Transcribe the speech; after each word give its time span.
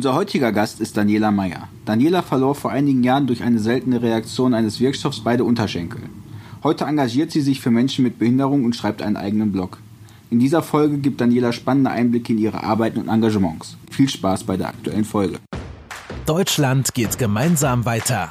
Unser 0.00 0.14
heutiger 0.14 0.50
Gast 0.50 0.80
ist 0.80 0.96
Daniela 0.96 1.30
Meyer. 1.30 1.68
Daniela 1.84 2.22
verlor 2.22 2.54
vor 2.54 2.70
einigen 2.70 3.04
Jahren 3.04 3.26
durch 3.26 3.42
eine 3.42 3.58
seltene 3.58 4.00
Reaktion 4.00 4.54
eines 4.54 4.80
Wirkstoffs 4.80 5.20
beide 5.20 5.44
Unterschenkel. 5.44 6.00
Heute 6.62 6.86
engagiert 6.86 7.30
sie 7.32 7.42
sich 7.42 7.60
für 7.60 7.70
Menschen 7.70 8.04
mit 8.04 8.18
Behinderung 8.18 8.64
und 8.64 8.74
schreibt 8.74 9.02
einen 9.02 9.18
eigenen 9.18 9.52
Blog. 9.52 9.76
In 10.30 10.38
dieser 10.38 10.62
Folge 10.62 10.96
gibt 10.96 11.20
Daniela 11.20 11.52
spannende 11.52 11.90
Einblicke 11.90 12.32
in 12.32 12.38
ihre 12.38 12.64
Arbeiten 12.64 12.98
und 12.98 13.08
Engagements. 13.08 13.76
Viel 13.90 14.08
Spaß 14.08 14.44
bei 14.44 14.56
der 14.56 14.68
aktuellen 14.68 15.04
Folge. 15.04 15.36
Deutschland 16.24 16.94
geht 16.94 17.18
gemeinsam 17.18 17.84
weiter. 17.84 18.30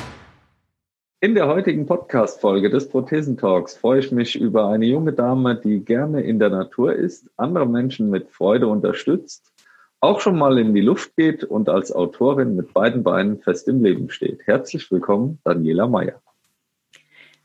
In 1.23 1.35
der 1.35 1.47
heutigen 1.47 1.85
Podcast-Folge 1.85 2.71
des 2.71 2.89
Prothesentalks 2.89 3.77
freue 3.77 3.99
ich 3.99 4.11
mich 4.11 4.35
über 4.35 4.69
eine 4.69 4.87
junge 4.87 5.13
Dame, 5.13 5.55
die 5.55 5.85
gerne 5.85 6.21
in 6.21 6.39
der 6.39 6.49
Natur 6.49 6.93
ist, 6.93 7.29
andere 7.37 7.67
Menschen 7.67 8.09
mit 8.09 8.31
Freude 8.31 8.65
unterstützt, 8.65 9.51
auch 9.99 10.19
schon 10.19 10.35
mal 10.39 10.57
in 10.57 10.73
die 10.73 10.81
Luft 10.81 11.15
geht 11.15 11.43
und 11.43 11.69
als 11.69 11.91
Autorin 11.91 12.55
mit 12.55 12.73
beiden 12.73 13.03
Beinen 13.03 13.39
fest 13.39 13.67
im 13.67 13.83
Leben 13.83 14.09
steht. 14.09 14.39
Herzlich 14.47 14.89
willkommen, 14.89 15.37
Daniela 15.43 15.85
Meyer. 15.85 16.19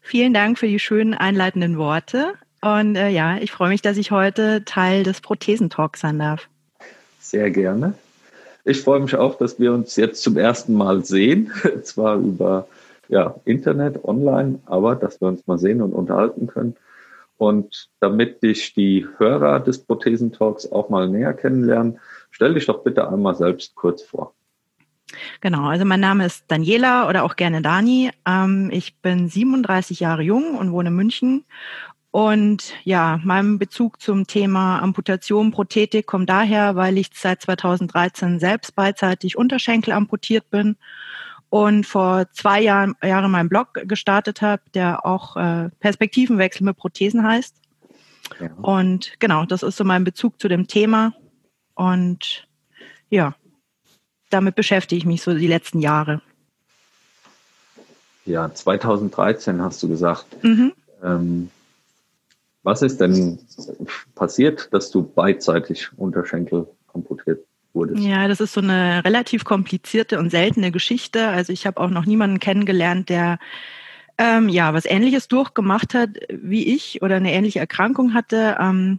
Vielen 0.01 0.33
Dank 0.33 0.59
für 0.59 0.69
die 0.69 0.79
schönen 0.79 1.13
einleitenden 1.13 1.77
Worte. 1.77 2.33
Und 2.63 2.97
äh, 2.97 3.11
ja, 3.11 3.37
ich 3.37 3.53
freue 3.53 3.69
mich, 3.69 3.83
dass 3.83 3.99
ich 3.99 4.11
heute 4.11 4.65
Teil 4.65 5.03
des 5.03 5.21
Prothesentalks 5.21 6.01
sein 6.01 6.19
darf. 6.19 6.49
Sehr 7.21 7.51
gerne. 7.51 7.93
Ich 8.65 8.81
freue 8.81 9.01
mich 9.01 9.15
auch, 9.17 9.37
dass 9.37 9.61
wir 9.61 9.75
uns 9.75 9.97
jetzt 9.97 10.23
zum 10.23 10.39
ersten 10.39 10.73
Mal 10.73 11.05
sehen, 11.05 11.53
zwar 11.83 12.17
über 12.17 12.67
ja, 13.09 13.35
Internet, 13.45 14.05
online, 14.05 14.61
aber 14.67 14.97
dass 14.97 15.21
wir 15.21 15.29
uns 15.29 15.47
mal 15.47 15.59
sehen 15.59 15.83
und 15.83 15.93
unterhalten 15.93 16.47
können. 16.47 16.77
Und 17.39 17.91
damit 18.01 18.43
dich 18.43 18.73
die 18.75 19.07
Hörer 19.19 19.61
des 19.61 19.85
Prothesentalks 19.85 20.73
auch 20.73 20.89
mal 20.89 21.09
näher 21.09 21.35
kennenlernen, 21.35 21.99
stell 22.31 22.55
dich 22.55 22.67
doch 22.67 22.83
bitte 22.83 23.09
einmal 23.09 23.35
selbst 23.35 23.75
kurz 23.75 24.03
vor. 24.03 24.33
Genau, 25.41 25.67
also 25.67 25.85
mein 25.85 26.01
Name 26.01 26.27
ist 26.27 26.45
Daniela 26.49 27.09
oder 27.09 27.25
auch 27.25 27.37
gerne 27.37 27.63
Dani. 27.63 28.11
Ähm, 28.27 28.71
ich 28.73 28.97
bin 28.97 29.29
37 29.29 30.01
Jahre 30.01 30.23
jung 30.23 30.57
und 30.57 30.73
wohne 30.73 30.89
in 30.89 30.97
München. 30.97 31.45
Und 32.11 32.73
ja, 32.85 33.21
mein 33.23 33.59
Bezug 33.59 34.01
zum 34.01 34.27
Thema 34.27 34.81
Amputation, 34.81 35.51
Prothetik 35.51 36.07
kommt 36.07 36.31
daher, 36.31 36.75
weil 36.75 36.97
ich 36.97 37.11
seit 37.13 37.43
2013 37.43 38.39
selbst 38.39 38.75
beidseitig 38.75 39.37
Unterschenkel 39.37 39.93
amputiert 39.93 40.49
bin 40.49 40.77
und 41.49 41.87
vor 41.87 42.27
zwei 42.33 42.61
Jahren, 42.61 42.95
Jahren 43.03 43.31
meinen 43.31 43.49
Blog 43.49 43.75
gestartet 43.85 44.43
habe, 44.43 44.63
der 44.75 45.07
auch 45.07 45.37
äh, 45.37 45.71
Perspektivenwechsel 45.81 46.65
mit 46.65 46.77
Prothesen 46.77 47.23
heißt. 47.23 47.57
Ja. 48.41 48.51
Und 48.63 49.15
genau, 49.21 49.45
das 49.45 49.63
ist 49.63 49.77
so 49.77 49.85
mein 49.85 50.05
Bezug 50.05 50.41
zu 50.41 50.49
dem 50.49 50.67
Thema. 50.67 51.15
Und 51.75 52.49
ja, 53.09 53.35
damit 54.31 54.57
beschäftige 54.57 54.99
ich 54.99 55.07
mich 55.07 55.23
so 55.23 55.35
die 55.35 55.47
letzten 55.47 55.81
Jahre. 55.81 56.21
Ja, 58.25 58.53
2013 58.53 59.63
hast 59.63 59.83
du 59.83 59.89
gesagt. 59.89 60.43
Mhm. 60.43 60.73
Ähm, 61.03 61.51
was 62.65 62.83
ist 62.83 63.01
denn 63.01 63.39
passiert, 64.17 64.69
dass 64.73 64.91
du 64.91 65.05
beidseitig 65.05 65.91
Unterschenkel 65.97 66.67
amputiert 66.93 67.45
wurdest? 67.77 68.03
Ja, 68.03 68.27
das 68.27 68.41
ist 68.41 68.55
so 68.55 68.61
eine 68.61 69.05
relativ 69.05 69.45
komplizierte 69.45 70.19
und 70.19 70.31
seltene 70.31 70.73
Geschichte. 70.73 71.29
Also 71.29 71.53
ich 71.53 71.67
habe 71.67 71.81
auch 71.81 71.91
noch 71.91 72.07
niemanden 72.07 72.41
kennengelernt, 72.41 73.09
der 73.09 73.39
ähm, 74.19 74.49
ja 74.49 74.75
was 74.75 74.87
Ähnliches 74.87 75.29
durchgemacht 75.29 75.95
hat 75.95 76.11
wie 76.31 76.75
ich 76.75 77.03
oder 77.03 77.17
eine 77.17 77.33
ähnliche 77.33 77.61
Erkrankung 77.61 78.15
hatte. 78.15 78.57
Ähm, 78.59 78.99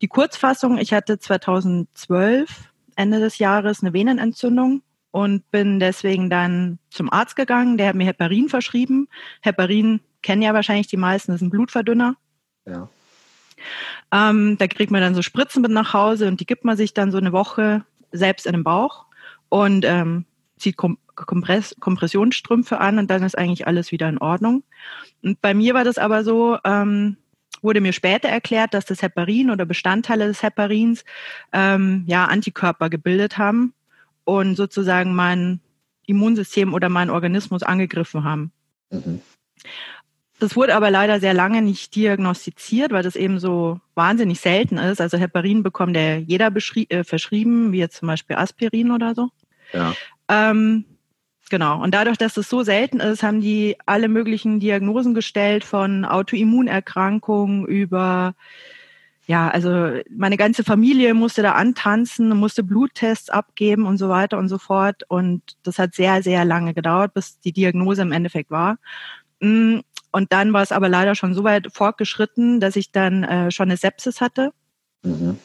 die 0.00 0.08
Kurzfassung: 0.08 0.78
Ich 0.78 0.92
hatte 0.92 1.18
2012 1.18 2.70
Ende 2.94 3.18
des 3.18 3.38
Jahres 3.38 3.82
eine 3.82 3.92
Venenentzündung 3.92 4.82
und 5.10 5.50
bin 5.50 5.80
deswegen 5.80 6.30
dann 6.30 6.78
zum 6.90 7.12
Arzt 7.12 7.36
gegangen. 7.36 7.78
Der 7.78 7.88
hat 7.88 7.96
mir 7.96 8.04
Heparin 8.04 8.48
verschrieben. 8.48 9.08
Heparin 9.40 10.00
kennen 10.22 10.42
ja 10.42 10.54
wahrscheinlich 10.54 10.86
die 10.86 10.96
meisten, 10.96 11.32
das 11.32 11.40
ist 11.40 11.46
ein 11.46 11.50
Blutverdünner. 11.50 12.16
Ja. 12.66 12.88
Ähm, 14.10 14.56
da 14.58 14.66
kriegt 14.66 14.90
man 14.90 15.00
dann 15.00 15.14
so 15.14 15.22
Spritzen 15.22 15.62
mit 15.62 15.70
nach 15.70 15.94
Hause 15.94 16.28
und 16.28 16.40
die 16.40 16.46
gibt 16.46 16.64
man 16.64 16.76
sich 16.76 16.94
dann 16.94 17.10
so 17.10 17.18
eine 17.18 17.32
Woche 17.32 17.84
selbst 18.12 18.46
in 18.46 18.52
den 18.52 18.64
Bauch 18.64 19.06
und 19.48 19.84
ähm, 19.84 20.24
zieht 20.56 20.76
Kom 20.76 20.98
Kompress 21.14 21.76
Kompressionsstrümpfe 21.78 22.80
an 22.80 22.98
und 22.98 23.10
dann 23.10 23.22
ist 23.22 23.36
eigentlich 23.36 23.66
alles 23.66 23.92
wieder 23.92 24.08
in 24.08 24.16
Ordnung. 24.16 24.64
Und 25.22 25.42
bei 25.42 25.52
mir 25.52 25.74
war 25.74 25.84
das 25.84 25.98
aber 25.98 26.24
so, 26.24 26.56
ähm, 26.64 27.18
wurde 27.60 27.82
mir 27.82 27.92
später 27.92 28.28
erklärt, 28.28 28.72
dass 28.72 28.86
das 28.86 29.02
Heparin 29.02 29.50
oder 29.50 29.66
Bestandteile 29.66 30.26
des 30.26 30.42
Heparins 30.42 31.04
ähm, 31.52 32.04
ja 32.06 32.24
Antikörper 32.24 32.88
gebildet 32.88 33.36
haben 33.36 33.74
und 34.24 34.56
sozusagen 34.56 35.14
mein 35.14 35.60
Immunsystem 36.06 36.72
oder 36.72 36.88
mein 36.88 37.10
Organismus 37.10 37.62
angegriffen 37.62 38.24
haben. 38.24 38.52
Mhm. 38.90 39.20
Das 40.42 40.56
wurde 40.56 40.74
aber 40.74 40.90
leider 40.90 41.20
sehr 41.20 41.34
lange 41.34 41.62
nicht 41.62 41.94
diagnostiziert, 41.94 42.90
weil 42.90 43.04
das 43.04 43.14
eben 43.14 43.38
so 43.38 43.78
wahnsinnig 43.94 44.40
selten 44.40 44.76
ist. 44.76 45.00
Also 45.00 45.16
Heparin 45.16 45.62
bekommt 45.62 45.94
ja 45.94 46.16
jeder 46.16 46.50
äh, 46.88 47.04
verschrieben, 47.04 47.70
wie 47.70 47.78
jetzt 47.78 47.98
zum 47.98 48.08
Beispiel 48.08 48.34
Aspirin 48.34 48.90
oder 48.90 49.14
so. 49.14 49.28
Ja. 49.72 49.94
Ähm, 50.26 50.84
genau. 51.48 51.80
Und 51.80 51.94
dadurch, 51.94 52.18
dass 52.18 52.36
es 52.36 52.48
so 52.48 52.64
selten 52.64 52.98
ist, 52.98 53.22
haben 53.22 53.40
die 53.40 53.76
alle 53.86 54.08
möglichen 54.08 54.58
Diagnosen 54.58 55.14
gestellt 55.14 55.62
von 55.62 56.04
Autoimmunerkrankungen 56.04 57.64
über 57.64 58.34
ja, 59.26 59.48
also 59.48 60.00
meine 60.10 60.36
ganze 60.36 60.64
Familie 60.64 61.14
musste 61.14 61.42
da 61.42 61.52
antanzen, 61.52 62.30
musste 62.30 62.64
Bluttests 62.64 63.30
abgeben 63.30 63.86
und 63.86 63.96
so 63.96 64.08
weiter 64.08 64.38
und 64.38 64.48
so 64.48 64.58
fort. 64.58 65.04
Und 65.06 65.56
das 65.62 65.78
hat 65.78 65.94
sehr, 65.94 66.24
sehr 66.24 66.44
lange 66.44 66.74
gedauert, 66.74 67.14
bis 67.14 67.38
die 67.38 67.52
Diagnose 67.52 68.02
im 68.02 68.10
Endeffekt 68.10 68.50
war. 68.50 68.78
Und 70.12 70.32
dann 70.32 70.52
war 70.52 70.62
es 70.62 70.72
aber 70.72 70.88
leider 70.88 71.14
schon 71.14 71.34
so 71.34 71.42
weit 71.42 71.68
fortgeschritten, 71.72 72.60
dass 72.60 72.76
ich 72.76 72.92
dann 72.92 73.24
äh, 73.24 73.50
schon 73.50 73.68
eine 73.68 73.76
Sepsis 73.76 74.20
hatte. 74.20 74.52
Mhm. 75.02 75.38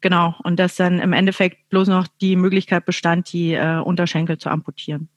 Genau, 0.00 0.36
und 0.44 0.60
dass 0.60 0.76
dann 0.76 1.00
im 1.00 1.12
Endeffekt 1.12 1.68
bloß 1.70 1.88
noch 1.88 2.06
die 2.20 2.36
Möglichkeit 2.36 2.84
bestand, 2.84 3.32
die 3.32 3.54
äh, 3.54 3.80
Unterschenkel 3.80 4.38
zu 4.38 4.48
amputieren. 4.50 5.08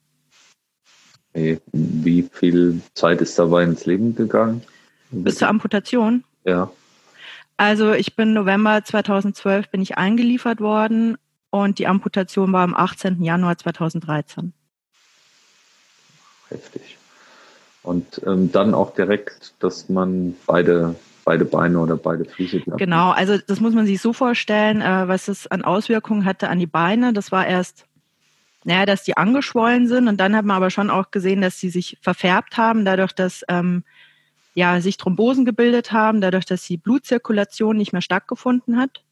Wie 1.33 2.29
viel 2.33 2.81
Zeit 2.93 3.21
ist 3.21 3.37
dabei 3.37 3.63
ins 3.63 3.85
Leben 3.85 4.15
gegangen? 4.15 4.63
Bis 5.11 5.35
zur 5.35 5.47
Amputation? 5.47 6.23
Ja. 6.45 6.71
Also 7.57 7.93
ich 7.93 8.15
bin 8.15 8.33
November 8.33 8.83
2012 8.83 9.69
bin 9.69 9.81
ich 9.81 9.97
eingeliefert 9.97 10.59
worden 10.59 11.17
und 11.51 11.79
die 11.79 11.87
Amputation 11.87 12.51
war 12.51 12.63
am 12.63 12.73
18. 12.73 13.21
Januar 13.23 13.57
2013. 13.57 14.53
Heftig. 16.49 16.97
Und 17.83 18.21
ähm, 18.25 18.51
dann 18.51 18.73
auch 18.73 18.93
direkt, 18.93 19.53
dass 19.59 19.89
man 19.89 20.35
beide, 20.45 20.95
beide 21.25 21.45
Beine 21.45 21.79
oder 21.79 21.97
beide 21.97 22.25
Füße. 22.25 22.61
Genau, 22.77 23.11
also 23.11 23.37
das 23.37 23.59
muss 23.59 23.73
man 23.73 23.87
sich 23.87 23.99
so 23.99 24.13
vorstellen, 24.13 24.81
äh, 24.81 25.07
was 25.07 25.27
es 25.27 25.47
an 25.47 25.63
Auswirkungen 25.63 26.25
hatte 26.25 26.49
an 26.49 26.59
die 26.59 26.67
Beine. 26.67 27.11
Das 27.13 27.31
war 27.31 27.47
erst, 27.47 27.85
naja, 28.63 28.85
dass 28.85 29.03
die 29.03 29.17
angeschwollen 29.17 29.87
sind 29.87 30.07
und 30.07 30.17
dann 30.17 30.35
hat 30.35 30.45
man 30.45 30.57
aber 30.57 30.69
schon 30.69 30.91
auch 30.91 31.09
gesehen, 31.09 31.41
dass 31.41 31.59
sie 31.59 31.69
sich 31.69 31.97
verfärbt 32.01 32.57
haben, 32.57 32.85
dadurch, 32.85 33.13
dass 33.13 33.43
ähm, 33.47 33.84
ja, 34.53 34.79
sich 34.81 34.97
Thrombosen 34.97 35.45
gebildet 35.45 35.91
haben, 35.91 36.22
dadurch, 36.22 36.45
dass 36.45 36.63
die 36.63 36.77
Blutzirkulation 36.77 37.77
nicht 37.77 37.93
mehr 37.93 38.01
stattgefunden 38.01 38.77
hat. 38.77 39.03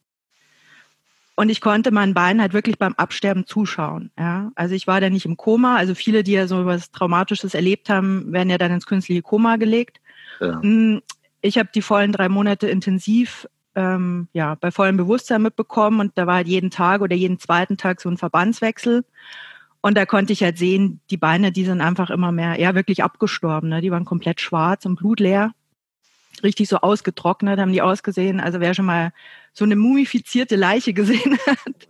Und 1.39 1.47
ich 1.47 1.61
konnte 1.61 1.91
meinen 1.91 2.13
Beinen 2.13 2.41
halt 2.41 2.51
wirklich 2.51 2.77
beim 2.77 2.95
Absterben 2.95 3.45
zuschauen. 3.45 4.11
Ja? 4.19 4.51
Also 4.55 4.75
ich 4.75 4.87
war 4.87 4.99
da 4.99 5.09
nicht 5.09 5.25
im 5.25 5.37
Koma. 5.37 5.77
Also 5.77 5.95
viele, 5.95 6.21
die 6.21 6.33
ja 6.33 6.47
so 6.47 6.65
was 6.65 6.91
Traumatisches 6.91 7.53
erlebt 7.53 7.89
haben, 7.89 8.33
werden 8.33 8.49
ja 8.49 8.57
dann 8.57 8.73
ins 8.73 8.85
künstliche 8.85 9.21
Koma 9.21 9.55
gelegt. 9.55 10.01
Ja. 10.41 10.61
Hm, 10.61 11.01
ich 11.39 11.57
habe 11.57 11.69
die 11.73 11.81
vollen 11.81 12.11
drei 12.11 12.27
Monate 12.27 12.67
intensiv 12.67 13.47
ähm, 13.73 14.27
ja, 14.33 14.55
bei 14.55 14.69
vollem 14.69 14.97
Bewusstsein 14.97 15.41
mitbekommen 15.41 16.01
und 16.01 16.17
da 16.17 16.27
war 16.27 16.35
halt 16.35 16.49
jeden 16.49 16.71
Tag 16.71 16.99
oder 16.99 17.15
jeden 17.15 17.39
zweiten 17.39 17.77
Tag 17.77 18.01
so 18.01 18.09
ein 18.09 18.17
Verbandswechsel. 18.17 19.05
Und 19.79 19.97
da 19.97 20.05
konnte 20.05 20.33
ich 20.33 20.43
halt 20.43 20.57
sehen, 20.57 20.99
die 21.09 21.15
Beine, 21.15 21.53
die 21.53 21.63
sind 21.63 21.79
einfach 21.79 22.09
immer 22.09 22.33
mehr, 22.33 22.59
ja, 22.59 22.75
wirklich 22.75 23.01
abgestorben. 23.01 23.69
Ne? 23.69 23.79
Die 23.79 23.91
waren 23.91 24.03
komplett 24.03 24.41
schwarz 24.41 24.85
und 24.85 24.97
blutleer 24.97 25.53
richtig 26.43 26.69
so 26.69 26.77
ausgetrocknet 26.77 27.59
haben 27.59 27.71
die 27.71 27.81
ausgesehen. 27.81 28.39
Also 28.39 28.59
wer 28.59 28.73
schon 28.73 28.85
mal 28.85 29.11
so 29.53 29.65
eine 29.65 29.75
mumifizierte 29.75 30.55
Leiche 30.55 30.93
gesehen 30.93 31.37
hat, 31.47 31.87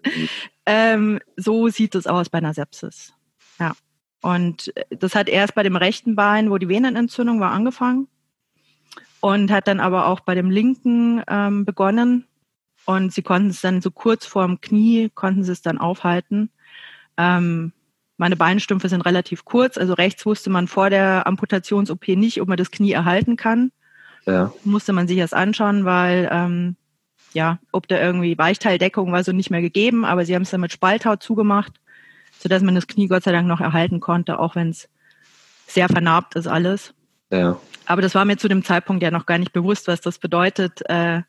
ähm, 0.65 1.19
so 1.35 1.67
sieht 1.69 1.95
es 1.95 2.07
aus 2.07 2.29
bei 2.29 2.37
einer 2.39 2.53
Sepsis. 2.53 3.13
Ja. 3.59 3.73
Und 4.21 4.73
das 4.89 5.15
hat 5.15 5.29
erst 5.29 5.55
bei 5.55 5.63
dem 5.63 5.75
rechten 5.75 6.15
Bein, 6.15 6.49
wo 6.49 6.57
die 6.57 6.69
Venenentzündung 6.69 7.39
war, 7.39 7.51
angefangen 7.51 8.07
und 9.21 9.51
hat 9.51 9.67
dann 9.67 9.79
aber 9.79 10.07
auch 10.07 10.21
bei 10.21 10.35
dem 10.35 10.49
linken 10.49 11.23
ähm, 11.27 11.65
begonnen. 11.65 12.25
Und 12.85 13.13
sie 13.13 13.21
konnten 13.21 13.49
es 13.49 13.61
dann 13.61 13.81
so 13.81 13.91
kurz 13.91 14.25
vorm 14.25 14.61
Knie, 14.61 15.09
konnten 15.13 15.43
sie 15.43 15.51
es 15.51 15.61
dann 15.61 15.77
aufhalten. 15.77 16.49
Ähm, 17.17 17.73
meine 18.17 18.35
Beinstümpfe 18.35 18.89
sind 18.89 19.01
relativ 19.01 19.45
kurz, 19.45 19.77
also 19.77 19.93
rechts 19.93 20.25
wusste 20.25 20.49
man 20.49 20.67
vor 20.67 20.89
der 20.89 21.25
Amputations-OP 21.27 22.07
nicht, 22.09 22.41
ob 22.41 22.47
man 22.47 22.57
das 22.57 22.71
Knie 22.71 22.91
erhalten 22.91 23.37
kann. 23.37 23.71
Ja. 24.25 24.51
Musste 24.63 24.93
man 24.93 25.07
sich 25.07 25.17
erst 25.17 25.33
anschauen, 25.33 25.85
weil 25.85 26.29
ähm, 26.31 26.75
ja, 27.33 27.59
ob 27.71 27.87
da 27.87 27.99
irgendwie 27.99 28.37
Weichteildeckung 28.37 29.11
war 29.11 29.23
so 29.23 29.31
nicht 29.31 29.49
mehr 29.49 29.61
gegeben, 29.61 30.05
aber 30.05 30.25
sie 30.25 30.35
haben 30.35 30.43
es 30.43 30.49
dann 30.49 30.61
mit 30.61 30.71
Spalthaut 30.71 31.21
zugemacht, 31.21 31.73
sodass 32.39 32.63
man 32.63 32.75
das 32.75 32.87
Knie 32.87 33.07
Gott 33.07 33.23
sei 33.23 33.31
Dank 33.31 33.47
noch 33.47 33.61
erhalten 33.61 33.99
konnte, 33.99 34.39
auch 34.39 34.55
wenn 34.55 34.69
es 34.69 34.89
sehr 35.67 35.89
vernarbt 35.89 36.35
ist 36.35 36.47
alles. 36.47 36.93
Ja. 37.31 37.59
Aber 37.85 38.01
das 38.01 38.15
war 38.15 38.25
mir 38.25 38.37
zu 38.37 38.47
dem 38.47 38.63
Zeitpunkt 38.63 39.03
ja 39.03 39.11
noch 39.11 39.25
gar 39.25 39.37
nicht 39.37 39.53
bewusst, 39.53 39.87
was 39.87 40.01
das 40.01 40.19
bedeutet, 40.19 40.81
äh, 40.89 41.21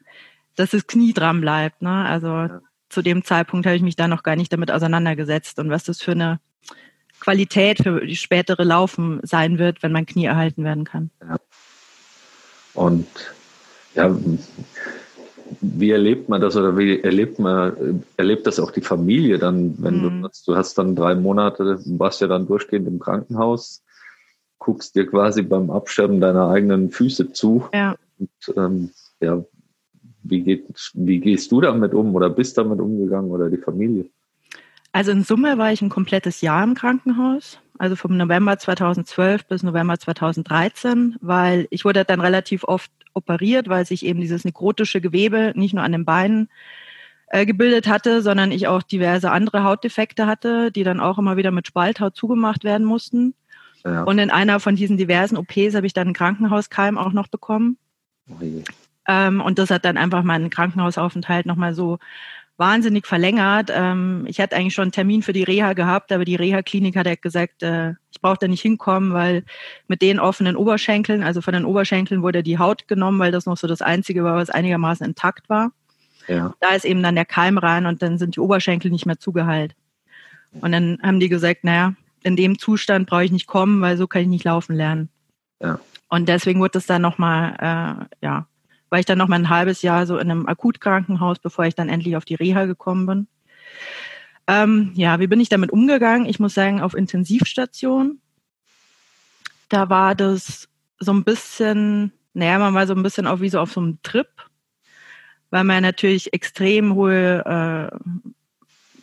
dass 0.57 0.71
das 0.71 0.87
Knie 0.87 1.13
dran 1.13 1.41
bleibt. 1.41 1.83
Ne? 1.83 2.05
Also 2.05 2.29
ja. 2.29 2.61
zu 2.89 3.03
dem 3.03 3.25
Zeitpunkt 3.25 3.67
habe 3.67 3.77
ich 3.77 3.83
mich 3.83 3.97
da 3.97 4.09
noch 4.09 4.23
gar 4.23 4.37
nicht 4.37 4.53
damit 4.53 4.71
auseinandergesetzt 4.71 5.59
und 5.59 5.71
was 5.71 5.85
das 5.85 6.01
für 6.01 6.13
eine 6.13 6.41
Qualität 7.21 7.83
für 7.83 8.05
die 8.05 8.17
spätere 8.17 8.65
Laufen 8.65 9.21
sein 9.23 9.59
wird, 9.59 9.83
wenn 9.83 9.93
mein 9.93 10.07
Knie 10.07 10.25
erhalten 10.25 10.65
werden 10.65 10.85
kann. 10.85 11.11
Ja. 11.21 11.37
Und 12.75 13.07
ja, 13.95 14.15
wie 15.61 15.91
erlebt 15.91 16.29
man 16.29 16.41
das 16.41 16.57
oder 16.57 16.77
wie 16.79 17.01
erlebt 17.01 17.39
man, 17.39 18.05
erlebt 18.17 18.47
das 18.47 18.61
auch 18.61 18.71
die 18.71 18.81
Familie 18.81 19.39
dann, 19.39 19.75
wenn 19.79 19.99
mhm. 19.99 20.23
du, 20.23 20.29
du 20.47 20.57
hast 20.57 20.79
dann 20.79 20.95
drei 20.95 21.15
Monate, 21.15 21.81
warst 21.85 22.21
ja 22.21 22.29
dann 22.29 22.47
durchgehend 22.47 22.87
im 22.87 22.99
Krankenhaus, 22.99 23.83
guckst 24.59 24.95
dir 24.95 25.07
quasi 25.07 25.43
beim 25.43 25.71
Absterben 25.71 26.21
deiner 26.21 26.49
eigenen 26.49 26.91
Füße 26.91 27.33
zu. 27.33 27.65
Ja. 27.73 27.97
Und, 28.19 28.57
ähm, 28.57 28.91
ja, 29.21 29.43
wie, 30.23 30.43
geht, 30.43 30.93
wie 30.95 31.19
gehst 31.19 31.51
du 31.51 31.61
damit 31.61 31.95
um 31.95 32.15
oder 32.15 32.31
bist 32.31 32.59
damit 32.59 32.81
umgegangen 32.81 33.31
oder 33.31 33.51
die 33.51 33.57
Familie? 33.57 34.07
Also 34.93 35.13
in 35.13 35.23
Summe 35.23 35.57
war 35.59 35.73
ich 35.73 35.83
ein 35.83 35.89
komplettes 35.89 36.41
Jahr 36.41 36.65
im 36.65 36.75
Krankenhaus, 36.75 37.61
also 37.79 37.97
vom 37.97 38.17
November 38.17 38.59
2012 38.59 39.47
bis 39.47 39.63
November 39.63 39.99
2013, 39.99 41.17
weil 41.21 41.69
ich 41.71 41.85
wurde 41.85 42.05
dann 42.05 42.21
relativ 42.21 42.65
oft 42.65 42.91
operiert, 43.15 43.69
weil 43.69 43.87
sich 43.87 44.05
eben 44.05 44.21
dieses 44.21 44.45
nekrotische 44.45 45.01
Gewebe 45.01 45.53
nicht 45.55 45.75
nur 45.75 45.85
an 45.85 45.93
den 45.93 46.05
Beinen 46.05 46.49
äh, 47.29 47.47
gebildet 47.47 47.89
hatte, 47.89 48.23
sondern 48.23 48.51
ich 48.51 48.67
auch 48.67 48.83
diverse 48.83 49.31
andere 49.31 49.63
Hautdefekte 49.63 50.27
hatte, 50.27 50.73
die 50.73 50.83
dann 50.83 51.01
auch 51.01 51.19
immer 51.19 51.37
wieder 51.37 51.53
mit 51.53 51.67
Spalthaut 51.67 52.17
zugemacht 52.17 52.65
werden 52.65 52.87
mussten. 52.87 53.35
Ja. 53.85 54.03
Und 54.03 54.19
in 54.19 54.31
einer 54.31 54.61
von 54.61 54.77
diesen 54.77 54.97
diversen 54.97 55.37
OPs 55.37 55.75
habe 55.75 55.87
ich 55.87 55.93
dann 55.93 56.09
einen 56.09 56.15
Krankenhauskeim 56.15 56.99
auch 56.99 57.13
noch 57.13 57.29
bekommen. 57.29 57.79
Oh 58.29 58.45
ähm, 59.09 59.41
und 59.41 59.59
das 59.59 59.71
hat 59.71 59.85
dann 59.85 59.97
einfach 59.97 60.23
meinen 60.23 60.51
Krankenhausaufenthalt 60.51 61.47
nochmal 61.47 61.75
so 61.75 61.99
wahnsinnig 62.61 63.07
verlängert. 63.07 63.71
Ähm, 63.75 64.25
ich 64.29 64.39
hatte 64.39 64.55
eigentlich 64.55 64.75
schon 64.75 64.83
einen 64.83 64.93
Termin 64.93 65.23
für 65.23 65.33
die 65.33 65.43
Reha 65.43 65.73
gehabt, 65.73 66.13
aber 66.13 66.27
die 66.27 66.37
Reha-Klinik 66.37 66.95
hat 66.95 67.07
halt 67.07 67.23
gesagt, 67.23 67.63
äh, 67.63 67.95
ich 68.13 68.21
brauche 68.21 68.37
da 68.39 68.47
nicht 68.47 68.61
hinkommen, 68.61 69.15
weil 69.15 69.45
mit 69.89 70.03
den 70.03 70.21
offenen 70.21 70.57
Oberschenkeln, 70.57 71.25
also 71.25 71.41
von 71.41 71.55
den 71.55 71.65
Oberschenkeln 71.65 72.23
wurde 72.23 72.43
die 72.43 72.59
Haut 72.59 72.87
genommen, 72.87 73.19
weil 73.19 73.33
das 73.33 73.47
noch 73.47 73.57
so 73.57 73.67
das 73.67 73.81
Einzige 73.81 74.23
war, 74.23 74.37
was 74.37 74.51
einigermaßen 74.51 75.07
intakt 75.07 75.49
war. 75.49 75.73
Ja. 76.29 76.55
Da 76.61 76.75
ist 76.75 76.85
eben 76.85 77.03
dann 77.03 77.15
der 77.15 77.25
Keim 77.25 77.57
rein 77.57 77.87
und 77.87 78.03
dann 78.03 78.19
sind 78.19 78.37
die 78.37 78.41
Oberschenkel 78.41 78.91
nicht 78.91 79.07
mehr 79.07 79.19
zugeheilt. 79.19 79.75
Und 80.61 80.73
dann 80.73 80.99
haben 81.03 81.19
die 81.19 81.31
gesagt, 81.31 81.65
naja, 81.65 81.95
in 82.23 82.37
dem 82.37 82.59
Zustand 82.59 83.09
brauche 83.09 83.25
ich 83.25 83.33
nicht 83.33 83.47
kommen, 83.47 83.81
weil 83.81 83.97
so 83.97 84.07
kann 84.07 84.23
ich 84.23 84.29
nicht 84.29 84.45
laufen 84.45 84.77
lernen. 84.77 85.09
Ja. 85.63 85.81
Und 86.09 86.29
deswegen 86.29 86.61
wurde 86.61 86.73
das 86.73 86.87
dann 86.87 87.01
nochmal, 87.01 87.55
äh, 87.59 88.25
ja, 88.25 88.47
war 88.91 88.99
ich 88.99 89.07
dann 89.07 89.19
noch 89.19 89.29
mal 89.29 89.37
ein 89.37 89.49
halbes 89.49 89.83
Jahr 89.83 90.07
so 90.07 90.19
in 90.19 90.31
einem 90.31 90.47
Akutkrankenhaus, 90.47 91.39
bevor 91.39 91.65
ich 91.65 91.75
dann 91.75 91.89
endlich 91.89 92.17
auf 92.17 92.25
die 92.25 92.35
Reha 92.35 92.67
gekommen 92.67 93.07
bin. 93.07 93.27
Ähm, 94.47 94.93
ja, 94.95 95.21
wie 95.21 95.29
bin 95.29 95.41
ich 95.41 95.49
damit 95.49 95.71
umgegangen? 95.71 96.27
Ich 96.27 96.41
muss 96.41 96.55
sagen, 96.55 96.81
auf 96.81 96.95
Intensivstation, 96.95 98.21
da 99.69 99.89
war 99.89 100.15
das 100.15 100.69
so 100.99 101.13
ein 101.13 101.25
bisschen, 101.25 102.13
naja, 102.35 102.59
man 102.59 102.75
war 102.75 102.87
so 102.87 102.95
ein 102.95 103.03
bisschen 103.03 103.27
auch 103.29 103.41
wie 103.41 103.49
so 103.49 103.61
auf 103.61 103.73
so 103.73 103.81
einem 103.81 104.03
Trip, 104.03 104.29
weil 105.51 105.65
man 105.65 105.83
natürlich 105.83 106.33
extrem 106.33 106.95
hohe, 106.95 107.91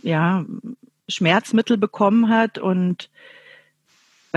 äh, 0.04 0.08
ja, 0.08 0.46
Schmerzmittel 1.10 1.78
bekommen 1.78 2.30
hat 2.30 2.58
und 2.58 3.10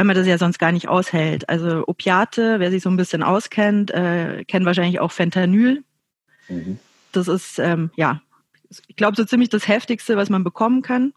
weil 0.00 0.06
man 0.06 0.16
das 0.16 0.26
ja 0.26 0.38
sonst 0.38 0.58
gar 0.58 0.72
nicht 0.72 0.88
aushält. 0.88 1.46
Also 1.50 1.84
Opiate, 1.86 2.58
wer 2.58 2.70
sich 2.70 2.82
so 2.82 2.88
ein 2.88 2.96
bisschen 2.96 3.22
auskennt, 3.22 3.90
äh, 3.90 4.46
kennt 4.46 4.64
wahrscheinlich 4.64 4.98
auch 4.98 5.12
Fentanyl. 5.12 5.84
Mhm. 6.48 6.78
Das 7.12 7.28
ist, 7.28 7.58
ähm, 7.58 7.90
ja, 7.96 8.22
ich 8.86 8.96
glaube, 8.96 9.14
so 9.14 9.26
ziemlich 9.26 9.50
das 9.50 9.68
Heftigste, 9.68 10.16
was 10.16 10.30
man 10.30 10.42
bekommen 10.42 10.80
kann. 10.80 11.12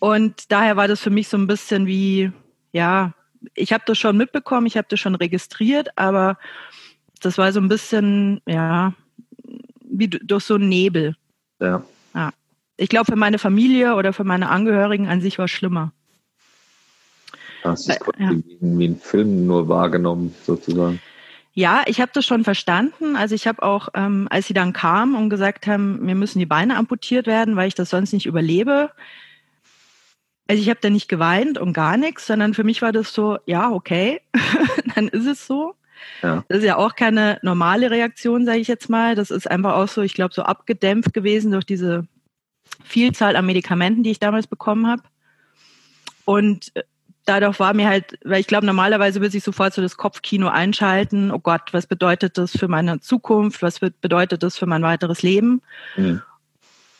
Und 0.00 0.50
daher 0.50 0.76
war 0.76 0.88
das 0.88 1.00
für 1.00 1.10
mich 1.10 1.28
so 1.28 1.36
ein 1.36 1.46
bisschen 1.46 1.86
wie, 1.86 2.32
ja, 2.72 3.12
ich 3.54 3.72
habe 3.72 3.84
das 3.86 3.98
schon 3.98 4.16
mitbekommen, 4.16 4.66
ich 4.66 4.76
habe 4.76 4.88
das 4.90 4.98
schon 4.98 5.14
registriert, 5.14 5.96
aber 5.96 6.38
das 7.20 7.38
war 7.38 7.52
so 7.52 7.60
ein 7.60 7.68
bisschen, 7.68 8.40
ja, 8.48 8.94
wie 9.84 10.08
durch 10.08 10.42
so 10.42 10.56
einen 10.56 10.68
Nebel. 10.68 11.14
Ja. 11.60 11.84
ja. 12.16 12.32
Ich 12.76 12.88
glaube, 12.88 13.12
für 13.12 13.16
meine 13.16 13.38
Familie 13.38 13.94
oder 13.94 14.12
für 14.12 14.24
meine 14.24 14.48
Angehörigen 14.48 15.06
an 15.06 15.20
sich 15.20 15.38
war 15.38 15.44
es 15.44 15.52
schlimmer. 15.52 15.92
Hast 17.62 17.88
du 17.88 17.92
es 17.92 17.98
ja. 18.18 18.30
wie 18.60 18.88
ein 18.88 19.00
Film 19.00 19.46
nur 19.46 19.68
wahrgenommen, 19.68 20.34
sozusagen? 20.44 21.00
Ja, 21.54 21.82
ich 21.86 22.00
habe 22.00 22.10
das 22.14 22.24
schon 22.24 22.44
verstanden. 22.44 23.14
Also 23.14 23.34
ich 23.34 23.46
habe 23.46 23.62
auch, 23.62 23.88
ähm, 23.94 24.26
als 24.30 24.46
sie 24.46 24.54
dann 24.54 24.72
kamen 24.72 25.14
und 25.14 25.28
gesagt 25.28 25.66
haben, 25.66 26.00
mir 26.04 26.14
müssen 26.14 26.38
die 26.38 26.46
Beine 26.46 26.76
amputiert 26.76 27.26
werden, 27.26 27.56
weil 27.56 27.68
ich 27.68 27.74
das 27.74 27.90
sonst 27.90 28.12
nicht 28.12 28.26
überlebe. 28.26 28.90
Also 30.48 30.62
ich 30.62 30.70
habe 30.70 30.80
da 30.80 30.88
nicht 30.90 31.08
geweint 31.08 31.58
und 31.58 31.72
gar 31.74 31.96
nichts, 31.96 32.26
sondern 32.26 32.54
für 32.54 32.64
mich 32.64 32.80
war 32.82 32.92
das 32.92 33.12
so, 33.12 33.38
ja, 33.44 33.70
okay, 33.70 34.20
dann 34.94 35.08
ist 35.08 35.26
es 35.26 35.46
so. 35.46 35.74
Ja. 36.22 36.44
Das 36.48 36.58
ist 36.58 36.64
ja 36.64 36.76
auch 36.76 36.94
keine 36.94 37.38
normale 37.42 37.90
Reaktion, 37.90 38.46
sage 38.46 38.58
ich 38.58 38.68
jetzt 38.68 38.88
mal. 38.88 39.14
Das 39.14 39.30
ist 39.30 39.50
einfach 39.50 39.74
auch 39.74 39.88
so, 39.88 40.02
ich 40.02 40.14
glaube, 40.14 40.34
so 40.34 40.42
abgedämpft 40.42 41.12
gewesen 41.12 41.52
durch 41.52 41.64
diese 41.64 42.06
Vielzahl 42.82 43.36
an 43.36 43.46
Medikamenten, 43.46 44.02
die 44.02 44.10
ich 44.10 44.18
damals 44.18 44.46
bekommen 44.46 44.86
habe. 44.86 45.02
Und 46.24 46.72
äh, 46.74 46.82
dadurch 47.24 47.60
war 47.60 47.74
mir 47.74 47.88
halt, 47.88 48.18
weil 48.24 48.40
ich 48.40 48.46
glaube, 48.46 48.66
normalerweise 48.66 49.20
würde 49.20 49.36
ich 49.36 49.44
sofort 49.44 49.74
so 49.74 49.82
das 49.82 49.96
Kopfkino 49.96 50.48
einschalten. 50.48 51.30
Oh 51.30 51.38
Gott, 51.38 51.72
was 51.72 51.86
bedeutet 51.86 52.38
das 52.38 52.52
für 52.52 52.68
meine 52.68 53.00
Zukunft? 53.00 53.62
Was 53.62 53.78
bedeutet 53.80 54.42
das 54.42 54.58
für 54.58 54.66
mein 54.66 54.82
weiteres 54.82 55.22
Leben? 55.22 55.62
Mhm. 55.96 56.22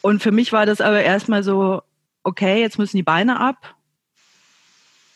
Und 0.00 0.22
für 0.22 0.32
mich 0.32 0.52
war 0.52 0.66
das 0.66 0.80
aber 0.80 1.02
erstmal 1.02 1.42
so, 1.42 1.82
okay, 2.22 2.60
jetzt 2.60 2.78
müssen 2.78 2.96
die 2.96 3.02
Beine 3.02 3.40
ab 3.40 3.74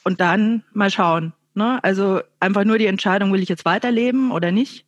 und 0.04 0.21
dann 0.21 0.64
mal 0.73 0.90
schauen. 0.90 1.33
Ne? 1.54 1.83
Also 1.83 2.21
einfach 2.38 2.64
nur 2.64 2.78
die 2.78 2.87
Entscheidung, 2.87 3.33
will 3.33 3.42
ich 3.42 3.49
jetzt 3.49 3.64
weiterleben 3.64 4.30
oder 4.30 4.52
nicht? 4.52 4.85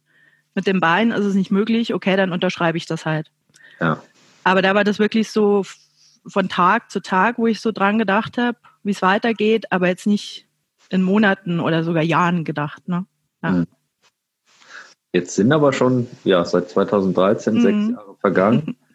Mit 0.55 0.67
dem 0.67 0.81
Bein 0.81 1.11
ist 1.13 1.25
es 1.25 1.35
nicht 1.35 1.51
möglich, 1.51 1.95
okay, 1.95 2.17
dann 2.17 2.33
unterschreibe 2.33 2.79
ich 2.79 2.87
das 2.87 3.07
halt. 3.07 3.31
Ja. 3.81 4.03
Aber 4.45 4.63
da 4.63 4.75
war 4.75 4.85
das 4.85 4.99
wirklich 4.99 5.31
so 5.31 5.65
von 6.27 6.49
Tag 6.49 6.91
zu 6.91 7.01
Tag, 7.01 7.39
wo 7.39 7.47
ich 7.47 7.61
so 7.61 7.73
dran 7.73 7.99
gedacht 7.99 8.39
habe, 8.39 8.59
wie 8.89 8.93
es 8.93 9.03
weitergeht, 9.03 9.71
aber 9.71 9.87
jetzt 9.87 10.07
nicht 10.07 10.49
in 10.91 11.03
Monaten 11.03 11.61
oder 11.61 11.85
sogar 11.85 12.03
Jahren 12.03 12.45
gedacht. 12.45 12.89
Ne? 12.89 13.07
Ja. 13.43 13.51
Hm. 13.51 13.67
Jetzt 15.13 15.35
sind 15.37 15.53
aber 15.53 15.73
schon, 15.73 16.09
ja, 16.25 16.45
seit 16.45 16.69
2013 16.71 17.55
mhm. 17.55 17.61
sechs 17.61 17.89
Jahre 17.91 18.17
vergangen. 18.21 18.77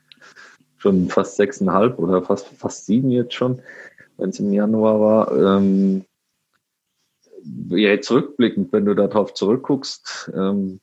schon 0.84 1.08
fast 1.08 1.38
sechseinhalb 1.38 1.98
oder 1.98 2.22
fast, 2.22 2.48
fast 2.58 2.86
sieben 2.86 3.10
jetzt 3.10 3.34
schon, 3.34 3.62
wenn 4.18 4.32
es 4.32 4.40
im 4.40 4.52
Januar 4.52 5.00
war. 5.00 5.58
Ähm, 5.58 6.04
ja, 7.70 7.90
jetzt 7.90 8.12
rückblickend, 8.12 8.74
wenn 8.74 8.86
du 8.86 8.94
darauf 8.94 9.34
zurückguckst, 9.34 10.32
ähm, 10.36 10.82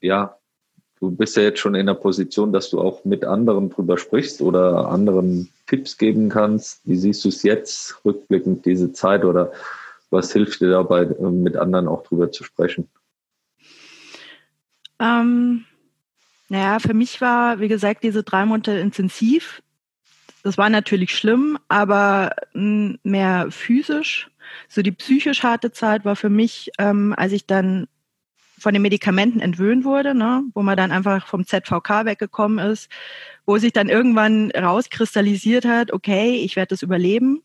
ja, 0.00 0.36
du 1.00 1.10
bist 1.10 1.36
ja 1.36 1.42
jetzt 1.42 1.58
schon 1.58 1.74
in 1.74 1.86
der 1.86 1.94
Position, 1.94 2.52
dass 2.52 2.70
du 2.70 2.80
auch 2.80 3.04
mit 3.04 3.24
anderen 3.24 3.68
drüber 3.68 3.98
sprichst 3.98 4.40
oder 4.42 4.88
anderen 4.88 5.52
Tipps 5.72 5.96
geben 5.96 6.28
kannst. 6.28 6.82
Wie 6.84 6.96
siehst 6.96 7.24
du 7.24 7.30
es 7.30 7.42
jetzt 7.42 8.04
rückblickend, 8.04 8.66
diese 8.66 8.92
Zeit 8.92 9.24
oder 9.24 9.52
was 10.10 10.30
hilft 10.30 10.60
dir 10.60 10.68
dabei, 10.68 11.06
mit 11.06 11.56
anderen 11.56 11.88
auch 11.88 12.02
drüber 12.02 12.30
zu 12.30 12.44
sprechen? 12.44 12.90
Ähm, 14.98 15.64
naja, 16.50 16.78
für 16.78 16.92
mich 16.92 17.22
war, 17.22 17.58
wie 17.60 17.68
gesagt, 17.68 18.04
diese 18.04 18.22
drei 18.22 18.44
Monate 18.44 18.72
intensiv. 18.72 19.62
Das 20.42 20.58
war 20.58 20.68
natürlich 20.68 21.16
schlimm, 21.16 21.58
aber 21.68 22.32
mehr 22.52 23.46
physisch. 23.48 24.30
So 24.68 24.82
die 24.82 24.92
psychisch 24.92 25.42
harte 25.42 25.72
Zeit 25.72 26.04
war 26.04 26.16
für 26.16 26.28
mich, 26.28 26.70
ähm, 26.78 27.14
als 27.16 27.32
ich 27.32 27.46
dann 27.46 27.88
von 28.62 28.72
den 28.72 28.82
Medikamenten 28.82 29.40
entwöhnt 29.40 29.84
wurde, 29.84 30.14
ne, 30.14 30.44
wo 30.54 30.62
man 30.62 30.76
dann 30.76 30.92
einfach 30.92 31.26
vom 31.26 31.44
ZVK 31.44 32.04
weggekommen 32.04 32.58
ist, 32.58 32.88
wo 33.44 33.58
sich 33.58 33.72
dann 33.72 33.88
irgendwann 33.88 34.50
rauskristallisiert 34.50 35.64
hat, 35.64 35.92
okay, 35.92 36.36
ich 36.36 36.56
werde 36.56 36.68
das 36.68 36.82
überleben. 36.82 37.42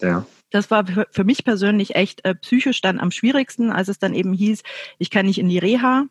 Ja. 0.00 0.26
Das 0.50 0.70
war 0.70 0.84
für 1.10 1.24
mich 1.24 1.44
persönlich 1.44 1.94
echt 1.94 2.24
äh, 2.24 2.34
psychisch 2.34 2.80
dann 2.80 3.00
am 3.00 3.10
schwierigsten, 3.10 3.70
als 3.70 3.88
es 3.88 3.98
dann 3.98 4.14
eben 4.14 4.32
hieß, 4.32 4.62
ich 4.98 5.10
kann 5.10 5.26
nicht 5.26 5.38
in 5.38 5.48
die 5.48 5.58
Reha 5.58 6.06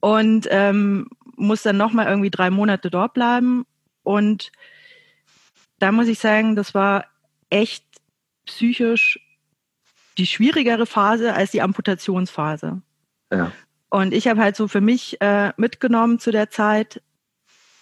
und 0.00 0.48
ähm, 0.50 1.08
muss 1.36 1.62
dann 1.62 1.76
nochmal 1.76 2.08
irgendwie 2.08 2.30
drei 2.30 2.50
Monate 2.50 2.90
dort 2.90 3.14
bleiben. 3.14 3.64
Und 4.02 4.50
da 5.78 5.92
muss 5.92 6.08
ich 6.08 6.18
sagen, 6.18 6.56
das 6.56 6.74
war 6.74 7.06
echt 7.50 7.84
psychisch 8.46 9.20
die 10.18 10.26
schwierigere 10.26 10.86
Phase 10.86 11.34
als 11.34 11.52
die 11.52 11.62
Amputationsphase. 11.62 12.82
Ja. 13.32 13.52
Und 13.88 14.14
ich 14.14 14.28
habe 14.28 14.40
halt 14.40 14.56
so 14.56 14.68
für 14.68 14.80
mich 14.80 15.20
äh, 15.20 15.52
mitgenommen 15.56 16.18
zu 16.18 16.30
der 16.30 16.50
Zeit, 16.50 17.02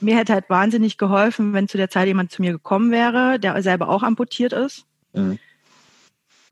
mir 0.00 0.16
hätte 0.16 0.32
halt 0.32 0.48
wahnsinnig 0.48 0.96
geholfen, 0.96 1.52
wenn 1.52 1.68
zu 1.68 1.76
der 1.76 1.90
Zeit 1.90 2.06
jemand 2.06 2.32
zu 2.32 2.40
mir 2.42 2.52
gekommen 2.52 2.90
wäre, 2.90 3.38
der 3.38 3.60
selber 3.62 3.88
auch 3.88 4.02
amputiert 4.02 4.52
ist, 4.52 4.86
mhm. 5.12 5.38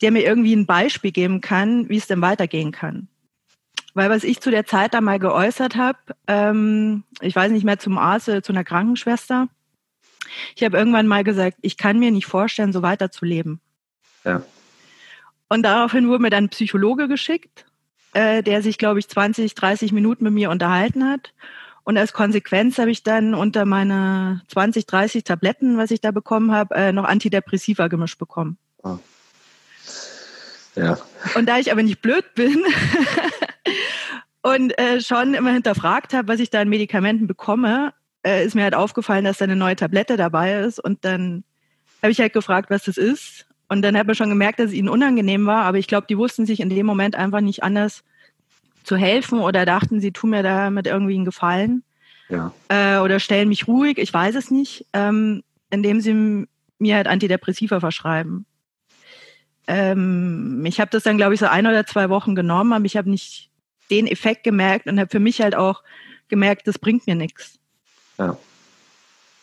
der 0.03 0.13
mir 0.13 0.23
irgendwie 0.23 0.55
ein 0.55 0.67
Beispiel 0.67 1.13
geben 1.13 1.41
kann, 1.41 1.89
wie 1.89 1.97
es 1.97 2.07
denn 2.07 2.21
weitergehen 2.21 2.73
kann. 2.73 3.09
Weil 3.95 4.11
was 4.11 4.23
ich 4.23 4.41
zu 4.41 4.51
der 4.51 4.67
Zeit 4.67 4.95
da 4.95 5.01
mal 5.01 5.19
geäußert 5.19 5.77
habe, 5.77 5.99
ähm, 6.27 7.05
ich 7.21 7.35
weiß 7.35 7.51
nicht 7.51 7.65
mehr 7.65 7.79
zum 7.79 7.99
Arzt 7.99 8.29
oder 8.29 8.43
zu 8.43 8.53
einer 8.53 8.65
Krankenschwester, 8.65 9.49
ich 10.55 10.63
habe 10.63 10.77
irgendwann 10.77 11.07
mal 11.07 11.25
gesagt, 11.25 11.57
ich 11.63 11.77
kann 11.77 11.99
mir 11.99 12.11
nicht 12.11 12.27
vorstellen, 12.27 12.73
so 12.73 12.83
weiterzuleben. 12.83 13.61
Ja. 14.25 14.43
Und 15.49 15.63
daraufhin 15.63 16.09
wurde 16.09 16.23
mir 16.23 16.31
dann 16.31 16.45
ein 16.45 16.51
Psychologe 16.51 17.09
geschickt, 17.09 17.65
äh, 18.13 18.43
der 18.43 18.63
sich, 18.63 18.79
glaube 18.79 18.99
ich, 18.99 19.09
20, 19.09 19.55
30 19.55 19.93
Minuten 19.93 20.25
mit 20.25 20.33
mir 20.33 20.51
unterhalten 20.51 21.09
hat. 21.09 21.33
Und 21.85 21.97
als 21.97 22.13
Konsequenz 22.13 22.79
habe 22.79 22.91
ich 22.91 23.03
dann 23.03 23.35
unter 23.35 23.65
meine 23.65 24.43
20, 24.49 24.87
30 24.87 25.25
Tabletten, 25.25 25.79
was 25.79 25.91
ich 25.91 26.01
da 26.01 26.11
bekommen 26.11 26.53
habe, 26.53 26.75
äh, 26.75 26.93
noch 26.93 27.05
Antidepressiva 27.05 27.89
gemischt 27.89 28.19
bekommen. 28.19 28.59
Oh. 28.83 28.99
Ja. 30.75 30.99
Und 31.35 31.49
da 31.49 31.59
ich 31.59 31.73
aber 31.73 31.83
nicht 31.83 32.03
blöd 32.03 32.25
bin 32.35 32.63
und 34.43 34.79
äh, 34.79 35.01
schon 35.01 35.35
immer 35.35 35.53
hinterfragt 35.53 36.13
habe, 36.13 36.29
was 36.29 36.41
ich 36.41 36.51
da 36.51 36.61
an 36.61 36.69
Medikamenten 36.69 37.27
bekomme, 37.27 37.95
äh, 38.23 38.45
ist 38.45 38.55
mir 38.55 38.65
halt 38.65 38.75
aufgefallen, 38.75 39.25
dass 39.25 39.39
da 39.39 39.45
eine 39.45 39.57
neue 39.57 39.77
Tablette 39.77 40.17
dabei 40.17 40.61
ist. 40.61 40.79
Und 40.79 41.05
dann 41.05 41.43
habe 42.03 42.13
ich 42.13 42.21
halt 42.21 42.33
gefragt, 42.33 42.71
was 42.71 42.85
das 42.85 42.97
ist. 42.97 43.47
Und 43.69 43.83
dann 43.83 43.97
hat 43.97 44.07
man 44.07 44.17
schon 44.17 44.31
gemerkt, 44.31 44.61
dass 44.61 44.69
es 44.69 44.73
ihnen 44.73 44.89
unangenehm 44.89 45.47
war. 45.47 45.65
Aber 45.65 45.79
ich 45.79 45.87
glaube, 45.87 46.07
die 46.09 46.19
wussten 46.19 46.47
sich 46.47 46.61
in 46.61 46.71
dem 46.71 46.87
Moment 46.87 47.15
einfach 47.17 47.41
nicht 47.41 47.63
anders 47.63 48.03
zu 48.83 48.97
helfen 48.97 49.41
oder 49.41 49.67
dachten, 49.67 50.01
sie 50.01 50.13
tun 50.13 50.31
mir 50.31 50.43
damit 50.43 50.87
irgendwie 50.87 51.15
einen 51.15 51.27
Gefallen. 51.27 51.83
Ja. 52.29 52.53
Äh, 52.69 52.99
oder 52.99 53.21
stellen 53.21 53.49
mich 53.49 53.69
ruhig, 53.69 53.99
ich 53.99 54.13
weiß 54.13 54.35
es 54.35 54.51
nicht, 54.51 54.87
ähm, 54.93 55.43
indem 55.71 56.01
sie 56.01 56.47
mir 56.79 56.97
halt 56.97 57.07
Antidepressiva 57.07 57.81
verschreiben. 57.81 58.47
Ähm, 59.67 60.65
ich 60.67 60.81
habe 60.81 60.91
das 60.91 61.03
dann, 61.03 61.19
glaube 61.19 61.35
ich, 61.35 61.41
so 61.41 61.47
ein 61.47 61.67
oder 61.67 61.85
zwei 61.85 62.09
Wochen 62.09 62.35
genommen, 62.35 62.73
aber 62.73 62.85
ich 62.87 62.97
habe 62.97 63.11
nicht 63.11 63.51
den 63.91 64.07
Effekt 64.07 64.45
gemerkt 64.45 64.87
und 64.87 64.99
habe 64.99 65.11
für 65.11 65.21
mich 65.21 65.41
halt 65.41 65.55
auch 65.55 65.83
gemerkt, 66.29 66.67
das 66.67 66.79
bringt 66.79 67.07
mir 67.07 67.15
nichts. 67.15 67.59
Ja. 68.19 68.37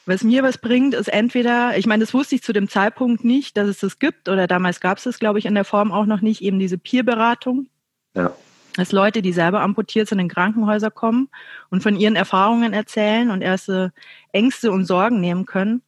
Was 0.05 0.23
mir 0.23 0.43
was 0.43 0.59
bringt, 0.59 0.93
ist 0.93 1.07
entweder, 1.07 1.77
ich 1.77 1.87
meine, 1.87 2.03
das 2.03 2.13
wusste 2.13 2.35
ich 2.35 2.43
zu 2.43 2.53
dem 2.53 2.69
Zeitpunkt 2.69 3.23
nicht, 3.23 3.57
dass 3.57 3.67
es 3.67 3.79
das 3.79 3.97
gibt, 3.97 4.29
oder 4.29 4.45
damals 4.45 4.79
gab 4.79 4.99
es 4.99 5.05
das, 5.05 5.17
glaube 5.17 5.39
ich, 5.39 5.45
in 5.45 5.55
der 5.55 5.65
Form 5.65 5.91
auch 5.91 6.05
noch 6.05 6.21
nicht, 6.21 6.41
eben 6.41 6.59
diese 6.59 6.77
Peer-Beratung. 6.77 7.67
Ja. 8.13 8.31
Dass 8.75 8.91
Leute, 8.91 9.21
die 9.21 9.33
selber 9.33 9.61
amputiert 9.61 10.07
sind, 10.07 10.19
in 10.19 10.27
Krankenhäuser 10.27 10.91
kommen 10.91 11.29
und 11.69 11.81
von 11.81 11.95
ihren 11.95 12.15
Erfahrungen 12.15 12.73
erzählen 12.73 13.31
und 13.31 13.41
erste 13.41 13.93
Ängste 14.31 14.71
und 14.71 14.85
Sorgen 14.85 15.21
nehmen 15.21 15.45
können. 15.45 15.81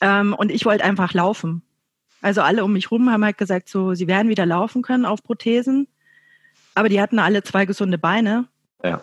Ähm, 0.00 0.32
und 0.32 0.50
ich 0.50 0.64
wollte 0.64 0.84
einfach 0.84 1.12
laufen. 1.12 1.62
Also 2.22 2.40
alle 2.40 2.64
um 2.64 2.72
mich 2.72 2.90
rum 2.90 3.10
haben 3.10 3.24
halt 3.24 3.36
gesagt, 3.36 3.68
so, 3.68 3.94
sie 3.94 4.06
werden 4.06 4.28
wieder 4.28 4.46
laufen 4.46 4.80
können 4.80 5.04
auf 5.04 5.22
Prothesen. 5.22 5.88
Aber 6.74 6.88
die 6.88 7.00
hatten 7.00 7.18
alle 7.18 7.42
zwei 7.42 7.66
gesunde 7.66 7.98
Beine. 7.98 8.46
Ja. 8.82 9.02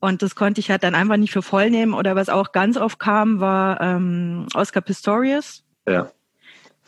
Und 0.00 0.22
das 0.22 0.34
konnte 0.34 0.60
ich 0.60 0.70
halt 0.70 0.82
dann 0.82 0.94
einfach 0.94 1.18
nicht 1.18 1.32
für 1.32 1.42
voll 1.42 1.70
nehmen. 1.70 1.94
Oder 1.94 2.16
was 2.16 2.28
auch 2.28 2.52
ganz 2.52 2.76
oft 2.76 2.98
kam, 2.98 3.38
war 3.38 3.80
ähm, 3.80 4.46
Oscar 4.54 4.80
Pistorius. 4.80 5.62
Ja. 5.86 6.10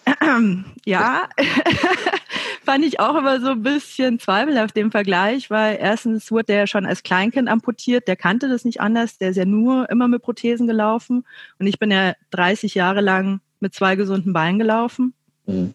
ja, 0.85 1.29
fand 2.65 2.85
ich 2.85 3.01
auch 3.01 3.15
immer 3.17 3.41
so 3.41 3.51
ein 3.51 3.63
bisschen 3.63 4.19
zweifelhaft 4.19 4.77
im 4.77 4.91
Vergleich, 4.91 5.51
weil 5.51 5.79
erstens 5.81 6.31
wurde 6.31 6.45
der 6.45 6.67
schon 6.67 6.87
als 6.87 7.03
Kleinkind 7.03 7.49
amputiert, 7.49 8.09
der 8.09 8.17
kannte 8.17 8.49
das 8.49 8.65
nicht 8.65 8.81
anders, 8.81 9.19
der 9.19 9.31
ist 9.31 9.37
ja 9.37 9.45
nur 9.45 9.89
immer 9.91 10.09
mit 10.09 10.23
Prothesen 10.23 10.67
gelaufen 10.67 11.25
und 11.59 11.67
ich 11.69 11.79
bin 11.79 11.91
ja 11.91 12.15
30 12.31 12.75
Jahre 12.75 13.01
lang 13.01 13.41
mit 13.61 13.75
zwei 13.75 13.95
gesunden 13.95 14.33
Beinen 14.33 14.59
gelaufen. 14.59 15.15
Mhm. 15.47 15.75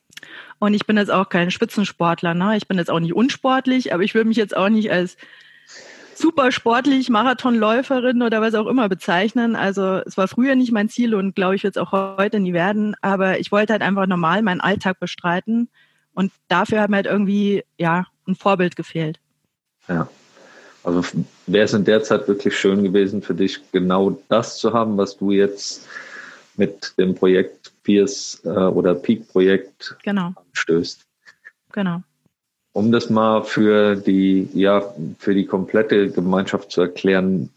Und 0.60 0.74
ich 0.74 0.86
bin 0.86 0.98
jetzt 0.98 1.12
auch 1.12 1.30
kein 1.30 1.52
Spitzensportler, 1.52 2.34
ne? 2.34 2.58
Ich 2.58 2.68
bin 2.68 2.78
jetzt 2.78 2.90
auch 2.90 3.00
nicht 3.00 3.14
unsportlich, 3.14 3.94
aber 3.94 4.04
ich 4.04 4.16
würde 4.16 4.28
mich 4.28 4.38
jetzt 4.38 4.58
auch 4.58 4.70
nicht 4.70 4.92
als 4.92 5.16
super 6.18 6.52
sportlich, 6.52 7.10
Marathonläuferin 7.10 8.22
oder 8.22 8.42
was 8.42 8.56
auch 8.56 8.68
immer 8.68 8.90
bezeichnen. 8.90 9.56
Also 9.56 10.02
es 10.06 10.18
war 10.18 10.28
früher 10.28 10.56
nicht 10.56 10.72
mein 10.72 10.90
Ziel 10.90 11.16
und 11.16 11.36
glaube 11.36 11.56
ich 11.56 11.64
wird 11.64 11.76
es 11.76 11.82
auch 11.82 11.92
heute 12.18 12.40
nie 12.40 12.54
werden. 12.54 12.96
Aber 13.02 13.40
ich 13.40 13.52
wollte 13.52 13.74
halt 13.74 13.82
einfach 13.82 14.08
normal 14.08 14.42
meinen 14.42 14.62
Alltag 14.62 15.00
bestreiten 15.00 15.70
und 16.14 16.32
dafür 16.48 16.82
hat 16.82 16.90
mir 16.90 16.98
halt 16.98 17.06
irgendwie 17.06 17.64
ja 17.78 18.08
ein 18.28 18.36
Vorbild 18.36 18.76
gefehlt. 18.76 19.20
Ja. 19.88 20.10
Also 20.84 21.04
wäre 21.48 21.66
es 21.66 21.74
in 21.74 21.86
der 21.86 22.02
Zeit 22.04 22.28
wirklich 22.28 22.58
schön 22.58 22.84
gewesen 22.84 23.22
für 23.22 23.34
dich, 23.34 23.60
genau 23.72 24.22
das 24.30 24.58
zu 24.58 24.74
haben, 24.74 24.98
was 24.98 25.18
du 25.18 25.32
jetzt 25.32 25.86
mit 26.56 26.98
dem 26.98 27.14
Projekt 27.14 27.74
Peers 27.84 28.42
äh, 28.46 28.50
oder 28.50 28.96
Peak-Projekt 28.96 29.98
genau. 30.04 30.34
stößt. 30.54 31.06
Genau. 31.74 32.02
Um 32.78 32.92
das 32.92 33.10
mal 33.10 33.44
für 33.44 33.96
die, 33.96 34.50
ja, 34.54 34.84
für 35.18 35.34
die 35.34 35.48
komplette 35.48 36.12
Gemeinschaft 36.12 36.70
zu 36.72 36.82
erklären, 36.82 37.50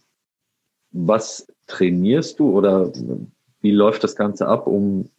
was 0.93 1.47
trainierst 1.67 2.39
du 2.39 2.57
oder 2.57 2.91
wie 3.61 3.71
läuft 3.71 4.03
das 4.03 4.17
Ganze 4.17 4.49
ab, 4.49 4.67
um 4.67 5.11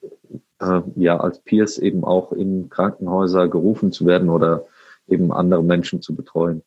äh, 0.59 0.81
ja 0.95 1.19
als 1.19 1.37
Peers 1.43 1.77
eben 1.77 2.03
auch 2.03 2.31
in 2.31 2.67
Krankenhäuser 2.71 3.47
gerufen 3.47 3.91
zu 3.91 4.07
werden 4.07 4.29
oder 4.29 4.65
eben 5.07 5.31
andere 5.31 5.63
Menschen 5.63 6.01
zu 6.01 6.15
betreuen? 6.15 6.63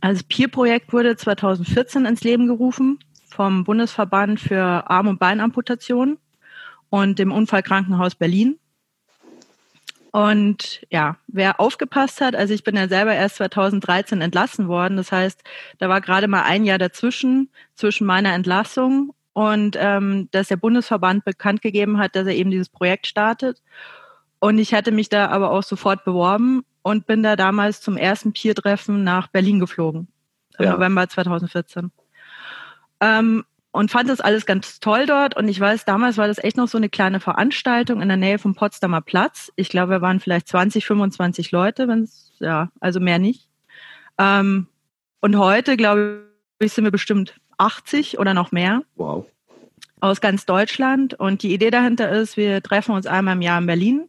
Also 0.00 0.22
Peer-Projekt 0.26 0.94
wurde 0.94 1.14
2014 1.14 2.06
ins 2.06 2.24
Leben 2.24 2.46
gerufen 2.46 3.00
vom 3.28 3.64
Bundesverband 3.64 4.40
für 4.40 4.62
Arm- 4.62 5.08
und 5.08 5.18
Beinamputation 5.18 6.16
und 6.88 7.18
dem 7.18 7.32
Unfallkrankenhaus 7.32 8.14
Berlin. 8.14 8.58
Und 10.12 10.82
ja, 10.90 11.16
wer 11.26 11.58
aufgepasst 11.58 12.20
hat, 12.20 12.36
also 12.36 12.52
ich 12.52 12.64
bin 12.64 12.76
ja 12.76 12.86
selber 12.86 13.14
erst 13.14 13.36
2013 13.36 14.20
entlassen 14.20 14.68
worden. 14.68 14.98
Das 14.98 15.10
heißt, 15.10 15.42
da 15.78 15.88
war 15.88 16.02
gerade 16.02 16.28
mal 16.28 16.42
ein 16.42 16.64
Jahr 16.64 16.78
dazwischen, 16.78 17.48
zwischen 17.74 18.06
meiner 18.06 18.34
Entlassung 18.34 19.14
und 19.32 19.76
ähm, 19.80 20.28
dass 20.30 20.48
der 20.48 20.56
Bundesverband 20.56 21.24
bekannt 21.24 21.62
gegeben 21.62 21.98
hat, 21.98 22.14
dass 22.14 22.26
er 22.26 22.34
eben 22.34 22.50
dieses 22.50 22.68
Projekt 22.68 23.06
startet. 23.06 23.62
Und 24.38 24.58
ich 24.58 24.74
hatte 24.74 24.92
mich 24.92 25.08
da 25.08 25.28
aber 25.28 25.50
auch 25.50 25.62
sofort 25.62 26.04
beworben 26.04 26.62
und 26.82 27.06
bin 27.06 27.22
da 27.22 27.34
damals 27.34 27.80
zum 27.80 27.96
ersten 27.96 28.34
Peer-Treffen 28.34 29.02
nach 29.04 29.28
Berlin 29.28 29.60
geflogen. 29.60 30.08
Im 30.58 30.66
ja. 30.66 30.72
November 30.74 31.08
2014. 31.08 31.90
Ähm, 33.00 33.44
und 33.72 33.90
fand 33.90 34.08
das 34.08 34.20
alles 34.20 34.46
ganz 34.46 34.80
toll 34.80 35.06
dort. 35.06 35.34
Und 35.34 35.48
ich 35.48 35.58
weiß, 35.58 35.86
damals 35.86 36.18
war 36.18 36.28
das 36.28 36.38
echt 36.38 36.56
noch 36.58 36.68
so 36.68 36.76
eine 36.76 36.90
kleine 36.90 37.20
Veranstaltung 37.20 38.02
in 38.02 38.08
der 38.08 38.18
Nähe 38.18 38.38
vom 38.38 38.54
Potsdamer 38.54 39.00
Platz. 39.00 39.50
Ich 39.56 39.70
glaube, 39.70 39.92
wir 39.92 40.02
waren 40.02 40.20
vielleicht 40.20 40.46
20, 40.48 40.86
25 40.86 41.50
Leute, 41.50 41.88
wenn 41.88 42.02
es, 42.02 42.32
ja, 42.38 42.70
also 42.80 43.00
mehr 43.00 43.18
nicht. 43.18 43.48
Ähm, 44.18 44.66
und 45.20 45.38
heute, 45.38 45.78
glaube 45.78 46.26
ich, 46.58 46.72
sind 46.72 46.84
wir 46.84 46.90
bestimmt 46.90 47.34
80 47.56 48.18
oder 48.18 48.34
noch 48.34 48.52
mehr. 48.52 48.82
Wow. 48.96 49.26
Aus 50.00 50.20
ganz 50.20 50.44
Deutschland. 50.44 51.14
Und 51.14 51.42
die 51.42 51.54
Idee 51.54 51.70
dahinter 51.70 52.10
ist, 52.10 52.36
wir 52.36 52.62
treffen 52.62 52.94
uns 52.94 53.06
einmal 53.06 53.36
im 53.36 53.42
Jahr 53.42 53.58
in 53.58 53.66
Berlin, 53.66 54.08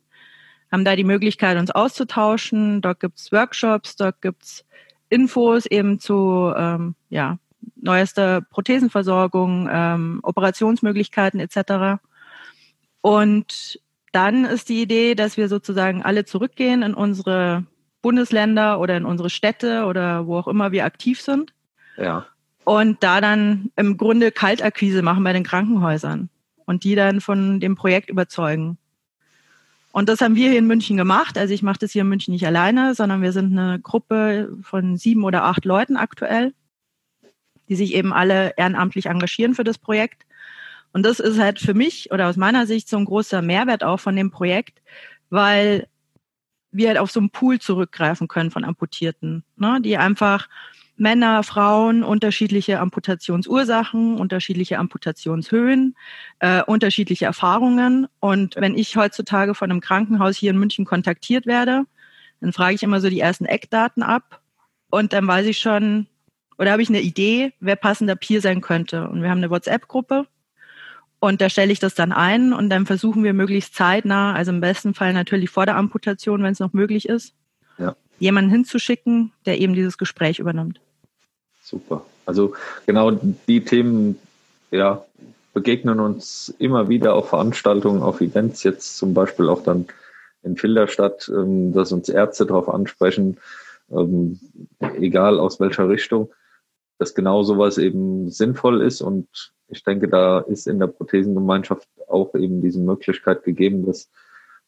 haben 0.74 0.84
da 0.84 0.98
die 0.98 1.06
Möglichkeit, 1.06 1.58
uns 1.58 1.72
auszutauschen. 1.72 2.82
Dort 2.82 3.00
gibt's 3.00 3.32
Workshops, 3.32 3.96
dort 3.96 4.22
gibt's 4.22 4.66
Infos 5.08 5.68
eben 5.68 6.00
zu 6.00 6.52
ähm, 6.58 6.96
ja, 7.10 7.38
neuester 7.76 8.42
Prothesenversorgung, 8.42 9.70
ähm, 9.72 10.20
Operationsmöglichkeiten 10.24 11.40
etc. 11.40 12.02
Und 13.02 13.80
dann 14.12 14.46
ist 14.46 14.70
die 14.70 14.82
Idee, 14.82 15.16
dass 15.16 15.38
wir 15.38 15.50
sozusagen 15.50 16.04
alle 16.04 16.26
zurückgehen 16.26 16.84
in 16.84 16.94
unsere 16.94 17.66
Bundesländer 18.02 18.80
oder 18.80 18.96
in 18.98 19.06
unsere 19.06 19.30
Städte 19.30 19.86
oder 19.86 20.28
wo 20.28 20.38
auch 20.38 20.48
immer 20.48 20.72
wir 20.72 20.86
aktiv 20.86 21.22
sind. 21.22 21.54
Ja. 21.98 22.26
Und 22.64 23.04
da 23.04 23.22
dann 23.22 23.72
im 23.76 23.98
Grunde 23.98 24.32
Kaltakquise 24.32 25.02
machen 25.02 25.24
bei 25.24 25.34
den 25.34 25.44
Krankenhäusern 25.44 26.30
und 26.66 26.84
die 26.84 26.96
dann 26.96 27.22
von 27.22 27.60
dem 27.60 27.76
Projekt 27.76 28.10
überzeugen. 28.10 28.78
Und 29.92 30.10
das 30.10 30.22
haben 30.22 30.36
wir 30.36 30.50
hier 30.50 30.60
in 30.60 30.68
München 30.68 30.98
gemacht. 30.98 31.38
Also 31.38 31.54
ich 31.54 31.62
mache 31.62 31.80
das 31.80 31.92
hier 31.92 32.02
in 32.02 32.10
München 32.10 32.34
nicht 32.34 32.48
alleine, 32.48 32.96
sondern 32.96 33.22
wir 33.22 33.32
sind 33.32 33.58
eine 33.58 33.80
Gruppe 33.80 34.56
von 34.62 34.98
sieben 34.98 35.24
oder 35.24 35.44
acht 35.44 35.66
Leuten 35.66 35.98
aktuell 35.98 36.54
die 37.70 37.76
sich 37.76 37.94
eben 37.94 38.14
alle 38.14 38.54
ehrenamtlich 38.58 39.08
engagieren 39.08 39.56
für 39.56 39.64
das 39.64 39.78
Projekt. 39.78 40.26
Und 40.92 41.04
das 41.04 41.20
ist 41.20 41.40
halt 41.40 41.60
für 41.60 41.74
mich 41.74 42.12
oder 42.12 42.30
aus 42.30 42.38
meiner 42.38 42.68
Sicht 42.68 42.88
so 42.88 42.98
ein 42.98 43.06
großer 43.06 43.42
Mehrwert 43.42 43.84
auch 43.84 44.00
von 44.00 44.16
dem 44.16 44.32
Projekt, 44.32 44.82
weil 45.30 45.88
wir 46.72 46.90
halt 46.90 46.98
auf 46.98 47.12
so 47.12 47.20
einen 47.20 47.30
Pool 47.30 47.60
zurückgreifen 47.60 48.28
können 48.28 48.52
von 48.52 48.64
Amputierten, 48.64 49.44
ne, 49.56 49.80
die 49.82 49.98
einfach 49.98 50.48
Männer, 50.96 51.42
Frauen, 51.44 52.04
unterschiedliche 52.04 52.80
Amputationsursachen, 52.80 54.16
unterschiedliche 54.16 54.78
Amputationshöhen, 54.78 55.96
äh, 56.40 56.62
unterschiedliche 56.64 57.26
Erfahrungen. 57.26 58.08
Und 58.20 58.56
wenn 58.58 58.78
ich 58.78 58.96
heutzutage 58.96 59.56
von 59.56 59.72
einem 59.72 59.82
Krankenhaus 59.82 60.38
hier 60.38 60.52
in 60.52 60.60
München 60.60 60.86
kontaktiert 60.86 61.48
werde, 61.48 61.86
dann 62.42 62.54
frage 62.54 62.76
ich 62.76 62.84
immer 62.84 63.02
so 63.02 63.10
die 63.10 63.20
ersten 63.20 63.46
Eckdaten 63.46 64.04
ab 64.04 64.42
und 64.92 65.14
dann 65.14 65.26
weiß 65.26 65.48
ich 65.48 65.58
schon, 65.58 66.08
oder 66.58 66.72
habe 66.72 66.82
ich 66.82 66.90
eine 66.90 67.02
Idee, 67.02 67.54
wer 67.60 67.76
passender 67.76 68.16
Peer 68.16 68.42
sein 68.42 68.62
könnte. 68.62 69.08
Und 69.08 69.22
wir 69.22 69.30
haben 69.30 69.40
eine 69.40 69.50
WhatsApp-Gruppe 69.50 70.28
und 71.20 71.40
da 71.40 71.50
stelle 71.50 71.72
ich 71.72 71.80
das 71.80 71.96
dann 71.96 72.12
ein 72.12 72.52
und 72.52 72.70
dann 72.70 72.86
versuchen 72.86 73.24
wir 73.24 73.34
möglichst 73.34 73.76
zeitnah, 73.76 74.34
also 74.34 74.52
im 74.52 74.60
besten 74.60 74.94
Fall 74.94 75.14
natürlich 75.14 75.50
vor 75.50 75.66
der 75.66 75.78
Amputation, 75.78 76.44
wenn 76.44 76.52
es 76.52 76.60
noch 76.60 76.74
möglich 76.74 77.08
ist, 77.08 77.34
ja. 77.78 77.96
jemanden 78.20 78.52
hinzuschicken, 78.52 79.32
der 79.46 79.60
eben 79.60 79.74
dieses 79.74 79.98
Gespräch 79.98 80.40
übernimmt. 80.40 80.82
Super. 81.62 82.06
Also 82.26 82.54
genau 82.86 83.12
die 83.48 83.64
Themen 83.64 84.20
ja, 84.72 85.06
begegnen 85.54 86.00
uns 86.00 86.54
immer 86.60 86.90
wieder 86.90 87.16
auf 87.16 87.30
Veranstaltungen, 87.30 88.02
auf 88.02 88.20
Events, 88.20 88.64
jetzt 88.64 88.98
zum 88.98 89.14
Beispiel 89.14 89.48
auch 89.48 89.64
dann 89.64 89.88
in 90.42 90.58
Filderstadt, 90.58 91.32
ähm, 91.34 91.74
dass 91.74 91.92
uns 91.92 92.10
Ärzte 92.10 92.46
darauf 92.46 92.68
ansprechen, 92.68 93.38
ähm, 93.92 94.40
egal 95.00 95.40
aus 95.40 95.60
welcher 95.60 95.88
Richtung, 95.88 96.32
dass 96.98 97.16
genau 97.16 97.44
sowas 97.44 97.78
eben 97.78 98.30
sinnvoll 98.30 98.82
ist. 98.82 99.02
Und 99.02 99.54
ich 99.68 99.84
denke, 99.84 100.08
da 100.08 100.40
ist 100.40 100.68
in 100.68 100.80
der 100.80 100.88
Prothesengemeinschaft 100.88 101.88
auch 102.08 102.34
eben 102.36 102.62
diese 102.62 102.80
Möglichkeit 102.80 103.44
gegeben, 103.44 103.86
das 103.86 104.10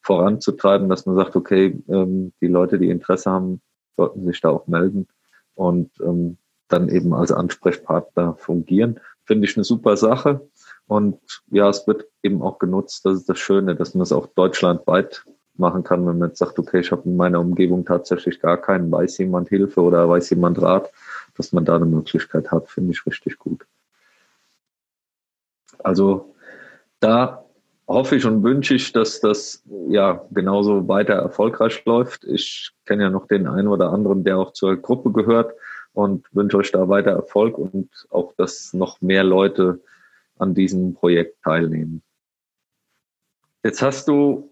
voranzutreiben, 0.01 0.87
dass 0.89 1.05
man 1.05 1.15
sagt, 1.15 1.35
okay, 1.35 1.81
ähm, 1.87 2.31
die 2.41 2.47
Leute, 2.47 2.77
die 2.77 2.89
Interesse 2.89 3.31
haben, 3.31 3.61
sollten 3.97 4.25
sich 4.25 4.39
da 4.41 4.49
auch 4.49 4.67
melden 4.67 5.07
und 5.55 5.91
ähm, 6.01 6.37
dann 6.67 6.89
eben 6.89 7.13
als 7.13 7.31
Ansprechpartner 7.31 8.35
fungieren. 8.35 8.99
Finde 9.23 9.47
ich 9.47 9.55
eine 9.57 9.63
super 9.63 9.97
Sache. 9.97 10.47
Und 10.87 11.19
ja, 11.49 11.69
es 11.69 11.87
wird 11.87 12.05
eben 12.21 12.41
auch 12.41 12.59
genutzt. 12.59 13.05
Das 13.05 13.17
ist 13.17 13.29
das 13.29 13.39
Schöne, 13.39 13.75
dass 13.75 13.95
man 13.95 14.03
es 14.03 14.11
auch 14.11 14.27
deutschlandweit 14.27 15.25
machen 15.57 15.83
kann, 15.83 16.05
wenn 16.05 16.19
man 16.19 16.29
jetzt 16.29 16.39
sagt, 16.39 16.59
okay, 16.59 16.79
ich 16.79 16.91
habe 16.91 17.03
in 17.05 17.15
meiner 17.15 17.39
Umgebung 17.39 17.85
tatsächlich 17.85 18.39
gar 18.39 18.57
keinen, 18.57 18.91
weiß 18.91 19.17
jemand 19.19 19.49
Hilfe 19.49 19.81
oder 19.81 20.07
weiß 20.09 20.29
jemand 20.31 20.61
Rat, 20.61 20.91
dass 21.37 21.51
man 21.51 21.65
da 21.65 21.75
eine 21.75 21.85
Möglichkeit 21.85 22.51
hat, 22.51 22.69
finde 22.69 22.91
ich 22.91 23.05
richtig 23.05 23.37
gut. 23.37 23.65
Also 25.79 26.33
da 26.99 27.45
hoffe 27.87 28.15
ich 28.15 28.25
und 28.25 28.43
wünsche 28.43 28.75
ich, 28.75 28.91
dass 28.91 29.19
das 29.19 29.63
ja 29.89 30.25
genauso 30.31 30.87
weiter 30.87 31.13
erfolgreich 31.13 31.83
läuft. 31.85 32.23
Ich 32.23 32.71
kenne 32.85 33.03
ja 33.03 33.09
noch 33.09 33.27
den 33.27 33.47
einen 33.47 33.67
oder 33.67 33.91
anderen, 33.91 34.23
der 34.23 34.37
auch 34.37 34.53
zur 34.53 34.75
Gruppe 34.77 35.11
gehört 35.11 35.53
und 35.93 36.25
wünsche 36.33 36.57
euch 36.57 36.71
da 36.71 36.89
weiter 36.89 37.11
Erfolg 37.11 37.57
und 37.57 37.89
auch, 38.09 38.33
dass 38.33 38.73
noch 38.73 39.01
mehr 39.01 39.23
Leute 39.23 39.81
an 40.37 40.53
diesem 40.53 40.93
Projekt 40.93 41.43
teilnehmen. 41.43 42.01
Jetzt 43.63 43.81
hast 43.81 44.07
du 44.07 44.51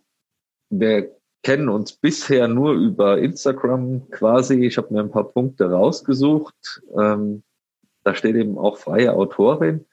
wir 0.79 1.15
kennen 1.43 1.69
uns 1.69 1.93
bisher 1.93 2.47
nur 2.47 2.73
über 2.73 3.19
Instagram 3.19 4.09
quasi. 4.09 4.65
Ich 4.65 4.77
habe 4.77 4.93
mir 4.93 5.01
ein 5.01 5.11
paar 5.11 5.29
Punkte 5.29 5.69
rausgesucht. 5.69 6.81
Ähm, 6.97 7.43
da 8.03 8.15
steht 8.15 8.35
eben 8.35 8.57
auch 8.57 8.77
freie 8.77 9.13
Autorin. 9.13 9.85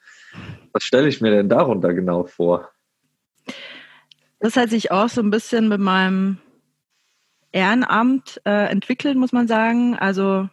Was 0.73 0.85
stelle 0.85 1.09
ich 1.09 1.21
mir 1.21 1.31
denn 1.33 1.49
darunter 1.49 1.93
genau 1.93 2.25
vor? 2.25 2.71
Das 4.39 4.57
hat 4.57 4.71
sich 4.71 4.91
auch 4.91 5.09
so 5.09 5.21
ein 5.21 5.31
bisschen 5.31 5.69
mit 5.69 5.81
meinem 5.81 6.39
Ehrenamt 7.53 8.41
äh, 8.45 8.71
entwickelt, 8.71 9.17
muss 9.17 9.33
man 9.33 9.49
sagen. 9.49 9.97
Also 9.97 10.49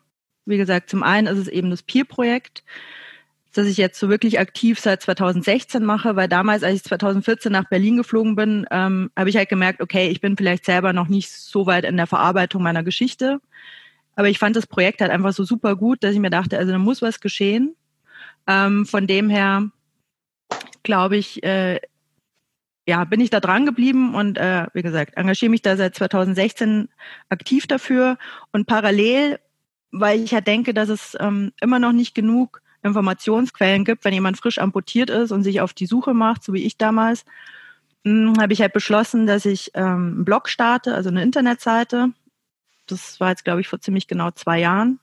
wie 0.46 0.58
gesagt, 0.58 0.89
zum 0.89 1.04
einen 1.04 1.27
ist 1.27 1.38
es 1.38 1.48
eben 1.48 1.70
das 1.70 1.84
Peer-Projekt 1.84 2.64
das 3.57 3.67
ich 3.67 3.77
jetzt 3.77 4.00
so 4.00 4.09
wirklich 4.09 4.39
aktiv 4.39 4.79
seit 4.79 5.01
2016 5.01 5.83
mache, 5.83 6.15
weil 6.15 6.27
damals, 6.27 6.63
als 6.63 6.75
ich 6.75 6.83
2014 6.83 7.51
nach 7.51 7.70
Berlin 7.70 7.98
geflogen 7.98 8.35
bin, 8.35 8.65
ähm, 8.72 9.09
habe 9.17 9.29
ich 9.29 9.37
halt 9.37 9.50
gemerkt, 9.50 9.81
okay, 9.81 10.09
ich 10.09 10.22
bin 10.22 10.37
vielleicht 10.37 10.65
selber 10.65 10.93
noch 10.93 11.07
nicht 11.07 11.31
so 11.31 11.65
weit 11.65 11.85
in 11.85 11.98
der 11.98 12.07
Verarbeitung 12.07 12.61
meiner 12.61 12.83
Geschichte. 12.83 13.39
Aber 14.15 14.29
ich 14.29 14.39
fand 14.39 14.55
das 14.55 14.67
Projekt 14.67 15.01
halt 15.01 15.11
einfach 15.11 15.33
so 15.33 15.43
super 15.43 15.75
gut, 15.75 16.03
dass 16.03 16.13
ich 16.13 16.20
mir 16.20 16.29
dachte, 16.29 16.57
also 16.57 16.72
da 16.72 16.77
muss 16.77 17.01
was 17.01 17.20
geschehen. 17.20 17.75
Ähm, 18.48 18.85
von 18.85 19.07
dem 19.07 19.29
her, 19.29 19.70
glaube 20.83 21.17
ich, 21.17 21.43
äh, 21.43 21.79
ja, 22.87 23.03
bin 23.03 23.20
ich 23.20 23.29
da 23.29 23.39
dran 23.39 23.65
geblieben 23.65 24.15
und 24.15 24.37
äh, 24.37 24.67
wie 24.74 24.81
gesagt, 24.81 25.17
engagiere 25.17 25.50
mich 25.51 25.61
da 25.61 25.75
seit 25.75 25.96
2016 25.96 26.89
aktiv 27.29 27.67
dafür 27.67 28.17
und 28.51 28.65
parallel, 28.65 29.39
weil 29.91 30.22
ich 30.22 30.31
ja 30.31 30.41
denke, 30.41 30.74
dass 30.74 30.89
es 30.89 31.17
ähm, 31.20 31.51
immer 31.59 31.79
noch 31.79 31.91
nicht 31.91 32.15
genug 32.15 32.61
Informationsquellen 32.83 33.85
gibt, 33.85 34.05
wenn 34.05 34.13
jemand 34.13 34.37
frisch 34.37 34.59
amputiert 34.59 35.09
ist 35.09 35.31
und 35.31 35.44
sich 35.44 35.61
auf 35.61 35.74
die 35.74 35.85
Suche 35.85 36.13
macht, 36.13 36.44
so 36.44 36.53
wie 36.53 36.63
ich 36.63 36.77
damals, 36.77 37.25
hm, 38.03 38.35
habe 38.40 38.53
ich 38.53 38.61
halt 38.61 38.74
beschlossen, 38.74 39.27
dass 39.27 39.46
ich 39.46 39.72
ähm, 39.74 40.13
einen 40.16 40.25
Blog 40.25 40.50
starte, 40.50 40.96
also 40.96 41.09
eine 41.09 41.24
Internetseite. 41.24 42.13
Das 42.85 43.20
war 43.20 43.29
jetzt, 43.29 43.44
glaube 43.44 43.61
ich, 43.61 43.68
vor 43.68 43.81
ziemlich 43.81 44.07
genau 44.07 44.31
zwei 44.31 44.59
Jahren. 44.59 45.00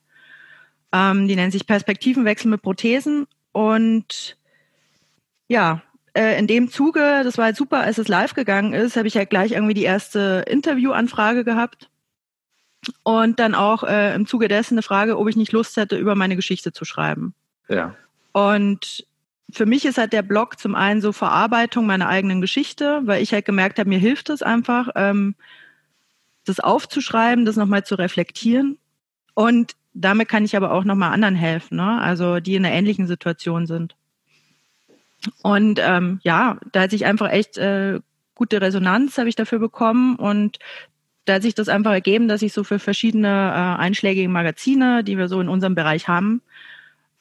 Ähm, 0.92 1.28
die 1.28 1.36
nennt 1.36 1.52
sich 1.52 1.66
Perspektivenwechsel 1.66 2.50
mit 2.50 2.62
Prothesen. 2.62 3.26
Und 3.52 4.38
ja, 5.48 5.82
äh, 6.14 6.38
in 6.38 6.46
dem 6.46 6.70
Zuge, 6.70 7.22
das 7.24 7.36
war 7.36 7.46
halt 7.46 7.56
super, 7.56 7.80
als 7.80 7.98
es 7.98 8.08
live 8.08 8.34
gegangen 8.34 8.72
ist, 8.72 8.96
habe 8.96 9.08
ich 9.08 9.16
halt 9.16 9.30
gleich 9.30 9.52
irgendwie 9.52 9.74
die 9.74 9.82
erste 9.82 10.44
Interviewanfrage 10.48 11.44
gehabt. 11.44 11.90
Und 13.02 13.40
dann 13.40 13.54
auch 13.54 13.82
äh, 13.82 14.14
im 14.14 14.26
Zuge 14.26 14.48
dessen 14.48 14.74
eine 14.74 14.82
Frage, 14.82 15.18
ob 15.18 15.28
ich 15.28 15.36
nicht 15.36 15.52
Lust 15.52 15.76
hätte, 15.76 15.96
über 15.96 16.14
meine 16.14 16.36
Geschichte 16.36 16.72
zu 16.72 16.84
schreiben. 16.84 17.34
Ja. 17.68 17.94
Und 18.32 19.06
für 19.50 19.66
mich 19.66 19.84
ist 19.84 19.98
halt 19.98 20.12
der 20.12 20.22
Blog 20.22 20.58
zum 20.58 20.74
einen 20.74 21.00
so 21.00 21.12
Verarbeitung 21.12 21.86
meiner 21.86 22.08
eigenen 22.08 22.40
Geschichte, 22.40 23.02
weil 23.04 23.22
ich 23.22 23.32
halt 23.32 23.44
gemerkt 23.44 23.78
habe, 23.78 23.88
mir 23.88 23.98
hilft 23.98 24.30
es 24.30 24.42
einfach, 24.42 24.88
ähm, 24.96 25.34
das 26.44 26.60
aufzuschreiben, 26.60 27.44
das 27.44 27.56
nochmal 27.56 27.84
zu 27.84 27.94
reflektieren. 27.94 28.78
Und 29.34 29.76
damit 29.94 30.28
kann 30.28 30.44
ich 30.44 30.56
aber 30.56 30.72
auch 30.72 30.84
nochmal 30.84 31.12
anderen 31.12 31.36
helfen, 31.36 31.76
ne? 31.76 32.00
also 32.00 32.40
die 32.40 32.56
in 32.56 32.66
einer 32.66 32.74
ähnlichen 32.74 33.06
Situation 33.06 33.66
sind. 33.66 33.94
Und 35.42 35.80
ähm, 35.82 36.20
ja, 36.22 36.58
da 36.72 36.82
hat 36.82 36.90
sich 36.90 37.06
einfach 37.06 37.30
echt 37.30 37.56
äh, 37.56 38.00
gute 38.34 38.60
Resonanz 38.60 39.16
habe 39.16 39.28
ich 39.28 39.36
dafür 39.36 39.58
bekommen 39.58 40.16
und 40.16 40.58
da 41.24 41.34
hat 41.34 41.42
sich 41.42 41.54
das 41.54 41.68
einfach 41.68 41.92
ergeben, 41.92 42.28
dass 42.28 42.42
ich 42.42 42.52
so 42.52 42.64
für 42.64 42.78
verschiedene 42.78 43.28
äh, 43.28 43.80
einschlägige 43.80 44.28
Magazine, 44.28 45.02
die 45.02 45.16
wir 45.16 45.28
so 45.28 45.40
in 45.40 45.48
unserem 45.48 45.74
Bereich 45.74 46.08
haben, 46.08 46.42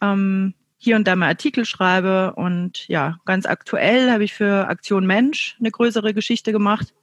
ähm, 0.03 0.53
hier 0.77 0.97
und 0.97 1.07
da 1.07 1.15
mal 1.15 1.29
Artikel 1.29 1.65
schreibe. 1.65 2.33
Und 2.35 2.87
ja, 2.87 3.17
ganz 3.25 3.45
aktuell 3.45 4.11
habe 4.11 4.23
ich 4.23 4.33
für 4.33 4.67
Aktion 4.67 5.05
Mensch 5.05 5.55
eine 5.59 5.71
größere 5.71 6.13
Geschichte 6.13 6.51
gemacht, 6.51 6.93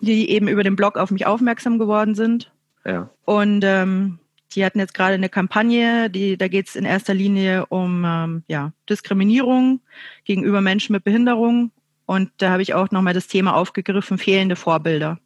die 0.00 0.30
eben 0.30 0.48
über 0.48 0.64
den 0.64 0.76
Blog 0.76 0.96
auf 0.96 1.10
mich 1.10 1.26
aufmerksam 1.26 1.78
geworden 1.78 2.14
sind. 2.14 2.50
Ja. 2.84 3.10
Und 3.24 3.62
ähm, 3.64 4.18
die 4.54 4.64
hatten 4.64 4.78
jetzt 4.78 4.94
gerade 4.94 5.14
eine 5.14 5.28
Kampagne, 5.28 6.08
die, 6.08 6.38
da 6.38 6.48
geht 6.48 6.68
es 6.68 6.76
in 6.76 6.84
erster 6.84 7.12
Linie 7.12 7.66
um 7.66 8.04
ähm, 8.06 8.44
ja, 8.48 8.72
Diskriminierung 8.88 9.80
gegenüber 10.24 10.60
Menschen 10.60 10.92
mit 10.92 11.04
Behinderung. 11.04 11.72
Und 12.06 12.30
da 12.38 12.50
habe 12.50 12.62
ich 12.62 12.72
auch 12.72 12.90
nochmal 12.90 13.14
das 13.14 13.26
Thema 13.26 13.54
aufgegriffen, 13.54 14.16
fehlende 14.16 14.56
Vorbilder. 14.56 15.18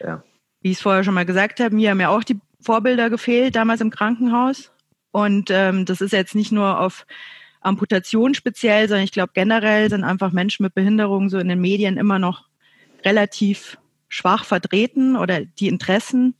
Ja. 0.00 0.22
Wie 0.62 0.70
ich 0.70 0.78
es 0.78 0.82
vorher 0.82 1.04
schon 1.04 1.14
mal 1.14 1.26
gesagt 1.26 1.60
habe, 1.60 1.74
mir 1.74 1.90
haben 1.90 2.00
ja 2.00 2.08
auch 2.08 2.24
die 2.24 2.38
Vorbilder 2.60 3.10
gefehlt, 3.10 3.56
damals 3.56 3.80
im 3.80 3.90
Krankenhaus. 3.90 4.72
Und 5.12 5.50
ähm, 5.50 5.84
das 5.84 6.00
ist 6.00 6.12
jetzt 6.12 6.34
nicht 6.34 6.52
nur 6.52 6.80
auf 6.80 7.06
Amputation 7.60 8.34
speziell, 8.34 8.88
sondern 8.88 9.04
ich 9.04 9.12
glaube 9.12 9.32
generell 9.34 9.90
sind 9.90 10.04
einfach 10.04 10.32
Menschen 10.32 10.62
mit 10.62 10.74
Behinderung 10.74 11.28
so 11.28 11.38
in 11.38 11.48
den 11.48 11.60
Medien 11.60 11.96
immer 11.96 12.18
noch 12.18 12.44
relativ 13.04 13.78
schwach 14.08 14.44
vertreten 14.44 15.16
oder 15.16 15.44
die 15.44 15.68
Interessen. 15.68 16.34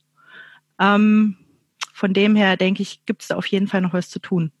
Ähm, 0.79 1.37
von 1.93 2.13
dem 2.13 2.35
her 2.35 2.57
denke 2.57 2.81
ich, 2.81 3.05
gibt 3.05 3.21
es 3.21 3.27
da 3.27 3.35
auf 3.35 3.45
jeden 3.47 3.67
Fall 3.67 3.81
noch 3.81 3.93
was 3.93 4.09
zu 4.09 4.19
tun. 4.19 4.51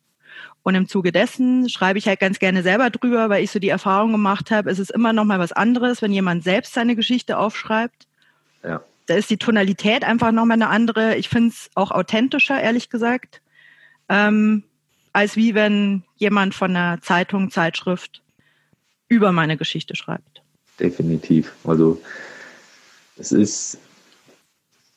Und 0.63 0.75
im 0.75 0.87
Zuge 0.87 1.11
dessen 1.11 1.69
schreibe 1.69 1.97
ich 1.97 2.07
halt 2.07 2.19
ganz 2.19 2.37
gerne 2.37 2.61
selber 2.61 2.91
drüber, 2.91 3.29
weil 3.29 3.43
ich 3.43 3.49
so 3.49 3.57
die 3.57 3.69
Erfahrung 3.69 4.11
gemacht 4.11 4.51
habe, 4.51 4.69
es 4.69 4.77
ist 4.77 4.91
immer 4.91 5.11
noch 5.11 5.25
mal 5.25 5.39
was 5.39 5.51
anderes, 5.51 6.01
wenn 6.03 6.13
jemand 6.13 6.43
selbst 6.43 6.73
seine 6.73 6.95
Geschichte 6.95 7.37
aufschreibt. 7.37 8.07
Ja. 8.63 8.81
Da 9.07 9.15
ist 9.15 9.31
die 9.31 9.37
Tonalität 9.37 10.03
einfach 10.03 10.31
noch 10.31 10.45
mal 10.45 10.53
eine 10.53 10.69
andere. 10.69 11.15
Ich 11.15 11.29
finde 11.29 11.49
es 11.49 11.71
auch 11.73 11.89
authentischer, 11.89 12.61
ehrlich 12.61 12.89
gesagt 12.89 13.40
ähm, 14.11 14.63
als 15.13 15.35
wie 15.37 15.55
wenn 15.55 16.03
jemand 16.17 16.53
von 16.53 16.75
einer 16.75 17.01
Zeitung, 17.01 17.49
Zeitschrift 17.49 18.21
über 19.07 19.31
meine 19.31 19.57
Geschichte 19.57 19.95
schreibt. 19.95 20.43
Definitiv. 20.79 21.53
Also 21.63 22.01
es 23.17 23.31
ist 23.31 23.79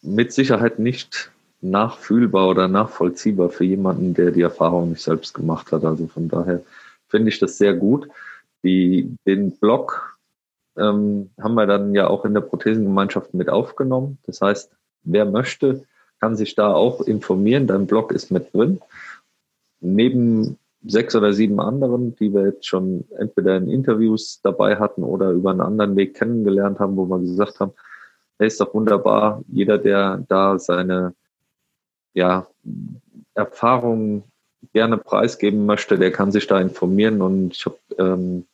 mit 0.03 0.33
Sicherheit 0.33 0.79
nicht 0.79 1.31
nachfühlbar 1.61 2.49
oder 2.49 2.69
nachvollziehbar 2.69 3.51
für 3.51 3.65
jemanden, 3.65 4.15
der 4.15 4.33
die 4.33 4.43
Erfahrung 4.43 4.91
nicht 4.91 5.03
selbst 5.03 5.33
gemacht 5.33 5.73
hat. 5.73 5.85
Also 5.85 6.07
von 6.09 6.29
daher 6.29 6.63
finde 7.09 7.29
ich 7.29 7.39
das 7.39 7.57
sehr 7.57 7.75
gut. 7.75 8.09
Die, 8.65 9.17
den 9.27 9.53
Blog 9.53 10.19
ähm, 10.77 11.31
haben 11.41 11.55
wir 11.55 11.67
dann 11.67 11.95
ja 11.95 12.09
auch 12.09 12.25
in 12.25 12.35
der 12.35 12.41
Prothesengemeinschaft 12.41 13.33
mit 13.33 13.49
aufgenommen. 13.49 14.19
Das 14.27 14.41
heißt, 14.41 14.71
wer 15.05 15.25
möchte, 15.25 15.85
kann 16.25 16.37
sich 16.37 16.55
da 16.55 16.73
auch 16.73 17.03
informieren. 17.03 17.67
Dein 17.67 17.87
Blog 17.87 18.11
ist 18.11 18.31
mit 18.31 18.55
drin. 18.55 18.81
Neben 19.81 20.57
sechs 20.83 21.15
oder 21.15 21.35
sieben 21.35 21.61
anderen, 21.61 22.17
die 22.17 22.33
wir 22.33 22.47
jetzt 22.47 22.67
schon 22.67 23.05
entweder 23.19 23.59
in 23.59 23.69
Interviews 23.69 24.41
dabei 24.43 24.77
hatten 24.77 25.03
oder 25.05 25.33
über 25.33 25.51
einen 25.51 25.61
anderen 25.61 25.97
Weg 25.97 26.15
kennengelernt 26.15 26.79
haben, 26.79 26.97
wo 26.97 27.05
wir 27.05 27.19
gesagt 27.19 27.61
haben, 27.61 27.73
hey, 28.39 28.47
ist 28.47 28.59
doch 28.59 28.73
wunderbar, 28.73 29.43
jeder, 29.49 29.77
der 29.77 30.25
da 30.27 30.59
seine 30.59 31.13
ja, 32.15 32.47
Erfahrungen 33.35 34.23
gerne 34.73 34.97
preisgeben 34.97 35.67
möchte, 35.67 35.99
der 35.99 36.11
kann 36.11 36.33
sich 36.33 36.47
da 36.47 36.59
informieren 36.59 37.21
und 37.21 37.53
ich 37.53 37.67
habe 37.67 37.79
ähm, 37.99 38.47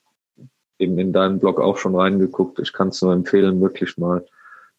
eben 0.81 0.99
in 0.99 1.13
deinen 1.13 1.39
Blog 1.39 1.61
auch 1.61 1.77
schon 1.77 1.95
reingeguckt. 1.95 2.59
Ich 2.59 2.73
kann 2.73 2.89
es 2.89 3.01
nur 3.01 3.13
empfehlen, 3.13 3.61
wirklich 3.61 3.97
mal 3.97 4.27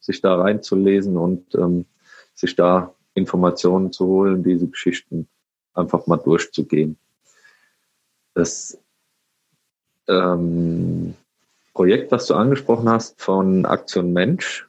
sich 0.01 0.19
da 0.19 0.35
reinzulesen 0.35 1.15
und 1.15 1.55
ähm, 1.55 1.85
sich 2.33 2.55
da 2.55 2.93
Informationen 3.13 3.91
zu 3.91 4.05
holen, 4.07 4.43
diese 4.43 4.67
Geschichten 4.67 5.27
einfach 5.73 6.07
mal 6.07 6.17
durchzugehen. 6.17 6.97
Das 8.33 8.77
ähm, 10.07 11.15
Projekt, 11.73 12.11
was 12.11 12.27
du 12.27 12.33
angesprochen 12.33 12.89
hast 12.89 13.21
von 13.21 13.65
Aktion 13.65 14.13
Mensch, 14.13 14.67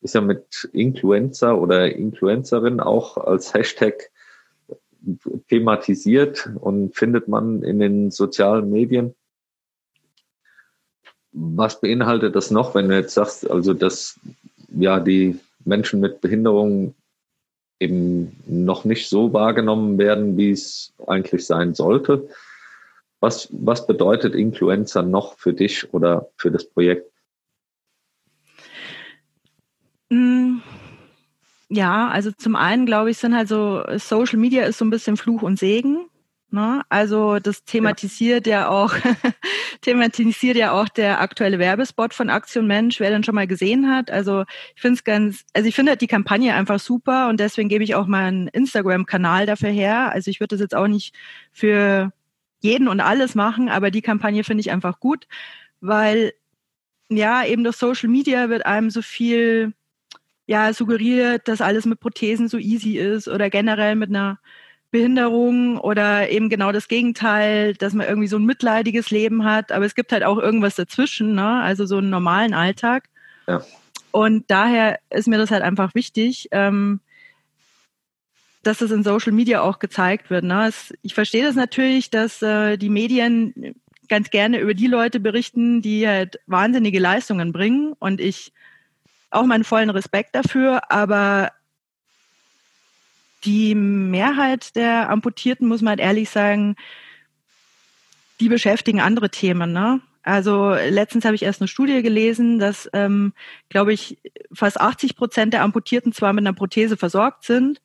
ist 0.00 0.14
ja 0.14 0.20
mit 0.20 0.68
Influencer 0.72 1.58
oder 1.60 1.94
Influencerin 1.94 2.80
auch 2.80 3.16
als 3.16 3.54
Hashtag 3.54 4.10
thematisiert 5.48 6.50
und 6.60 6.94
findet 6.96 7.28
man 7.28 7.62
in 7.62 7.78
den 7.78 8.10
sozialen 8.10 8.70
Medien. 8.70 9.14
Was 11.32 11.80
beinhaltet 11.80 12.34
das 12.34 12.50
noch, 12.50 12.74
wenn 12.74 12.88
du 12.88 12.96
jetzt 12.96 13.14
sagst, 13.14 13.48
also 13.48 13.74
dass 13.74 14.18
ja 14.68 14.98
die 14.98 15.38
Menschen 15.64 16.00
mit 16.00 16.20
Behinderungen 16.20 16.94
eben 17.80 18.36
noch 18.46 18.84
nicht 18.84 19.08
so 19.08 19.32
wahrgenommen 19.32 19.98
werden, 19.98 20.36
wie 20.36 20.50
es 20.50 20.92
eigentlich 21.06 21.46
sein 21.46 21.74
sollte? 21.74 22.28
Was, 23.20 23.48
was 23.50 23.86
bedeutet 23.86 24.34
Influencer 24.34 25.02
noch 25.02 25.38
für 25.38 25.52
dich 25.52 25.92
oder 25.92 26.28
für 26.36 26.50
das 26.50 26.64
Projekt? 26.64 27.10
Mm, 30.10 30.58
ja, 31.68 32.08
also 32.08 32.30
zum 32.32 32.56
einen 32.56 32.86
glaube 32.86 33.10
ich, 33.10 33.18
sind 33.18 33.34
halt 33.34 33.48
so, 33.48 33.84
Social 33.96 34.38
Media 34.38 34.64
ist 34.64 34.78
so 34.78 34.84
ein 34.84 34.90
bisschen 34.90 35.16
Fluch 35.16 35.42
und 35.42 35.58
Segen. 35.58 36.08
Ne? 36.50 36.82
Also 36.88 37.38
das 37.40 37.64
thematisiert 37.64 38.46
ja, 38.46 38.60
ja 38.60 38.68
auch, 38.68 38.94
thematisiert 39.82 40.56
ja 40.56 40.72
auch 40.72 40.88
der 40.88 41.20
aktuelle 41.20 41.58
Werbespot 41.58 42.14
von 42.14 42.30
Aktion 42.30 42.66
Mensch, 42.66 43.00
wer 43.00 43.10
den 43.10 43.22
schon 43.22 43.34
mal 43.34 43.46
gesehen 43.46 43.90
hat. 43.90 44.10
Also 44.10 44.44
ich 44.74 44.80
finde 44.80 44.94
es 44.94 45.04
ganz, 45.04 45.44
also 45.52 45.68
ich 45.68 45.74
finde 45.74 45.90
halt 45.90 46.00
die 46.00 46.06
Kampagne 46.06 46.54
einfach 46.54 46.80
super 46.80 47.28
und 47.28 47.38
deswegen 47.38 47.68
gebe 47.68 47.84
ich 47.84 47.94
auch 47.94 48.06
meinen 48.06 48.48
Instagram-Kanal 48.48 49.44
dafür 49.44 49.68
her. 49.68 50.10
Also 50.12 50.30
ich 50.30 50.40
würde 50.40 50.54
das 50.54 50.60
jetzt 50.60 50.74
auch 50.74 50.86
nicht 50.86 51.14
für 51.52 52.12
jeden 52.60 52.88
und 52.88 53.00
alles 53.00 53.34
machen, 53.34 53.68
aber 53.68 53.90
die 53.90 54.02
Kampagne 54.02 54.42
finde 54.42 54.62
ich 54.62 54.70
einfach 54.70 55.00
gut, 55.00 55.26
weil 55.80 56.32
ja 57.10 57.44
eben 57.44 57.62
durch 57.62 57.76
Social 57.76 58.08
Media 58.08 58.48
wird 58.48 58.64
einem 58.64 58.88
so 58.88 59.02
viel 59.02 59.74
ja 60.46 60.72
suggeriert, 60.72 61.46
dass 61.46 61.60
alles 61.60 61.84
mit 61.84 62.00
Prothesen 62.00 62.48
so 62.48 62.56
easy 62.56 62.96
ist 62.96 63.28
oder 63.28 63.50
generell 63.50 63.96
mit 63.96 64.08
einer 64.08 64.38
Behinderung 64.90 65.78
oder 65.78 66.30
eben 66.30 66.48
genau 66.48 66.72
das 66.72 66.88
Gegenteil, 66.88 67.74
dass 67.74 67.92
man 67.92 68.06
irgendwie 68.06 68.28
so 68.28 68.36
ein 68.36 68.44
mitleidiges 68.44 69.10
Leben 69.10 69.44
hat. 69.44 69.70
Aber 69.70 69.84
es 69.84 69.94
gibt 69.94 70.12
halt 70.12 70.24
auch 70.24 70.38
irgendwas 70.38 70.76
dazwischen, 70.76 71.34
ne? 71.34 71.60
also 71.60 71.84
so 71.84 71.98
einen 71.98 72.10
normalen 72.10 72.54
Alltag. 72.54 73.08
Ja. 73.46 73.62
Und 74.10 74.50
daher 74.50 74.98
ist 75.10 75.28
mir 75.28 75.38
das 75.38 75.50
halt 75.50 75.62
einfach 75.62 75.94
wichtig, 75.94 76.48
ähm, 76.52 77.00
dass 78.62 78.80
es 78.80 78.90
in 78.90 79.02
Social 79.04 79.32
Media 79.32 79.60
auch 79.60 79.78
gezeigt 79.78 80.30
wird. 80.30 80.44
Ne? 80.44 80.68
Es, 80.68 80.94
ich 81.02 81.14
verstehe 81.14 81.44
das 81.44 81.54
natürlich, 81.54 82.10
dass 82.10 82.40
äh, 82.40 82.78
die 82.78 82.88
Medien 82.88 83.74
ganz 84.08 84.30
gerne 84.30 84.58
über 84.58 84.72
die 84.72 84.86
Leute 84.86 85.20
berichten, 85.20 85.82
die 85.82 86.08
halt 86.08 86.40
wahnsinnige 86.46 86.98
Leistungen 86.98 87.52
bringen. 87.52 87.94
Und 87.98 88.20
ich 88.20 88.52
auch 89.30 89.44
meinen 89.44 89.64
vollen 89.64 89.90
Respekt 89.90 90.34
dafür, 90.34 90.90
aber 90.90 91.52
die 93.44 93.74
Mehrheit 93.74 94.74
der 94.76 95.10
Amputierten, 95.10 95.68
muss 95.68 95.82
man 95.82 95.90
halt 95.90 96.00
ehrlich 96.00 96.30
sagen, 96.30 96.76
die 98.40 98.48
beschäftigen 98.48 99.00
andere 99.00 99.30
Themen. 99.30 99.72
Ne? 99.72 100.00
Also 100.22 100.74
letztens 100.74 101.24
habe 101.24 101.34
ich 101.34 101.42
erst 101.42 101.60
eine 101.60 101.68
Studie 101.68 102.02
gelesen, 102.02 102.58
dass, 102.58 102.88
ähm, 102.92 103.32
glaube 103.68 103.92
ich, 103.92 104.18
fast 104.52 104.80
80 104.80 105.16
Prozent 105.16 105.54
der 105.54 105.62
Amputierten 105.62 106.12
zwar 106.12 106.32
mit 106.32 106.42
einer 106.42 106.54
Prothese 106.54 106.96
versorgt 106.96 107.44
sind, 107.44 107.80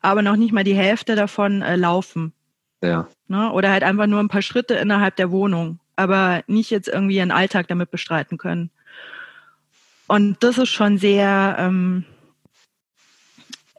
aber 0.00 0.22
noch 0.22 0.36
nicht 0.36 0.52
mal 0.52 0.64
die 0.64 0.74
Hälfte 0.74 1.16
davon 1.16 1.62
äh, 1.62 1.76
laufen. 1.76 2.32
Ja. 2.80 3.08
Ne? 3.28 3.52
Oder 3.52 3.70
halt 3.70 3.82
einfach 3.84 4.06
nur 4.06 4.20
ein 4.20 4.28
paar 4.28 4.42
Schritte 4.42 4.74
innerhalb 4.74 5.16
der 5.16 5.30
Wohnung, 5.30 5.78
aber 5.96 6.42
nicht 6.46 6.70
jetzt 6.70 6.88
irgendwie 6.88 7.16
ihren 7.16 7.30
Alltag 7.30 7.68
damit 7.68 7.90
bestreiten 7.90 8.38
können. 8.38 8.70
Und 10.08 10.42
das 10.42 10.58
ist 10.58 10.70
schon 10.70 10.98
sehr, 10.98 11.56
ähm, 11.58 12.04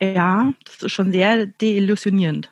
ja, 0.03 0.53
das 0.65 0.83
ist 0.83 0.91
schon 0.91 1.11
sehr 1.11 1.45
deillusionierend, 1.45 2.51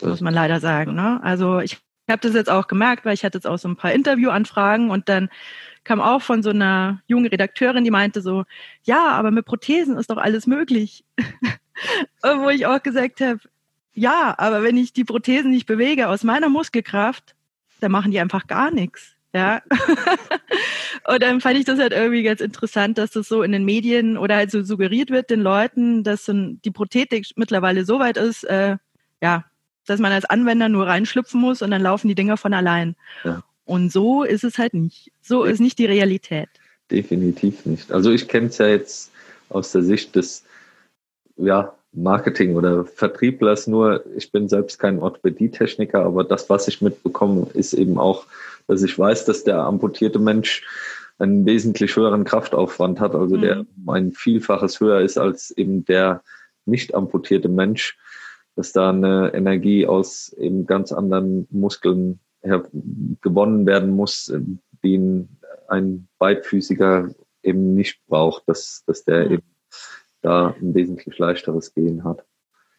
muss 0.00 0.20
man 0.20 0.34
leider 0.34 0.60
sagen. 0.60 0.94
Ne? 0.94 1.20
Also 1.22 1.60
ich 1.60 1.78
habe 2.08 2.20
das 2.20 2.34
jetzt 2.34 2.50
auch 2.50 2.68
gemerkt, 2.68 3.04
weil 3.04 3.14
ich 3.14 3.24
hatte 3.24 3.38
jetzt 3.38 3.46
auch 3.46 3.58
so 3.58 3.68
ein 3.68 3.76
paar 3.76 3.92
Interviewanfragen 3.92 4.90
und 4.90 5.08
dann 5.08 5.28
kam 5.84 6.00
auch 6.00 6.22
von 6.22 6.42
so 6.42 6.50
einer 6.50 7.00
jungen 7.06 7.26
Redakteurin, 7.26 7.84
die 7.84 7.90
meinte 7.90 8.20
so, 8.20 8.44
ja, 8.82 9.08
aber 9.08 9.30
mit 9.30 9.44
Prothesen 9.46 9.96
ist 9.96 10.10
doch 10.10 10.16
alles 10.16 10.46
möglich. 10.46 11.04
Wo 12.22 12.48
ich 12.48 12.66
auch 12.66 12.82
gesagt 12.82 13.20
habe, 13.20 13.40
ja, 13.92 14.34
aber 14.38 14.62
wenn 14.62 14.76
ich 14.76 14.92
die 14.92 15.04
Prothesen 15.04 15.50
nicht 15.50 15.66
bewege 15.66 16.08
aus 16.08 16.24
meiner 16.24 16.48
Muskelkraft, 16.48 17.34
dann 17.80 17.92
machen 17.92 18.10
die 18.10 18.20
einfach 18.20 18.46
gar 18.46 18.70
nichts. 18.70 19.15
Ja. 19.34 19.60
und 21.08 21.22
dann 21.22 21.40
fand 21.40 21.58
ich 21.58 21.64
das 21.64 21.78
halt 21.78 21.92
irgendwie 21.92 22.22
ganz 22.22 22.40
interessant, 22.40 22.98
dass 22.98 23.10
das 23.10 23.28
so 23.28 23.42
in 23.42 23.52
den 23.52 23.64
Medien 23.64 24.16
oder 24.16 24.36
halt 24.36 24.50
so 24.50 24.62
suggeriert 24.62 25.10
wird 25.10 25.30
den 25.30 25.40
Leuten, 25.40 26.04
dass 26.04 26.24
die 26.26 26.70
Prothetik 26.70 27.26
mittlerweile 27.36 27.84
so 27.84 27.98
weit 27.98 28.16
ist, 28.16 28.44
äh, 28.44 28.76
ja, 29.22 29.44
dass 29.86 30.00
man 30.00 30.12
als 30.12 30.24
Anwender 30.24 30.68
nur 30.68 30.86
reinschlüpfen 30.86 31.40
muss 31.40 31.62
und 31.62 31.70
dann 31.70 31.82
laufen 31.82 32.08
die 32.08 32.14
Dinger 32.14 32.36
von 32.36 32.54
allein. 32.54 32.96
Ja. 33.24 33.42
Und 33.64 33.92
so 33.92 34.22
ist 34.22 34.44
es 34.44 34.58
halt 34.58 34.74
nicht. 34.74 35.12
So 35.22 35.44
ist 35.44 35.60
nicht 35.60 35.78
die 35.78 35.86
Realität. 35.86 36.48
Definitiv 36.90 37.66
nicht. 37.66 37.90
Also 37.92 38.12
ich 38.12 38.28
kenne 38.28 38.46
es 38.46 38.58
ja 38.58 38.68
jetzt 38.68 39.10
aus 39.48 39.72
der 39.72 39.82
Sicht 39.82 40.14
des 40.14 40.44
ja, 41.36 41.74
Marketing 41.92 42.54
oder 42.54 42.84
Vertrieblers 42.84 43.66
nur. 43.66 44.04
Ich 44.16 44.30
bin 44.30 44.48
selbst 44.48 44.78
kein 44.78 45.00
Orthopädietechniker, 45.00 46.04
aber 46.04 46.24
das, 46.24 46.48
was 46.48 46.68
ich 46.68 46.80
mitbekomme, 46.80 47.48
ist 47.54 47.72
eben 47.72 47.98
auch 47.98 48.26
dass 48.66 48.82
ich 48.82 48.98
weiß, 48.98 49.24
dass 49.24 49.44
der 49.44 49.58
amputierte 49.58 50.18
Mensch 50.18 50.64
einen 51.18 51.46
wesentlich 51.46 51.96
höheren 51.96 52.24
Kraftaufwand 52.24 53.00
hat, 53.00 53.14
also 53.14 53.36
mhm. 53.36 53.40
der 53.40 53.66
ein 53.86 54.12
Vielfaches 54.12 54.80
höher 54.80 55.00
ist 55.00 55.18
als 55.18 55.50
eben 55.50 55.84
der 55.84 56.22
nicht 56.66 56.94
amputierte 56.94 57.48
Mensch, 57.48 57.96
dass 58.54 58.72
da 58.72 58.90
eine 58.90 59.32
Energie 59.34 59.86
aus 59.86 60.32
eben 60.38 60.66
ganz 60.66 60.92
anderen 60.92 61.46
Muskeln 61.50 62.20
gewonnen 63.22 63.66
werden 63.66 63.90
muss, 63.90 64.32
die 64.82 64.98
ein, 64.98 65.28
ein 65.68 66.08
Beidfüßiger 66.18 67.10
eben 67.42 67.74
nicht 67.74 68.00
braucht, 68.06 68.48
dass, 68.48 68.84
dass 68.86 69.04
der 69.04 69.26
mhm. 69.26 69.32
eben 69.32 69.42
da 70.22 70.54
ein 70.60 70.74
wesentlich 70.74 71.18
leichteres 71.18 71.72
Gehen 71.74 72.04
hat. 72.04 72.24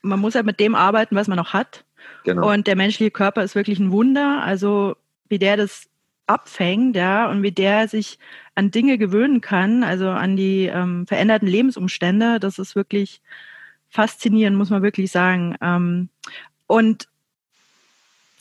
Man 0.02 0.20
muss 0.20 0.36
ja 0.36 0.44
mit 0.44 0.60
dem 0.60 0.76
arbeiten, 0.76 1.16
was 1.16 1.28
man 1.28 1.38
noch 1.38 1.54
hat. 1.54 1.86
Genau. 2.24 2.52
Und 2.52 2.68
der 2.68 2.76
menschliche 2.76 3.12
Körper 3.12 3.44
ist 3.44 3.56
wirklich 3.56 3.80
ein 3.80 3.92
Wunder. 3.92 4.42
Also 4.44 4.96
wie 5.30 5.40
der 5.40 5.58
das 5.58 5.88
abfängt, 6.28 6.96
ja, 6.96 7.30
und 7.30 7.42
wie 7.42 7.52
der 7.52 7.88
sich 7.88 8.20
an 8.56 8.72
Dinge 8.72 8.98
gewöhnen 8.98 9.42
kann, 9.42 9.84
also 9.84 10.10
an 10.10 10.36
die 10.36 10.66
ähm, 10.66 11.08
veränderten 11.08 11.48
Lebensumstände, 11.48 12.40
das 12.40 12.60
ist 12.60 12.76
wirklich 12.76 13.22
faszinierend, 13.90 14.58
muss 14.58 14.70
man 14.70 14.84
wirklich 14.84 15.12
sagen. 15.12 15.56
Ähm, 15.62 16.10
und 16.68 17.08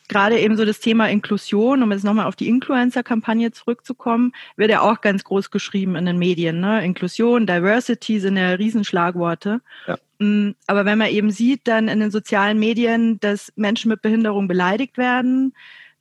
gerade 0.09 0.39
eben 0.39 0.57
so 0.57 0.65
das 0.65 0.81
Thema 0.81 1.09
Inklusion, 1.09 1.83
um 1.83 1.93
jetzt 1.93 2.05
nochmal 2.05 2.27
auf 2.27 2.37
die 2.37 2.49
Influencer-Kampagne 2.49 3.53
zurückzukommen, 3.53 4.33
wird 4.57 4.71
ja 4.71 4.81
auch 4.81 5.01
ganz 5.01 5.25
groß 5.25 5.51
geschrieben 5.51 5.97
in 5.97 6.07
den 6.07 6.19
Medien. 6.19 6.61
Ne? 6.61 6.85
Inklusion, 6.85 7.47
Diversity 7.47 8.21
sind 8.21 8.37
ja 8.37 8.51
Riesenschlagworte. 8.51 9.61
Ja. 9.87 9.99
Mm, 10.19 10.55
aber 10.67 10.85
wenn 10.85 10.99
man 10.99 11.11
eben 11.11 11.31
sieht 11.31 11.69
dann 11.69 11.89
in 11.89 12.01
den 12.01 12.11
sozialen 12.11 12.59
Medien, 12.59 13.21
dass 13.21 13.53
Menschen 13.57 13.89
mit 13.89 14.03
Behinderung 14.03 14.49
beleidigt 14.49 14.99
werden, 14.99 15.55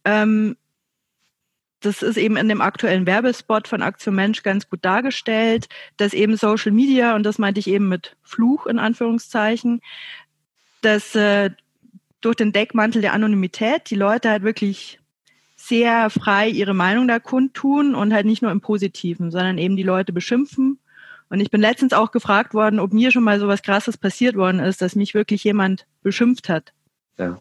ähm, 0.04 0.56
das 1.86 2.02
ist 2.02 2.18
eben 2.18 2.38
in 2.38 2.50
dem 2.50 2.62
aktuellen 2.62 3.06
Werbespot 3.06 3.68
von 3.68 3.82
Aktion 3.82 4.16
Mensch 4.16 4.44
ganz 4.44 4.70
gut 4.70 4.84
dargestellt, 4.84 5.68
dass 5.98 6.14
eben 6.14 6.38
Social 6.38 6.72
Media, 6.72 7.16
und 7.16 7.24
das 7.24 7.38
meinte 7.38 7.60
ich 7.60 7.68
eben 7.68 7.88
mit 7.88 8.16
Fluch 8.24 8.66
in 8.66 8.80
Anführungszeichen, 8.80 9.82
dass 10.82 11.16
äh, 11.16 11.52
durch 12.22 12.36
den 12.36 12.52
Deckmantel 12.52 13.02
der 13.02 13.14
Anonymität 13.14 13.90
die 13.90 13.96
Leute 13.96 14.30
halt 14.30 14.44
wirklich 14.44 15.00
sehr 15.56 16.10
frei 16.10 16.50
ihre 16.50 16.74
Meinung 16.74 17.08
da 17.08 17.20
kundtun 17.20 17.96
und 17.96 18.14
halt 18.14 18.26
nicht 18.26 18.42
nur 18.42 18.52
im 18.52 18.62
Positiven, 18.62 19.32
sondern 19.32 19.58
eben 19.58 19.76
die 19.76 19.84
Leute 19.84 20.14
beschimpfen. 20.14 20.80
Und 21.30 21.40
ich 21.40 21.50
bin 21.50 21.62
letztens 21.62 21.94
auch 21.94 22.12
gefragt 22.12 22.54
worden, 22.54 22.80
ob 22.80 22.94
mir 22.94 23.12
schon 23.12 23.24
mal 23.24 23.40
so 23.40 23.48
was 23.48 23.64
Krasses 23.64 23.98
passiert 23.98 24.36
worden 24.36 24.60
ist, 24.60 24.82
dass 24.82 24.96
mich 24.96 25.14
wirklich 25.14 25.44
jemand 25.44 25.86
beschimpft 26.04 26.50
hat. 26.50 26.74
Ja. 27.18 27.40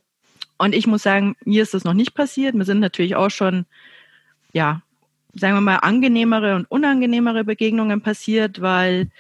Und 0.57 0.75
ich 0.75 0.87
muss 0.87 1.03
sagen, 1.03 1.37
mir 1.45 1.63
ist 1.63 1.75
das 1.75 1.85
noch 1.85 1.95
nicht 1.95 2.15
passiert. 2.15 2.55
Mir 2.55 2.65
sind 2.65 2.81
natürlich 2.81 3.17
auch 3.17 3.31
schon, 3.31 3.67
ja, 4.55 4.81
sagen 5.35 5.55
wir 5.55 5.61
mal, 5.61 5.77
angenehmere 5.77 6.57
und 6.57 6.71
unangenehmere 6.71 7.45
Begegnungen 7.45 8.01
passiert, 8.01 8.61
weil 8.63 9.11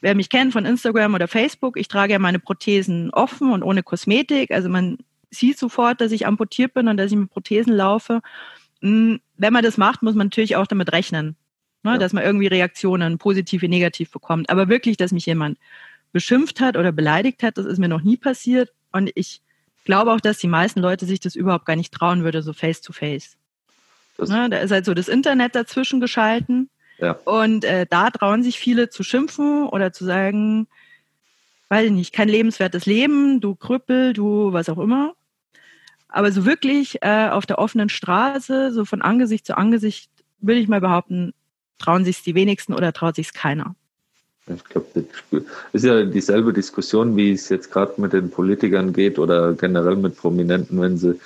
wer 0.00 0.14
mich 0.14 0.30
kennt 0.30 0.52
von 0.52 0.64
Instagram 0.64 1.14
oder 1.14 1.28
Facebook, 1.28 1.76
ich 1.76 1.88
trage 1.88 2.14
ja 2.14 2.18
meine 2.18 2.38
Prothesen 2.38 3.10
offen 3.10 3.52
und 3.52 3.62
ohne 3.62 3.82
Kosmetik. 3.82 4.50
Also 4.50 4.68
man 4.68 4.98
sieht 5.30 5.58
sofort, 5.58 6.00
dass 6.00 6.12
ich 6.12 6.26
amputiert 6.26 6.74
bin 6.74 6.88
und 6.88 6.96
dass 6.96 7.10
ich 7.10 7.16
mit 7.16 7.30
Prothesen 7.30 7.74
laufe. 7.74 8.20
Hm, 8.80 9.20
wenn 9.36 9.52
man 9.52 9.64
das 9.64 9.76
macht, 9.76 10.02
muss 10.02 10.14
man 10.14 10.28
natürlich 10.28 10.56
auch 10.56 10.66
damit 10.66 10.92
rechnen, 10.92 11.36
ne, 11.82 11.92
ja. 11.92 11.98
dass 11.98 12.12
man 12.12 12.24
irgendwie 12.24 12.46
Reaktionen, 12.46 13.18
positiv 13.18 13.62
wie 13.62 13.68
negativ 13.68 14.10
bekommt. 14.10 14.48
Aber 14.50 14.68
wirklich, 14.68 14.96
dass 14.96 15.12
mich 15.12 15.26
jemand 15.26 15.58
beschimpft 16.12 16.60
hat 16.60 16.76
oder 16.76 16.92
beleidigt 16.92 17.42
hat, 17.42 17.58
das 17.58 17.66
ist 17.66 17.78
mir 17.78 17.88
noch 17.88 18.02
nie 18.02 18.16
passiert. 18.16 18.72
Und 18.92 19.10
ich 19.14 19.40
glaube 19.84 20.12
auch, 20.12 20.20
dass 20.20 20.38
die 20.38 20.48
meisten 20.48 20.80
Leute 20.80 21.06
sich 21.06 21.20
das 21.20 21.34
überhaupt 21.34 21.64
gar 21.64 21.76
nicht 21.76 21.92
trauen 21.92 22.22
würde, 22.22 22.42
so 22.42 22.52
face 22.52 22.80
to 22.80 22.92
face. 22.92 23.36
Ne, 24.30 24.50
da 24.50 24.58
ist 24.58 24.70
halt 24.70 24.84
so 24.84 24.94
das 24.94 25.08
Internet 25.08 25.54
dazwischen 25.54 26.00
geschalten. 26.00 26.70
Ja. 26.98 27.12
Und 27.24 27.64
äh, 27.64 27.86
da 27.88 28.10
trauen 28.10 28.42
sich 28.42 28.58
viele 28.58 28.88
zu 28.88 29.02
schimpfen 29.02 29.66
oder 29.66 29.92
zu 29.92 30.04
sagen, 30.04 30.68
weiß 31.68 31.86
ich 31.86 31.92
nicht, 31.92 32.12
kein 32.12 32.28
lebenswertes 32.28 32.86
Leben, 32.86 33.40
du 33.40 33.54
Krüppel, 33.54 34.12
du 34.12 34.52
was 34.52 34.68
auch 34.68 34.78
immer. 34.78 35.14
Aber 36.08 36.30
so 36.30 36.44
wirklich 36.44 37.02
äh, 37.02 37.28
auf 37.30 37.46
der 37.46 37.58
offenen 37.58 37.88
Straße, 37.88 38.72
so 38.72 38.84
von 38.84 39.02
Angesicht 39.02 39.46
zu 39.46 39.56
Angesicht, 39.56 40.10
würde 40.40 40.60
ich 40.60 40.68
mal 40.68 40.80
behaupten, 40.80 41.32
trauen 41.78 42.04
sich 42.04 42.22
die 42.22 42.34
wenigsten 42.34 42.74
oder 42.74 42.92
traut 42.92 43.16
sich 43.16 43.32
keiner. 43.32 43.74
Ich 44.46 44.64
glaube, 44.64 44.86
das 45.30 45.42
ist 45.72 45.84
ja 45.84 46.04
dieselbe 46.04 46.52
Diskussion, 46.52 47.16
wie 47.16 47.32
es 47.32 47.48
jetzt 47.48 47.70
gerade 47.70 48.00
mit 48.00 48.12
den 48.12 48.30
Politikern 48.30 48.92
geht 48.92 49.18
oder 49.18 49.52
generell 49.54 49.96
mit 49.96 50.16
Prominenten, 50.16 50.80
wenn 50.80 50.98
sie 50.98 51.18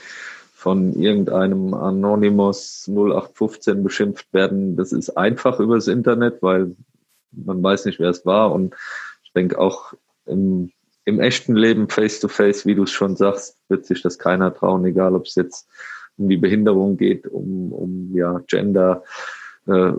von 0.67 0.95
irgendeinem 0.95 1.75
Anonymous 1.75 2.89
0815 2.89 3.85
beschimpft 3.85 4.35
werden. 4.35 4.75
Das 4.75 4.91
ist 4.91 5.11
einfach 5.11 5.61
übers 5.61 5.87
Internet, 5.87 6.43
weil 6.43 6.75
man 7.31 7.63
weiß 7.63 7.85
nicht, 7.85 8.01
wer 8.01 8.11
es 8.11 8.27
war. 8.27 8.51
Und 8.51 8.75
ich 9.23 9.33
denke 9.33 9.61
auch 9.61 9.95
im, 10.25 10.73
im 11.05 11.21
echten 11.21 11.55
Leben 11.55 11.89
face 11.89 12.19
to 12.19 12.27
face, 12.27 12.67
wie 12.67 12.75
du 12.75 12.83
es 12.83 12.91
schon 12.91 13.15
sagst, 13.15 13.61
wird 13.69 13.87
sich 13.87 14.03
das 14.03 14.19
keiner 14.19 14.53
trauen, 14.53 14.85
egal 14.85 15.15
ob 15.15 15.27
es 15.27 15.37
jetzt 15.37 15.69
um 16.17 16.29
die 16.29 16.37
Behinderung 16.37 16.97
geht, 16.97 17.29
um, 17.29 17.73
um 17.73 18.11
ja, 18.13 18.41
Gender, 18.49 19.05
äh, 19.69 19.93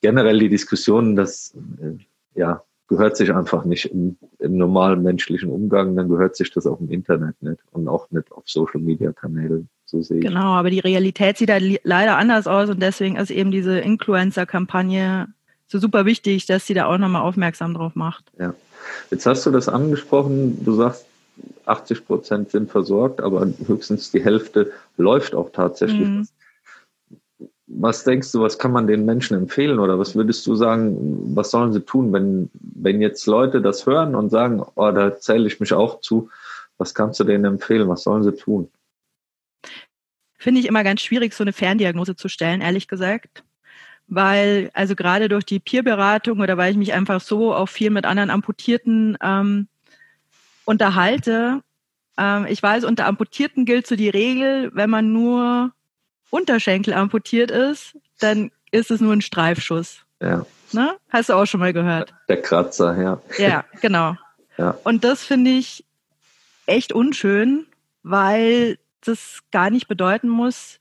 generell 0.00 0.38
die 0.38 0.48
Diskussion, 0.48 1.14
dass 1.14 1.54
äh, 1.82 2.02
ja, 2.40 2.64
gehört 2.88 3.18
sich 3.18 3.34
einfach 3.34 3.66
nicht 3.66 3.92
im, 3.92 4.16
im, 4.38 4.56
normalen 4.56 5.02
menschlichen 5.02 5.50
Umgang, 5.50 5.94
dann 5.94 6.08
gehört 6.08 6.36
sich 6.36 6.50
das 6.52 6.66
auch 6.66 6.80
im 6.80 6.90
Internet 6.90 7.42
nicht 7.42 7.60
und 7.72 7.86
auch 7.86 8.10
nicht 8.10 8.32
auf 8.32 8.44
Social 8.46 8.80
Media 8.80 9.12
Kanälen. 9.12 9.68
So 9.90 10.02
sehe 10.02 10.20
genau, 10.20 10.54
aber 10.54 10.70
die 10.70 10.78
Realität 10.78 11.38
sieht 11.38 11.48
da 11.48 11.58
leider 11.82 12.16
anders 12.16 12.46
aus 12.46 12.70
und 12.70 12.80
deswegen 12.80 13.16
ist 13.16 13.30
eben 13.30 13.50
diese 13.50 13.78
Influencer-Kampagne 13.78 15.28
so 15.66 15.78
super 15.78 16.04
wichtig, 16.04 16.46
dass 16.46 16.66
sie 16.66 16.74
da 16.74 16.86
auch 16.86 16.98
nochmal 16.98 17.22
aufmerksam 17.22 17.74
drauf 17.74 17.94
macht. 17.94 18.24
Ja. 18.38 18.54
Jetzt 19.10 19.26
hast 19.26 19.46
du 19.46 19.50
das 19.50 19.68
angesprochen, 19.68 20.64
du 20.64 20.74
sagst, 20.74 21.06
80 21.66 22.06
Prozent 22.06 22.50
sind 22.50 22.70
versorgt, 22.70 23.20
aber 23.20 23.46
höchstens 23.66 24.10
die 24.10 24.22
Hälfte 24.22 24.72
läuft 24.96 25.34
auch 25.34 25.50
tatsächlich. 25.52 26.08
Mhm 26.08 26.28
was 27.72 28.02
denkst 28.04 28.32
du, 28.32 28.40
was 28.40 28.58
kann 28.58 28.72
man 28.72 28.86
den 28.88 29.04
Menschen 29.04 29.36
empfehlen 29.36 29.78
oder 29.78 29.98
was 29.98 30.16
würdest 30.16 30.46
du 30.46 30.56
sagen, 30.56 31.36
was 31.36 31.52
sollen 31.52 31.72
sie 31.72 31.80
tun, 31.80 32.12
wenn, 32.12 32.50
wenn 32.52 33.00
jetzt 33.00 33.26
Leute 33.26 33.62
das 33.62 33.86
hören 33.86 34.14
und 34.16 34.30
sagen, 34.30 34.62
oh, 34.74 34.90
da 34.90 35.16
zähle 35.16 35.46
ich 35.46 35.60
mich 35.60 35.72
auch 35.72 36.00
zu, 36.00 36.30
was 36.78 36.94
kannst 36.94 37.20
du 37.20 37.24
denen 37.24 37.44
empfehlen, 37.44 37.88
was 37.88 38.02
sollen 38.02 38.24
sie 38.24 38.34
tun? 38.34 38.68
Finde 40.40 40.58
ich 40.60 40.66
immer 40.66 40.82
ganz 40.84 41.02
schwierig, 41.02 41.34
so 41.34 41.44
eine 41.44 41.52
Ferndiagnose 41.52 42.16
zu 42.16 42.28
stellen, 42.28 42.62
ehrlich 42.62 42.88
gesagt. 42.88 43.44
Weil, 44.08 44.70
also 44.72 44.96
gerade 44.96 45.28
durch 45.28 45.44
die 45.44 45.60
Peerberatung 45.60 46.40
oder 46.40 46.56
weil 46.56 46.72
ich 46.72 46.78
mich 46.78 46.94
einfach 46.94 47.20
so 47.20 47.54
auch 47.54 47.68
viel 47.68 47.90
mit 47.90 48.06
anderen 48.06 48.30
Amputierten 48.30 49.18
ähm, 49.22 49.68
unterhalte, 50.64 51.60
ähm, 52.16 52.46
ich 52.48 52.62
weiß, 52.62 52.84
unter 52.84 53.04
Amputierten 53.04 53.66
gilt 53.66 53.86
so 53.86 53.96
die 53.96 54.08
Regel, 54.08 54.70
wenn 54.72 54.88
man 54.88 55.12
nur 55.12 55.72
Unterschenkel 56.30 56.94
amputiert 56.94 57.50
ist, 57.50 57.98
dann 58.18 58.50
ist 58.70 58.90
es 58.90 59.02
nur 59.02 59.12
ein 59.12 59.20
Streifschuss. 59.20 60.06
Ja. 60.22 60.46
Ne? 60.72 60.96
Hast 61.10 61.28
du 61.28 61.34
auch 61.34 61.44
schon 61.44 61.60
mal 61.60 61.74
gehört? 61.74 62.14
Der 62.30 62.40
Kratzer, 62.40 62.96
ja. 62.98 63.20
Ja, 63.36 63.66
genau. 63.82 64.16
Ja. 64.56 64.78
Und 64.84 65.04
das 65.04 65.22
finde 65.22 65.50
ich 65.50 65.84
echt 66.64 66.94
unschön, 66.94 67.66
weil 68.02 68.78
das 69.00 69.40
gar 69.50 69.70
nicht 69.70 69.88
bedeuten 69.88 70.28
muss, 70.28 70.80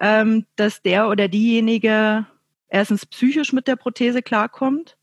ähm, 0.00 0.46
dass 0.56 0.82
der 0.82 1.08
oder 1.08 1.28
diejenige 1.28 2.26
erstens 2.68 3.06
psychisch 3.06 3.52
mit 3.52 3.68
der 3.68 3.76
Prothese 3.76 4.22
klarkommt 4.22 4.96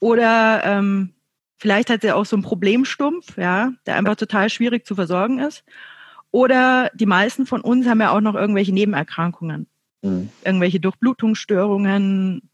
oder 0.00 0.62
ähm, 0.64 1.12
vielleicht 1.58 1.90
hat 1.90 2.00
sie 2.00 2.12
auch 2.12 2.26
so 2.26 2.34
einen 2.34 2.42
Problemstumpf, 2.42 3.36
ja, 3.36 3.72
der 3.86 3.96
einfach 3.96 4.16
total 4.16 4.50
schwierig 4.50 4.86
zu 4.86 4.94
versorgen 4.94 5.38
ist. 5.38 5.62
Oder 6.32 6.90
die 6.94 7.06
meisten 7.06 7.46
von 7.46 7.60
uns 7.60 7.86
haben 7.86 8.00
ja 8.00 8.10
auch 8.10 8.20
noch 8.20 8.34
irgendwelche 8.34 8.72
Nebenerkrankungen, 8.72 9.66
mhm. 10.02 10.30
irgendwelche 10.44 10.80
Durchblutungsstörungen. 10.80 12.48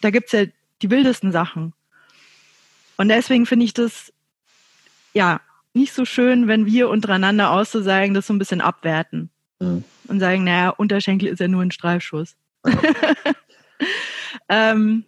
Da 0.00 0.10
gibt's 0.10 0.32
ja 0.32 0.44
die 0.82 0.90
wildesten 0.90 1.32
Sachen. 1.32 1.72
Und 2.96 3.08
deswegen 3.08 3.44
finde 3.44 3.64
ich 3.64 3.74
das 3.74 4.12
ja 5.14 5.40
nicht 5.74 5.92
so 5.92 6.04
schön, 6.04 6.48
wenn 6.48 6.66
wir 6.66 6.88
untereinander 6.88 7.50
auszusagen, 7.50 8.14
das 8.14 8.26
so 8.26 8.32
ein 8.32 8.38
bisschen 8.38 8.60
abwerten 8.60 9.30
mhm. 9.60 9.84
und 10.08 10.20
sagen, 10.20 10.44
naja, 10.44 10.70
Unterschenkel 10.70 11.28
ist 11.28 11.40
ja 11.40 11.48
nur 11.48 11.62
ein 11.62 11.72
Streifschuss. 11.72 12.36
ähm, 14.48 15.04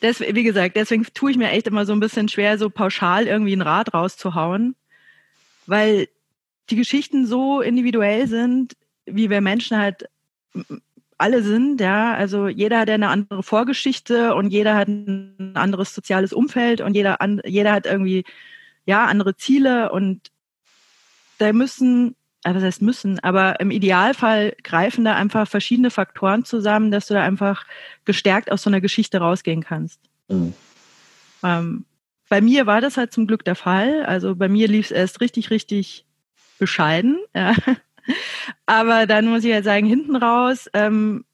das, 0.00 0.20
wie 0.20 0.44
gesagt, 0.44 0.76
deswegen 0.76 1.04
tue 1.14 1.32
ich 1.32 1.36
mir 1.36 1.50
echt 1.50 1.66
immer 1.66 1.84
so 1.86 1.92
ein 1.92 2.00
bisschen 2.00 2.28
schwer, 2.28 2.58
so 2.58 2.70
pauschal 2.70 3.26
irgendwie 3.26 3.54
ein 3.54 3.62
Rad 3.62 3.94
rauszuhauen, 3.94 4.76
weil 5.66 6.08
die 6.70 6.76
Geschichten 6.76 7.26
so 7.26 7.60
individuell 7.60 8.28
sind, 8.28 8.76
wie 9.06 9.30
wir 9.30 9.40
Menschen 9.40 9.78
halt 9.78 10.08
alle 11.16 11.42
sind, 11.42 11.80
ja. 11.80 12.14
Also 12.14 12.46
jeder 12.48 12.78
hat 12.78 12.90
eine 12.90 13.08
andere 13.08 13.42
Vorgeschichte 13.42 14.34
und 14.34 14.50
jeder 14.50 14.76
hat 14.76 14.88
ein 14.88 15.52
anderes 15.54 15.94
soziales 15.94 16.32
Umfeld 16.32 16.80
und 16.80 16.94
jeder, 16.94 17.18
jeder 17.44 17.72
hat 17.72 17.86
irgendwie, 17.86 18.24
ja, 18.88 19.04
andere 19.04 19.36
Ziele 19.36 19.92
und 19.92 20.30
da 21.36 21.52
müssen, 21.52 22.16
also 22.42 22.56
was 22.56 22.64
heißt 22.64 22.82
müssen, 22.82 23.18
aber 23.20 23.60
im 23.60 23.70
Idealfall 23.70 24.56
greifen 24.64 25.04
da 25.04 25.14
einfach 25.14 25.46
verschiedene 25.46 25.90
Faktoren 25.90 26.46
zusammen, 26.46 26.90
dass 26.90 27.06
du 27.06 27.12
da 27.12 27.22
einfach 27.22 27.66
gestärkt 28.06 28.50
aus 28.50 28.62
so 28.62 28.70
einer 28.70 28.80
Geschichte 28.80 29.18
rausgehen 29.18 29.62
kannst. 29.62 30.00
Mhm. 30.28 30.54
Ähm, 31.44 31.84
bei 32.30 32.40
mir 32.40 32.64
war 32.66 32.80
das 32.80 32.96
halt 32.96 33.12
zum 33.12 33.26
Glück 33.26 33.44
der 33.44 33.56
Fall. 33.56 34.06
Also 34.06 34.34
bei 34.34 34.48
mir 34.48 34.68
lief 34.68 34.86
es 34.86 34.90
erst 34.90 35.20
richtig, 35.20 35.50
richtig 35.50 36.06
bescheiden. 36.58 37.18
Ja. 37.34 37.54
Aber 38.64 39.06
dann 39.06 39.26
muss 39.26 39.44
ich 39.44 39.52
halt 39.52 39.66
sagen, 39.66 39.86
hinten 39.86 40.16
raus, 40.16 40.70
ähm, 40.72 41.26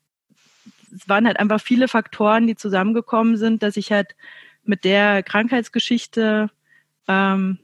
es 0.92 1.08
waren 1.08 1.24
halt 1.24 1.38
einfach 1.38 1.60
viele 1.60 1.86
Faktoren, 1.86 2.48
die 2.48 2.56
zusammengekommen 2.56 3.36
sind, 3.36 3.62
dass 3.62 3.76
ich 3.76 3.92
halt 3.92 4.16
mit 4.64 4.82
der 4.82 5.22
Krankheitsgeschichte, 5.22 6.50
ähm, 7.08 7.58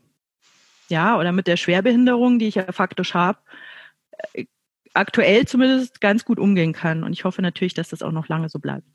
ja, 0.89 1.19
oder 1.19 1.33
mit 1.33 1.47
der 1.47 1.57
Schwerbehinderung, 1.57 2.39
die 2.39 2.49
ich 2.49 2.57
ja 2.57 2.73
faktisch 2.73 3.15
habe, 3.15 3.39
äh, 4.33 4.47
aktuell 4.93 5.47
zumindest 5.47 6.01
ganz 6.01 6.25
gut 6.25 6.39
umgehen 6.39 6.73
kann. 6.73 7.05
Und 7.05 7.13
ich 7.13 7.25
hoffe 7.25 7.43
natürlich, 7.43 7.75
dass 7.75 7.91
das 7.91 8.03
auch 8.03 8.13
noch 8.13 8.29
lange 8.29 8.49
so 8.49 8.59
bleibt. 8.59 8.87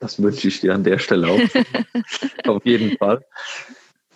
Das 0.00 0.20
wünsche 0.20 0.48
ich 0.48 0.60
dir 0.60 0.74
an 0.74 0.84
der 0.84 0.98
Stelle 0.98 1.28
auch. 1.28 1.38
Auf 2.48 2.66
jeden 2.66 2.96
Fall. 2.98 3.24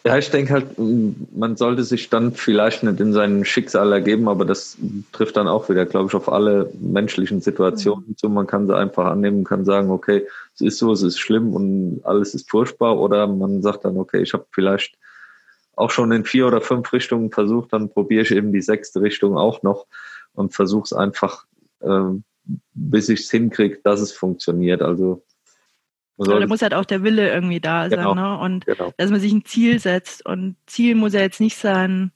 Ja, 0.04 0.16
ich 0.16 0.30
denke 0.30 0.52
halt, 0.52 0.78
man 0.78 1.56
sollte 1.56 1.82
sich 1.84 2.08
dann 2.08 2.32
vielleicht 2.32 2.82
nicht 2.82 3.00
in 3.00 3.12
sein 3.12 3.44
Schicksal 3.44 3.92
ergeben, 3.92 4.28
aber 4.28 4.44
das 4.44 4.78
trifft 5.12 5.36
dann 5.36 5.48
auch 5.48 5.68
wieder, 5.68 5.86
glaube 5.86 6.08
ich, 6.08 6.14
auf 6.14 6.30
alle 6.30 6.70
menschlichen 6.80 7.40
Situationen 7.40 8.16
zu. 8.16 8.28
Man 8.28 8.46
kann 8.46 8.66
sie 8.66 8.76
einfach 8.76 9.06
annehmen, 9.06 9.44
kann 9.44 9.64
sagen, 9.64 9.90
okay, 9.90 10.26
es 10.54 10.60
ist 10.60 10.78
so, 10.78 10.92
es 10.92 11.02
ist 11.02 11.18
schlimm 11.18 11.52
und 11.52 12.00
alles 12.04 12.34
ist 12.34 12.48
furchtbar. 12.48 12.98
Oder 12.98 13.26
man 13.26 13.60
sagt 13.60 13.84
dann, 13.84 13.96
okay, 13.98 14.22
ich 14.22 14.32
habe 14.32 14.46
vielleicht 14.50 14.96
auch 15.78 15.90
schon 15.90 16.12
in 16.12 16.24
vier 16.24 16.46
oder 16.46 16.60
fünf 16.60 16.92
Richtungen 16.92 17.30
versucht, 17.30 17.72
dann 17.72 17.90
probiere 17.90 18.22
ich 18.22 18.30
eben 18.30 18.52
die 18.52 18.62
sechste 18.62 19.00
Richtung 19.00 19.36
auch 19.36 19.62
noch 19.62 19.86
und 20.34 20.54
versuche 20.54 20.84
es 20.84 20.92
einfach, 20.92 21.46
äh, 21.80 22.10
bis 22.74 23.08
ich 23.08 23.20
es 23.20 23.30
hinkriege, 23.30 23.80
dass 23.82 24.00
es 24.00 24.12
funktioniert. 24.12 24.82
Also 24.82 25.22
also 26.18 26.40
da 26.40 26.46
muss 26.48 26.62
halt 26.62 26.74
auch 26.74 26.84
der 26.84 27.04
Wille 27.04 27.32
irgendwie 27.32 27.60
da 27.60 27.88
sein, 27.88 28.00
genau, 28.00 28.14
ne? 28.14 28.38
Und 28.38 28.66
genau. 28.66 28.92
dass 28.96 29.10
man 29.10 29.20
sich 29.20 29.32
ein 29.32 29.44
Ziel 29.44 29.78
setzt. 29.78 30.26
Und 30.26 30.56
Ziel 30.66 30.96
muss 30.96 31.12
ja 31.12 31.20
jetzt 31.20 31.40
nicht 31.40 31.56
sein, 31.56 32.10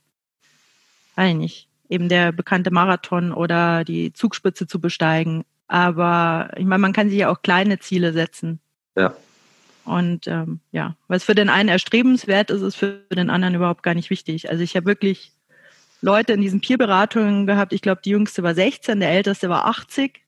weiß 1.14 1.30
ich 1.30 1.36
nicht, 1.36 1.68
eben 1.88 2.08
der 2.08 2.32
bekannte 2.32 2.72
Marathon 2.72 3.32
oder 3.32 3.84
die 3.84 4.12
Zugspitze 4.12 4.66
zu 4.66 4.80
besteigen. 4.80 5.44
Aber 5.68 6.50
ich 6.56 6.64
meine, 6.64 6.80
man 6.80 6.92
kann 6.92 7.10
sich 7.10 7.18
ja 7.18 7.30
auch 7.30 7.42
kleine 7.42 7.78
Ziele 7.78 8.12
setzen. 8.12 8.58
Ja. 8.96 9.14
Und 9.84 10.28
ähm, 10.28 10.60
ja, 10.70 10.96
was 11.08 11.24
für 11.24 11.34
den 11.34 11.48
einen 11.48 11.68
erstrebenswert 11.68 12.50
ist, 12.50 12.62
ist 12.62 12.76
für 12.76 13.00
den 13.10 13.30
anderen 13.30 13.54
überhaupt 13.54 13.82
gar 13.82 13.94
nicht 13.94 14.10
wichtig. 14.10 14.48
Also 14.50 14.62
ich 14.62 14.76
habe 14.76 14.86
wirklich 14.86 15.32
Leute 16.00 16.32
in 16.32 16.40
diesen 16.40 16.60
Peerberatungen 16.60 17.46
gehabt. 17.46 17.72
Ich 17.72 17.82
glaube, 17.82 18.00
die 18.04 18.10
jüngste 18.10 18.42
war 18.42 18.54
16, 18.54 19.00
der 19.00 19.10
älteste 19.10 19.48
war 19.48 19.66
80. 19.66 20.20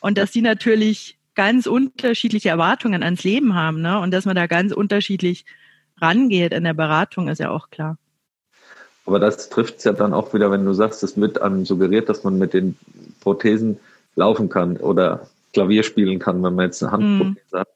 Und 0.00 0.18
dass 0.18 0.30
die 0.30 0.42
natürlich 0.42 1.18
ganz 1.34 1.66
unterschiedliche 1.66 2.48
Erwartungen 2.48 3.02
ans 3.02 3.24
Leben 3.24 3.54
haben, 3.54 3.82
ne? 3.82 4.00
Und 4.00 4.10
dass 4.10 4.24
man 4.24 4.36
da 4.36 4.46
ganz 4.46 4.72
unterschiedlich 4.72 5.44
rangeht 6.00 6.52
in 6.52 6.64
der 6.64 6.74
Beratung, 6.74 7.28
ist 7.28 7.38
ja 7.38 7.50
auch 7.50 7.70
klar. 7.70 7.98
Aber 9.04 9.20
das 9.20 9.48
trifft 9.48 9.78
es 9.78 9.84
ja 9.84 9.92
dann 9.92 10.12
auch 10.12 10.34
wieder, 10.34 10.50
wenn 10.50 10.64
du 10.64 10.72
sagst, 10.72 11.02
es 11.02 11.18
wird 11.18 11.40
einem 11.40 11.64
suggeriert, 11.64 12.08
dass 12.08 12.24
man 12.24 12.38
mit 12.38 12.54
den 12.54 12.76
Prothesen 13.20 13.78
laufen 14.16 14.48
kann 14.48 14.76
oder 14.78 15.28
Klavier 15.52 15.84
spielen 15.84 16.18
kann, 16.18 16.42
wenn 16.42 16.54
man 16.54 16.66
jetzt 16.66 16.82
eine 16.82 16.92
Handprothese 16.92 17.56
mm. 17.56 17.58
hat. 17.58 17.68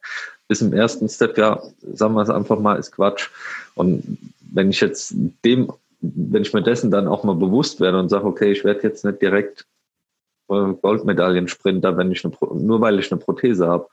Ist 0.51 0.63
im 0.63 0.73
ersten 0.73 1.09
Step 1.09 1.39
ja, 1.39 1.63
sagen 1.95 2.15
wir 2.15 2.23
es 2.23 2.29
einfach 2.31 2.59
mal, 2.59 2.75
ist 2.75 2.91
Quatsch. 2.91 3.29
Und 3.77 4.19
wenn 4.53 4.71
ich 4.71 4.81
jetzt 4.81 5.15
dem, 5.45 5.73
wenn 6.01 6.43
ich 6.43 6.53
mir 6.53 6.63
dessen 6.63 6.91
dann 6.91 7.07
auch 7.07 7.23
mal 7.23 7.37
bewusst 7.37 7.81
werde 7.81 8.01
und 8.01 8.09
sage, 8.09 8.27
okay, 8.27 8.51
ich 8.51 8.65
werde 8.65 8.83
jetzt 8.83 9.05
nicht 9.05 9.23
direkt 9.23 9.67
äh, 10.49 10.75
Goldmedaillensprinter, 10.83 11.97
wenn 11.97 12.11
ich 12.11 12.25
eine, 12.25 12.35
nur 12.55 12.81
weil 12.81 12.99
ich 12.99 13.13
eine 13.13 13.21
Prothese 13.21 13.69
habe. 13.69 13.87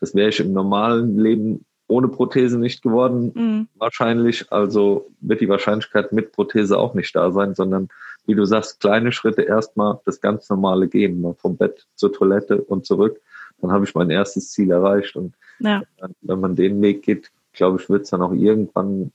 Das 0.00 0.14
wäre 0.16 0.30
ich 0.30 0.40
im 0.40 0.52
normalen 0.52 1.18
Leben 1.18 1.64
ohne 1.86 2.08
Prothese 2.08 2.58
nicht 2.58 2.82
geworden, 2.82 3.32
mhm. 3.34 3.68
wahrscheinlich. 3.76 4.50
Also 4.50 5.08
wird 5.20 5.40
die 5.40 5.48
Wahrscheinlichkeit 5.48 6.12
mit 6.12 6.32
Prothese 6.32 6.78
auch 6.78 6.94
nicht 6.94 7.14
da 7.14 7.30
sein, 7.30 7.54
sondern 7.54 7.88
wie 8.26 8.34
du 8.34 8.44
sagst, 8.44 8.80
kleine 8.80 9.12
Schritte 9.12 9.42
erstmal 9.42 10.00
das 10.04 10.20
ganz 10.20 10.48
normale 10.48 10.88
gehen, 10.88 11.20
mal 11.20 11.34
vom 11.34 11.56
Bett 11.56 11.86
zur 11.94 12.12
Toilette 12.12 12.60
und 12.60 12.86
zurück. 12.86 13.20
Dann 13.60 13.70
habe 13.70 13.84
ich 13.84 13.94
mein 13.94 14.10
erstes 14.10 14.50
Ziel 14.50 14.70
erreicht. 14.70 15.14
Und 15.16 15.34
ja. 15.64 15.82
wenn 16.20 16.40
man 16.40 16.56
den 16.56 16.80
Weg 16.82 17.02
geht, 17.02 17.30
glaube 17.52 17.80
ich, 17.80 17.88
wird 17.88 18.02
es 18.02 18.10
dann 18.10 18.22
auch 18.22 18.32
irgendwann 18.32 19.12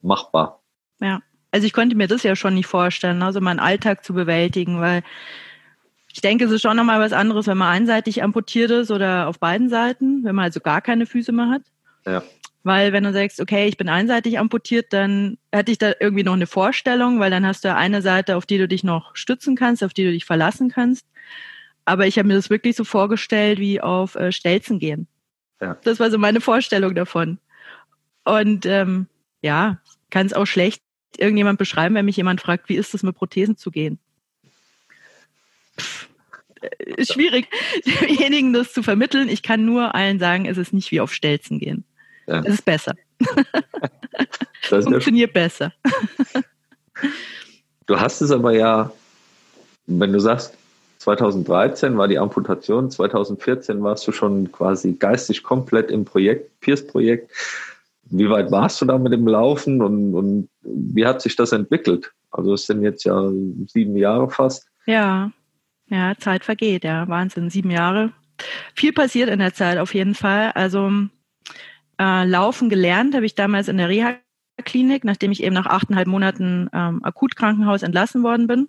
machbar. 0.00 0.60
Ja, 1.00 1.20
also 1.50 1.66
ich 1.66 1.72
konnte 1.72 1.96
mir 1.96 2.08
das 2.08 2.22
ja 2.22 2.36
schon 2.36 2.54
nicht 2.54 2.66
vorstellen, 2.66 3.22
also 3.22 3.40
meinen 3.40 3.60
Alltag 3.60 4.04
zu 4.04 4.14
bewältigen, 4.14 4.80
weil 4.80 5.02
ich 6.12 6.20
denke, 6.20 6.44
es 6.44 6.50
ist 6.50 6.62
schon 6.62 6.76
nochmal 6.76 7.00
was 7.00 7.12
anderes, 7.12 7.46
wenn 7.46 7.58
man 7.58 7.68
einseitig 7.68 8.22
amputiert 8.22 8.70
ist 8.70 8.90
oder 8.90 9.28
auf 9.28 9.38
beiden 9.38 9.68
Seiten, 9.68 10.24
wenn 10.24 10.34
man 10.34 10.44
also 10.44 10.60
gar 10.60 10.82
keine 10.82 11.06
Füße 11.06 11.32
mehr 11.32 11.48
hat. 11.48 11.62
Ja. 12.06 12.22
Weil 12.64 12.92
wenn 12.92 13.04
du 13.04 13.12
sagst, 13.12 13.40
okay, 13.40 13.66
ich 13.66 13.76
bin 13.76 13.88
einseitig 13.88 14.38
amputiert, 14.38 14.92
dann 14.92 15.38
hätte 15.50 15.72
ich 15.72 15.78
da 15.78 15.92
irgendwie 15.98 16.22
noch 16.22 16.34
eine 16.34 16.46
Vorstellung, 16.46 17.18
weil 17.18 17.30
dann 17.30 17.46
hast 17.46 17.64
du 17.64 17.74
eine 17.74 18.02
Seite, 18.02 18.36
auf 18.36 18.46
die 18.46 18.58
du 18.58 18.68
dich 18.68 18.84
noch 18.84 19.16
stützen 19.16 19.56
kannst, 19.56 19.82
auf 19.82 19.94
die 19.94 20.04
du 20.04 20.12
dich 20.12 20.24
verlassen 20.24 20.70
kannst. 20.70 21.06
Aber 21.84 22.06
ich 22.06 22.18
habe 22.18 22.28
mir 22.28 22.34
das 22.34 22.50
wirklich 22.50 22.76
so 22.76 22.84
vorgestellt, 22.84 23.58
wie 23.58 23.80
auf 23.80 24.14
äh, 24.14 24.32
Stelzen 24.32 24.78
gehen. 24.78 25.06
Ja. 25.60 25.76
Das 25.84 26.00
war 26.00 26.10
so 26.10 26.18
meine 26.18 26.40
Vorstellung 26.40 26.94
davon. 26.94 27.38
Und 28.24 28.66
ähm, 28.66 29.06
ja, 29.42 29.80
kann 30.10 30.26
es 30.26 30.32
auch 30.32 30.46
schlecht 30.46 30.82
irgendjemand 31.16 31.58
beschreiben, 31.58 31.94
wenn 31.94 32.04
mich 32.04 32.16
jemand 32.16 32.40
fragt, 32.40 32.68
wie 32.68 32.76
ist 32.76 32.94
es 32.94 33.02
mit 33.02 33.16
Prothesen 33.16 33.56
zu 33.56 33.70
gehen? 33.70 33.98
ist 36.78 37.12
schwierig, 37.14 37.48
demjenigen 38.00 38.52
das 38.52 38.72
zu 38.72 38.82
vermitteln. 38.82 39.28
Ich 39.28 39.42
kann 39.42 39.64
nur 39.64 39.94
allen 39.94 40.18
sagen, 40.18 40.46
es 40.46 40.58
ist 40.58 40.72
nicht 40.72 40.90
wie 40.90 41.00
auf 41.00 41.12
Stelzen 41.12 41.58
gehen. 41.58 41.84
Ja. 42.26 42.40
Es 42.40 42.54
ist 42.54 42.64
besser. 42.64 42.94
Das 44.70 44.84
Funktioniert 44.84 45.30
ja 45.30 45.42
besser. 45.42 45.72
Du 47.86 47.98
hast 47.98 48.20
es 48.20 48.30
aber 48.30 48.52
ja, 48.52 48.92
wenn 49.86 50.12
du 50.12 50.20
sagst, 50.20 50.56
2013 51.02 51.98
war 51.98 52.06
die 52.06 52.18
Amputation, 52.18 52.88
2014 52.88 53.82
warst 53.82 54.06
du 54.06 54.12
schon 54.12 54.52
quasi 54.52 54.92
geistig 54.92 55.42
komplett 55.42 55.90
im 55.90 56.04
Projekt, 56.04 56.60
Pierce-Projekt. 56.60 57.28
Wie 58.04 58.30
weit 58.30 58.52
warst 58.52 58.80
du 58.80 58.84
da 58.84 58.98
mit 58.98 59.12
dem 59.12 59.26
Laufen 59.26 59.82
und, 59.82 60.14
und 60.14 60.48
wie 60.62 61.04
hat 61.04 61.20
sich 61.20 61.34
das 61.34 61.50
entwickelt? 61.50 62.12
Also 62.30 62.54
es 62.54 62.66
sind 62.66 62.82
jetzt 62.82 63.02
ja 63.02 63.30
sieben 63.66 63.96
Jahre 63.96 64.30
fast. 64.30 64.68
Ja. 64.86 65.32
Ja, 65.88 66.14
Zeit 66.18 66.44
vergeht, 66.44 66.84
ja, 66.84 67.08
Wahnsinn, 67.08 67.50
sieben 67.50 67.72
Jahre. 67.72 68.12
Viel 68.74 68.92
passiert 68.92 69.28
in 69.28 69.40
der 69.40 69.54
Zeit 69.54 69.78
auf 69.78 69.94
jeden 69.94 70.14
Fall. 70.14 70.52
Also 70.52 70.88
äh, 71.98 72.24
Laufen 72.24 72.68
gelernt 72.68 73.16
habe 73.16 73.26
ich 73.26 73.34
damals 73.34 73.66
in 73.66 73.76
der 73.76 73.88
Reha-Klinik, 73.88 75.02
nachdem 75.02 75.32
ich 75.32 75.42
eben 75.42 75.54
nach 75.54 75.66
achteinhalb 75.66 76.06
Monaten 76.06 76.70
ähm, 76.72 77.00
Akutkrankenhaus 77.02 77.82
entlassen 77.82 78.22
worden 78.22 78.46
bin 78.46 78.68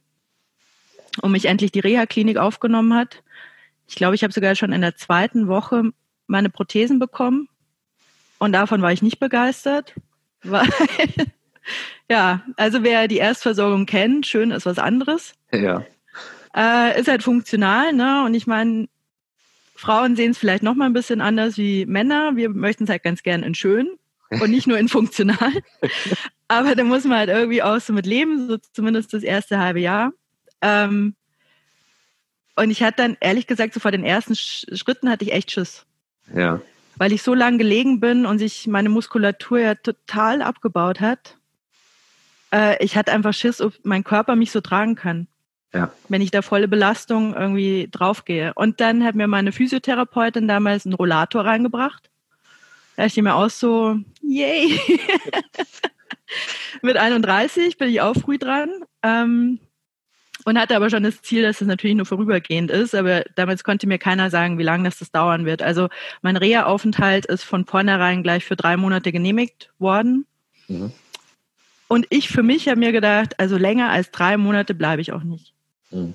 und 1.21 1.31
mich 1.31 1.45
endlich 1.45 1.71
die 1.71 1.79
Reha-Klinik 1.79 2.37
aufgenommen 2.37 2.93
hat. 2.93 3.23
Ich 3.87 3.95
glaube, 3.95 4.15
ich 4.15 4.23
habe 4.23 4.33
sogar 4.33 4.55
schon 4.55 4.71
in 4.71 4.81
der 4.81 4.95
zweiten 4.95 5.47
Woche 5.47 5.91
meine 6.27 6.49
Prothesen 6.49 6.99
bekommen 6.99 7.47
und 8.39 8.53
davon 8.53 8.81
war 8.81 8.91
ich 8.91 9.01
nicht 9.01 9.19
begeistert, 9.19 9.93
weil 10.43 10.67
ja, 12.09 12.43
also 12.57 12.83
wer 12.83 13.07
die 13.07 13.17
Erstversorgung 13.17 13.85
kennt, 13.85 14.27
schön 14.27 14.51
ist 14.51 14.65
was 14.65 14.79
anderes. 14.79 15.33
Ja. 15.51 15.85
Äh, 16.55 16.99
ist 16.99 17.07
halt 17.07 17.23
funktional, 17.23 17.93
ne? 17.93 18.23
Und 18.25 18.33
ich 18.33 18.45
meine, 18.47 18.87
Frauen 19.75 20.15
sehen 20.15 20.31
es 20.31 20.37
vielleicht 20.37 20.63
noch 20.63 20.75
mal 20.75 20.85
ein 20.85 20.93
bisschen 20.93 21.21
anders 21.21 21.57
wie 21.57 21.85
Männer. 21.85 22.35
Wir 22.35 22.49
möchten 22.49 22.83
es 22.83 22.89
halt 22.89 23.03
ganz 23.03 23.23
gern 23.23 23.43
in 23.43 23.55
schön 23.55 23.89
und 24.29 24.51
nicht 24.51 24.67
nur 24.67 24.77
in 24.77 24.89
funktional. 24.89 25.51
Aber 26.47 26.75
da 26.75 26.83
muss 26.83 27.05
man 27.05 27.17
halt 27.17 27.29
irgendwie 27.29 27.63
auch 27.63 27.79
so 27.79 27.93
mit 27.93 28.05
leben, 28.05 28.47
so 28.47 28.57
zumindest 28.73 29.13
das 29.13 29.23
erste 29.23 29.59
halbe 29.59 29.79
Jahr. 29.79 30.13
Ähm, 30.63 31.15
und 32.55 32.71
ich 32.71 32.81
hatte 32.81 32.97
dann, 32.97 33.17
ehrlich 33.19 33.47
gesagt, 33.47 33.73
so 33.73 33.79
vor 33.79 33.91
den 33.91 34.05
ersten 34.05 34.35
Schritten 34.35 35.09
hatte 35.09 35.25
ich 35.25 35.33
echt 35.33 35.51
Schiss. 35.51 35.85
Ja. 36.33 36.61
Weil 36.95 37.11
ich 37.11 37.21
so 37.21 37.33
lange 37.33 37.57
gelegen 37.57 37.99
bin 37.99 38.25
und 38.25 38.39
sich 38.39 38.67
meine 38.67 38.89
Muskulatur 38.89 39.59
ja 39.59 39.75
total 39.75 40.41
abgebaut 40.41 41.01
hat. 41.01 41.37
Äh, 42.51 42.83
ich 42.83 42.95
hatte 42.95 43.11
einfach 43.11 43.33
Schiss, 43.33 43.61
ob 43.61 43.73
mein 43.83 44.03
Körper 44.03 44.35
mich 44.35 44.51
so 44.51 44.61
tragen 44.61 44.95
kann. 44.95 45.27
Ja. 45.73 45.91
Wenn 46.07 46.21
ich 46.21 46.29
da 46.29 46.43
volle 46.43 46.67
Belastung 46.67 47.33
irgendwie 47.33 47.89
draufgehe. 47.91 48.53
Und 48.53 48.79
dann 48.79 49.03
hat 49.03 49.15
mir 49.15 49.27
meine 49.27 49.51
Physiotherapeutin 49.51 50.47
damals 50.47 50.85
einen 50.85 50.93
Rollator 50.93 51.45
reingebracht. 51.45 52.11
Da 52.95 53.05
ich 53.05 53.17
mir 53.17 53.33
auch 53.33 53.49
so, 53.49 53.97
yay. 54.21 54.79
Mit 56.83 56.97
31 56.97 57.77
bin 57.77 57.89
ich 57.89 58.01
auch 58.01 58.13
früh 58.13 58.37
dran. 58.37 58.69
Ähm, 59.01 59.59
und 60.45 60.59
hatte 60.59 60.75
aber 60.75 60.89
schon 60.89 61.03
das 61.03 61.21
Ziel, 61.21 61.43
dass 61.43 61.61
es 61.61 61.67
natürlich 61.67 61.95
nur 61.95 62.05
vorübergehend 62.05 62.71
ist. 62.71 62.95
Aber 62.95 63.23
damals 63.35 63.63
konnte 63.63 63.87
mir 63.87 63.97
keiner 63.97 64.29
sagen, 64.29 64.57
wie 64.57 64.63
lange 64.63 64.85
das, 64.85 64.99
das 64.99 65.11
dauern 65.11 65.45
wird. 65.45 65.61
Also 65.61 65.89
mein 66.21 66.37
Reha-Aufenthalt 66.37 67.25
ist 67.25 67.43
von 67.43 67.65
vornherein 67.65 68.23
gleich 68.23 68.45
für 68.45 68.55
drei 68.55 68.77
Monate 68.77 69.11
genehmigt 69.11 69.71
worden. 69.79 70.25
Mhm. 70.67 70.91
Und 71.87 72.07
ich 72.09 72.29
für 72.29 72.43
mich 72.43 72.67
habe 72.67 72.79
mir 72.79 72.91
gedacht, 72.91 73.39
also 73.39 73.57
länger 73.57 73.89
als 73.89 74.11
drei 74.11 74.37
Monate 74.37 74.73
bleibe 74.73 75.01
ich 75.01 75.11
auch 75.11 75.23
nicht. 75.23 75.53
Mhm. 75.91 76.13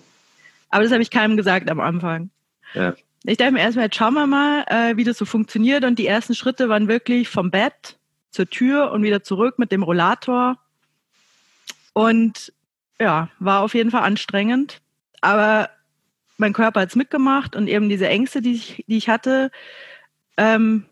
Aber 0.71 0.83
das 0.83 0.93
habe 0.93 1.03
ich 1.03 1.11
keinem 1.11 1.37
gesagt 1.37 1.71
am 1.71 1.81
Anfang. 1.81 2.31
Ja. 2.75 2.95
Ich 3.25 3.37
dachte 3.37 3.53
mir 3.53 3.61
erstmal, 3.61 3.87
jetzt 3.87 3.97
schauen 3.97 4.15
wir 4.15 4.27
mal, 4.27 4.65
äh, 4.69 4.97
wie 4.97 5.05
das 5.05 5.19
so 5.19 5.25
funktioniert. 5.25 5.85
Und 5.85 5.99
die 5.99 6.07
ersten 6.07 6.35
Schritte 6.35 6.69
waren 6.69 6.89
wirklich 6.89 7.29
vom 7.29 7.51
Bett 7.51 7.99
zur 8.31 8.49
Tür 8.49 8.93
und 8.93 9.03
wieder 9.03 9.23
zurück 9.23 9.59
mit 9.59 9.73
dem 9.73 9.83
Rollator. 9.83 10.59
Und 11.93 12.53
ja, 13.01 13.29
war 13.39 13.63
auf 13.63 13.75
jeden 13.75 13.91
Fall 13.91 14.03
anstrengend. 14.03 14.81
Aber 15.21 15.71
mein 16.37 16.53
Körper 16.53 16.81
hat 16.81 16.91
es 16.91 16.97
mitgemacht 16.97 17.57
und 17.57 17.69
eben 17.69 17.89
diese 17.89 18.09
Ängste, 18.09 18.41
die 18.41 18.53
ich, 18.53 18.85
die 18.87 18.97
ich 18.97 19.09
hatte, 19.09 19.51
ähm, 20.37 20.85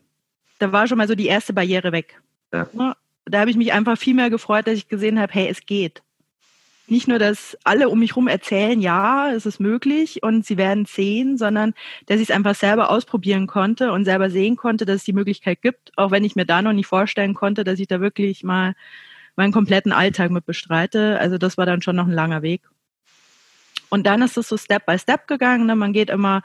da 0.59 0.73
war 0.73 0.89
schon 0.89 0.99
mal 0.99 1.09
so 1.09 1.15
die 1.15 1.27
erste 1.27 1.53
Barriere 1.53 1.93
weg. 1.93 2.21
Ja. 2.53 2.97
Da 3.25 3.41
habe 3.41 3.51
ich 3.51 3.57
mich 3.57 3.73
einfach 3.73 3.99
viel 3.99 4.15
mehr 4.15 4.31
gefreut, 4.31 4.67
dass 4.67 4.75
ich 4.75 4.89
gesehen 4.89 5.21
habe, 5.21 5.33
hey, 5.33 5.49
es 5.49 5.67
geht 5.67 6.03
nicht 6.89 7.09
nur, 7.09 7.19
dass 7.19 7.57
alle 7.65 7.89
um 7.89 7.99
mich 7.99 8.11
herum 8.13 8.29
erzählen, 8.29 8.81
ja, 8.81 9.33
es 9.33 9.47
ist 9.47 9.61
möglich 9.61 10.23
und 10.23 10.47
sie 10.47 10.57
werden 10.57 10.87
sehen, 10.87 11.37
sondern 11.37 11.75
dass 12.07 12.21
ich 12.21 12.31
es 12.31 12.35
einfach 12.35 12.55
selber 12.55 12.91
ausprobieren 12.91 13.47
konnte 13.47 13.93
und 13.93 14.05
selber 14.05 14.31
sehen 14.31 14.57
konnte, 14.57 14.87
dass 14.87 14.97
es 14.97 15.05
die 15.05 15.13
Möglichkeit 15.13 15.63
gibt, 15.63 15.97
auch 15.97 16.11
wenn 16.11 16.25
ich 16.25 16.37
mir 16.37 16.47
da 16.47 16.63
noch 16.63 16.73
nicht 16.73 16.87
vorstellen 16.87 17.35
konnte, 17.35 17.65
dass 17.65 17.81
ich 17.81 17.89
da 17.89 18.01
wirklich 18.01 18.45
mal 18.45 18.75
meinen 19.37 19.53
kompletten 19.53 19.93
Alltag 19.93 20.31
mit 20.31 20.47
bestreite. 20.47 21.19
Also 21.21 21.39
das 21.39 21.57
war 21.57 21.67
dann 21.67 21.83
schon 21.83 21.97
noch 21.97 22.07
ein 22.07 22.13
langer 22.13 22.43
Weg. 22.43 22.63
Und 23.89 24.07
dann 24.07 24.23
ist 24.23 24.37
es 24.37 24.49
so 24.49 24.57
Step 24.57 24.87
by 24.87 24.99
Step 24.99 25.27
gegangen. 25.29 25.67
Ne? 25.67 25.77
Man 25.77 25.93
geht 25.93 26.11
immer 26.11 26.43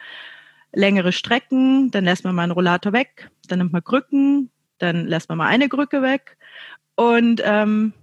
längere 0.73 1.11
Strecken, 1.11 1.91
dann 1.91 2.05
lässt 2.05 2.23
man 2.23 2.35
mal 2.35 2.43
einen 2.43 2.51
Rollator 2.51 2.93
weg, 2.93 3.29
dann 3.47 3.59
nimmt 3.59 3.73
man 3.73 3.83
Krücken, 3.83 4.51
dann 4.77 5.05
lässt 5.07 5.29
man 5.29 5.37
mal 5.37 5.47
eine 5.47 5.67
Krücke 5.67 6.01
weg. 6.01 6.37
Und 6.95 7.41
ähm, 7.43 7.93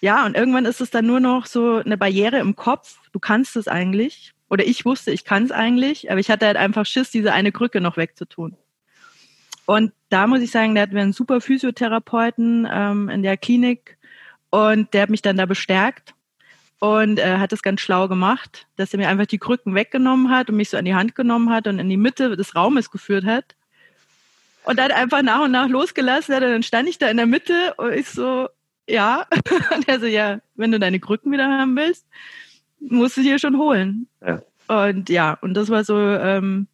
ja, 0.00 0.26
und 0.26 0.36
irgendwann 0.36 0.66
ist 0.66 0.80
es 0.80 0.90
dann 0.90 1.06
nur 1.06 1.20
noch 1.20 1.46
so 1.46 1.76
eine 1.76 1.96
Barriere 1.96 2.38
im 2.38 2.54
Kopf. 2.54 2.98
Du 3.12 3.18
kannst 3.18 3.56
es 3.56 3.66
eigentlich. 3.66 4.32
Oder 4.48 4.64
ich 4.64 4.84
wusste, 4.84 5.10
ich 5.10 5.24
kann 5.24 5.44
es 5.44 5.50
eigentlich, 5.50 6.10
aber 6.10 6.20
ich 6.20 6.30
hatte 6.30 6.46
halt 6.46 6.56
einfach 6.56 6.86
Schiss, 6.86 7.10
diese 7.10 7.32
eine 7.32 7.50
Krücke 7.50 7.80
noch 7.80 7.96
wegzutun. 7.96 8.56
Und 9.64 9.92
da 10.10 10.28
muss 10.28 10.40
ich 10.40 10.52
sagen, 10.52 10.74
da 10.74 10.82
hatten 10.82 10.94
wir 10.94 11.02
einen 11.02 11.12
super 11.12 11.40
Physiotherapeuten 11.40 12.68
ähm, 12.70 13.08
in 13.08 13.24
der 13.24 13.36
Klinik 13.36 13.95
und 14.50 14.92
der 14.94 15.02
hat 15.02 15.10
mich 15.10 15.22
dann 15.22 15.36
da 15.36 15.46
bestärkt. 15.46 16.14
und 16.78 17.18
äh, 17.18 17.38
hat 17.38 17.52
das 17.52 17.62
ganz 17.62 17.80
schlau 17.80 18.06
gemacht, 18.06 18.66
dass 18.76 18.92
er 18.92 18.98
mir 18.98 19.08
einfach 19.08 19.26
die 19.26 19.38
Krücken 19.38 19.74
weggenommen 19.74 20.30
hat 20.30 20.50
und 20.50 20.56
mich 20.56 20.68
so 20.68 20.76
an 20.76 20.84
die 20.84 20.94
Hand 20.94 21.14
genommen 21.14 21.50
hat 21.50 21.66
und 21.66 21.78
in 21.78 21.88
die 21.88 21.96
Mitte 21.96 22.36
des 22.36 22.54
Raumes 22.54 22.90
geführt 22.90 23.24
hat. 23.24 23.56
Und 24.64 24.78
dann 24.78 24.90
einfach 24.90 25.22
nach 25.22 25.44
und 25.44 25.52
nach 25.52 25.68
losgelassen 25.68 26.34
hat. 26.34 26.42
Und 26.42 26.50
dann 26.50 26.62
stand 26.62 26.88
ich 26.88 26.98
da 26.98 27.08
in 27.08 27.16
der 27.16 27.26
Mitte 27.26 27.74
und 27.78 27.92
ich 27.92 28.08
so, 28.10 28.48
ja. 28.88 29.26
Und 29.74 29.88
er 29.88 30.00
so, 30.00 30.06
ja, 30.06 30.40
wenn 30.54 30.72
du 30.72 30.78
deine 30.78 31.00
Krücken 31.00 31.32
wieder 31.32 31.48
haben 31.48 31.76
willst, 31.76 32.06
musst 32.80 33.16
du 33.16 33.22
dir 33.22 33.38
schon 33.38 33.56
holen. 33.58 34.08
Ja. 34.24 34.42
Und 34.68 35.08
ja, 35.08 35.38
und 35.40 35.54
das 35.54 35.70
war 35.70 35.84
so, 35.84 35.98
ähm, 35.98 36.66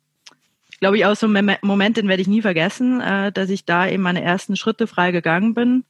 glaube 0.80 0.96
ich, 0.96 1.06
auch 1.06 1.14
so 1.14 1.26
ein 1.26 1.58
Moment, 1.62 1.96
den 1.96 2.08
werde 2.08 2.22
ich 2.22 2.28
nie 2.28 2.42
vergessen, 2.42 3.00
äh, 3.00 3.30
dass 3.32 3.50
ich 3.50 3.64
da 3.64 3.86
eben 3.86 4.02
meine 4.02 4.22
ersten 4.22 4.56
Schritte 4.56 4.86
frei 4.86 5.12
gegangen 5.12 5.54
bin. 5.54 5.84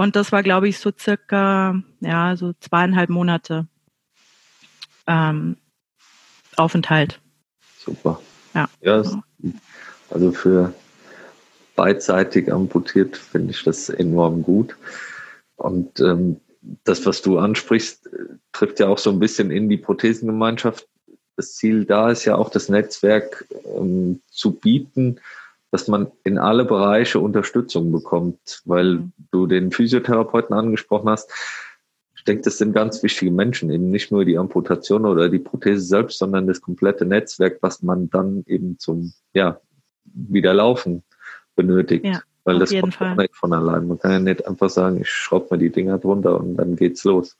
Und 0.00 0.16
das 0.16 0.32
war, 0.32 0.42
glaube 0.42 0.66
ich, 0.66 0.78
so 0.78 0.90
circa, 0.98 1.74
ja, 2.00 2.34
so 2.34 2.54
zweieinhalb 2.58 3.10
Monate 3.10 3.66
ähm, 5.06 5.58
Aufenthalt. 6.56 7.20
Super. 7.76 8.18
Ja. 8.54 8.66
ja 8.80 9.02
also 10.08 10.32
für 10.32 10.72
beidseitig 11.76 12.50
amputiert 12.50 13.14
finde 13.18 13.50
ich 13.50 13.62
das 13.62 13.90
enorm 13.90 14.42
gut. 14.42 14.74
Und 15.56 16.00
ähm, 16.00 16.40
das, 16.84 17.04
was 17.04 17.20
du 17.20 17.36
ansprichst, 17.36 18.08
trifft 18.52 18.80
ja 18.80 18.88
auch 18.88 18.96
so 18.96 19.10
ein 19.10 19.18
bisschen 19.18 19.50
in 19.50 19.68
die 19.68 19.76
Prothesengemeinschaft 19.76 20.88
das 21.36 21.56
Ziel 21.56 21.84
da 21.84 22.10
ist 22.10 22.24
ja 22.24 22.36
auch, 22.36 22.48
das 22.48 22.70
Netzwerk 22.70 23.46
ähm, 23.66 24.22
zu 24.30 24.52
bieten, 24.52 25.20
dass 25.70 25.88
man 25.88 26.10
in 26.24 26.38
alle 26.38 26.64
Bereiche 26.64 27.20
Unterstützung 27.20 27.92
bekommt, 27.92 28.62
weil 28.64 28.94
mhm. 28.94 29.12
du 29.30 29.46
den 29.46 29.70
Physiotherapeuten 29.70 30.54
angesprochen 30.54 31.08
hast. 31.08 31.30
Ich 32.16 32.24
denke, 32.24 32.42
das 32.42 32.58
sind 32.58 32.74
ganz 32.74 33.02
wichtige 33.02 33.30
Menschen, 33.30 33.70
eben 33.70 33.90
nicht 33.90 34.12
nur 34.12 34.24
die 34.24 34.36
Amputation 34.36 35.06
oder 35.06 35.28
die 35.28 35.38
Prothese 35.38 35.80
selbst, 35.80 36.18
sondern 36.18 36.46
das 36.46 36.60
komplette 36.60 37.06
Netzwerk, 37.06 37.58
was 37.62 37.82
man 37.82 38.10
dann 38.10 38.44
eben 38.46 38.78
zum 38.78 39.14
ja, 39.32 39.60
Wiederlaufen 40.04 41.02
benötigt. 41.56 42.04
Ja, 42.04 42.20
weil 42.44 42.58
das 42.58 42.78
kommt 42.78 42.94
Fall. 42.94 43.16
nicht 43.16 43.34
von 43.34 43.52
allein. 43.52 43.86
Man 43.86 43.98
kann 43.98 44.10
ja 44.10 44.18
nicht 44.18 44.46
einfach 44.46 44.68
sagen, 44.68 45.00
ich 45.00 45.08
schraube 45.08 45.48
mir 45.52 45.58
die 45.58 45.70
Dinger 45.70 45.98
drunter 45.98 46.38
und 46.38 46.56
dann 46.56 46.76
geht's 46.76 47.04
los. 47.04 47.36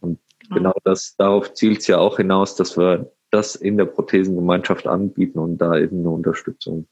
Genau, 0.00 0.16
genau 0.50 0.74
das, 0.84 1.16
darauf 1.16 1.54
zielt 1.54 1.78
es 1.78 1.86
ja 1.86 1.98
auch 1.98 2.18
hinaus, 2.18 2.56
dass 2.56 2.76
wir 2.76 3.10
das 3.30 3.56
in 3.56 3.76
der 3.76 3.86
Prothesengemeinschaft 3.86 4.86
anbieten 4.86 5.38
und 5.38 5.58
da 5.58 5.76
eben 5.78 6.00
eine 6.00 6.10
Unterstützung. 6.10 6.86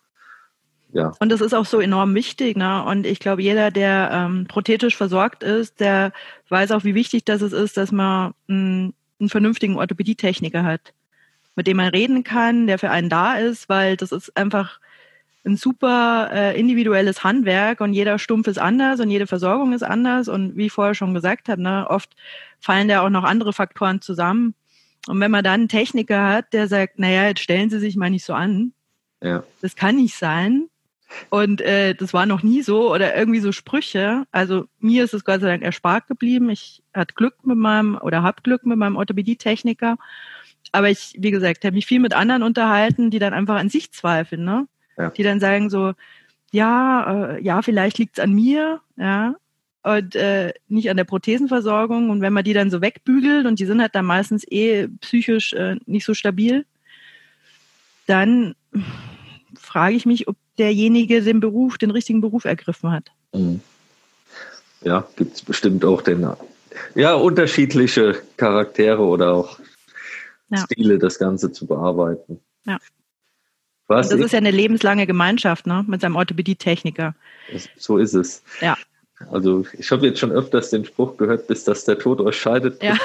Ja. 0.92 1.12
Und 1.20 1.30
das 1.30 1.40
ist 1.40 1.54
auch 1.54 1.64
so 1.64 1.80
enorm 1.80 2.14
wichtig, 2.14 2.56
ne? 2.56 2.84
Und 2.84 3.06
ich 3.06 3.18
glaube, 3.18 3.42
jeder, 3.42 3.70
der 3.70 4.10
ähm, 4.12 4.46
prothetisch 4.46 4.96
versorgt 4.96 5.42
ist, 5.42 5.80
der 5.80 6.12
weiß 6.50 6.70
auch, 6.70 6.84
wie 6.84 6.94
wichtig 6.94 7.24
das 7.24 7.40
ist, 7.40 7.76
dass 7.76 7.92
man 7.92 8.34
einen, 8.46 8.94
einen 9.18 9.30
vernünftigen 9.30 9.76
Orthopädietechniker 9.76 10.64
hat, 10.64 10.92
mit 11.56 11.66
dem 11.66 11.78
man 11.78 11.88
reden 11.88 12.24
kann, 12.24 12.66
der 12.66 12.78
für 12.78 12.90
einen 12.90 13.08
da 13.08 13.34
ist, 13.34 13.70
weil 13.70 13.96
das 13.96 14.12
ist 14.12 14.36
einfach 14.36 14.80
ein 15.44 15.56
super 15.56 16.30
äh, 16.32 16.60
individuelles 16.60 17.24
Handwerk 17.24 17.80
und 17.80 17.94
jeder 17.94 18.18
Stumpf 18.18 18.46
ist 18.46 18.58
anders 18.58 19.00
und 19.00 19.10
jede 19.10 19.26
Versorgung 19.26 19.72
ist 19.72 19.82
anders. 19.82 20.28
Und 20.28 20.56
wie 20.56 20.66
ich 20.66 20.72
vorher 20.72 20.94
schon 20.94 21.14
gesagt 21.14 21.48
habe, 21.48 21.62
ne, 21.62 21.86
oft 21.88 22.14
fallen 22.60 22.88
da 22.88 23.00
auch 23.04 23.10
noch 23.10 23.24
andere 23.24 23.52
Faktoren 23.52 24.00
zusammen. 24.00 24.54
Und 25.08 25.18
wenn 25.20 25.30
man 25.30 25.42
dann 25.42 25.60
einen 25.60 25.68
Techniker 25.68 26.28
hat, 26.28 26.52
der 26.52 26.68
sagt, 26.68 26.98
naja, 26.98 27.26
jetzt 27.28 27.40
stellen 27.40 27.70
Sie 27.70 27.80
sich 27.80 27.96
mal 27.96 28.10
nicht 28.10 28.24
so 28.24 28.34
an. 28.34 28.72
Ja. 29.20 29.42
Das 29.60 29.74
kann 29.74 29.96
nicht 29.96 30.16
sein. 30.16 30.68
Und 31.30 31.60
äh, 31.60 31.94
das 31.94 32.14
war 32.14 32.26
noch 32.26 32.42
nie 32.42 32.62
so 32.62 32.92
oder 32.92 33.16
irgendwie 33.16 33.40
so 33.40 33.52
Sprüche. 33.52 34.24
Also 34.32 34.66
mir 34.78 35.04
ist 35.04 35.14
es 35.14 35.24
Gott 35.24 35.40
sei 35.40 35.48
Dank 35.48 35.62
erspart 35.62 36.06
geblieben. 36.06 36.50
Ich 36.50 36.82
hatte 36.94 37.14
Glück 37.14 37.34
mit 37.44 37.58
meinem 37.58 37.96
oder 37.96 38.22
habe 38.22 38.42
Glück 38.42 38.64
mit 38.66 38.78
meinem 38.78 38.96
Orthopädie-Techniker. 38.96 39.96
Aber 40.72 40.88
ich, 40.90 41.14
wie 41.18 41.30
gesagt, 41.30 41.64
habe 41.64 41.74
mich 41.74 41.86
viel 41.86 42.00
mit 42.00 42.14
anderen 42.14 42.42
unterhalten, 42.42 43.10
die 43.10 43.18
dann 43.18 43.34
einfach 43.34 43.56
an 43.56 43.68
sich 43.68 43.92
zweifeln. 43.92 44.44
Ne? 44.44 44.66
ja. 44.96 45.10
die 45.10 45.22
dann 45.22 45.40
sagen 45.40 45.70
so, 45.70 45.92
ja, 46.52 47.34
äh, 47.34 47.42
ja, 47.42 47.62
vielleicht 47.62 47.98
liegt's 47.98 48.18
an 48.18 48.32
mir, 48.32 48.80
ja, 48.96 49.36
und 49.82 50.14
äh, 50.14 50.52
nicht 50.68 50.90
an 50.90 50.96
der 50.96 51.04
Prothesenversorgung. 51.04 52.10
Und 52.10 52.20
wenn 52.20 52.32
man 52.32 52.44
die 52.44 52.52
dann 52.52 52.70
so 52.70 52.80
wegbügelt 52.80 53.46
und 53.46 53.58
die 53.58 53.66
sind 53.66 53.80
halt 53.80 53.94
dann 53.94 54.04
meistens 54.04 54.44
eh 54.48 54.86
psychisch 55.00 55.54
äh, 55.54 55.76
nicht 55.86 56.04
so 56.04 56.14
stabil, 56.14 56.66
dann 58.06 58.54
frage 59.58 59.96
ich 59.96 60.06
mich, 60.06 60.28
ob 60.28 60.36
derjenige 60.62 61.22
den 61.22 61.40
Beruf, 61.40 61.76
den 61.76 61.90
richtigen 61.90 62.20
Beruf 62.20 62.44
ergriffen 62.44 62.92
hat. 62.92 63.10
Mhm. 63.32 63.60
Ja, 64.82 65.06
gibt 65.16 65.34
es 65.34 65.42
bestimmt 65.42 65.84
auch 65.84 66.02
den, 66.02 66.26
ja, 66.94 67.14
unterschiedliche 67.14 68.22
Charaktere 68.36 69.02
oder 69.02 69.32
auch 69.32 69.58
ja. 70.50 70.58
Stile, 70.58 70.98
das 70.98 71.18
Ganze 71.18 71.50
zu 71.50 71.66
bearbeiten. 71.66 72.40
Ja. 72.64 72.78
Was 73.88 74.08
das 74.08 74.20
ist 74.20 74.32
ja 74.32 74.38
eine 74.38 74.52
lebenslange 74.52 75.06
Gemeinschaft, 75.06 75.66
ne? 75.66 75.84
Mit 75.86 76.00
seinem 76.00 76.16
Orthopädie-Techniker. 76.16 77.14
So 77.76 77.98
ist 77.98 78.14
es. 78.14 78.42
Ja. 78.60 78.76
Also 79.30 79.64
ich 79.78 79.90
habe 79.90 80.06
jetzt 80.06 80.20
schon 80.20 80.32
öfters 80.32 80.70
den 80.70 80.84
Spruch 80.84 81.16
gehört, 81.16 81.46
bis 81.48 81.64
dass 81.64 81.84
der 81.84 81.98
Tod 81.98 82.20
euch 82.20 82.36
scheidet, 82.40 82.82
ja. 82.82 82.96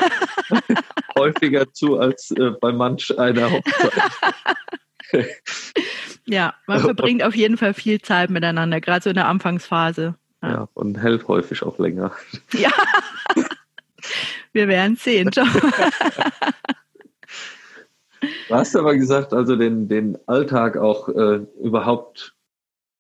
häufiger 1.17 1.71
zu 1.73 1.97
als 1.97 2.31
äh, 2.31 2.51
bei 2.61 2.71
manch 2.71 3.17
einer 3.17 3.51
Hochzeit. 3.51 3.93
ja, 6.25 6.53
man 6.67 6.79
verbringt 6.79 7.23
auf 7.23 7.35
jeden 7.35 7.57
Fall 7.57 7.73
viel 7.73 8.01
Zeit 8.01 8.29
miteinander, 8.29 8.81
gerade 8.81 9.03
so 9.03 9.09
in 9.09 9.15
der 9.15 9.27
Anfangsphase. 9.27 10.15
Ja, 10.41 10.49
ja 10.49 10.69
und 10.73 10.97
hält 11.01 11.27
häufig 11.27 11.63
auch 11.63 11.79
länger. 11.79 12.11
Ja, 12.53 12.71
wir 14.53 14.67
werden 14.67 14.95
sehen. 14.95 15.29
Du 15.31 15.41
hast 18.55 18.75
aber 18.75 18.95
gesagt, 18.95 19.33
also 19.33 19.55
den, 19.55 19.87
den 19.87 20.17
Alltag 20.27 20.77
auch 20.77 21.09
äh, 21.09 21.45
überhaupt 21.61 22.35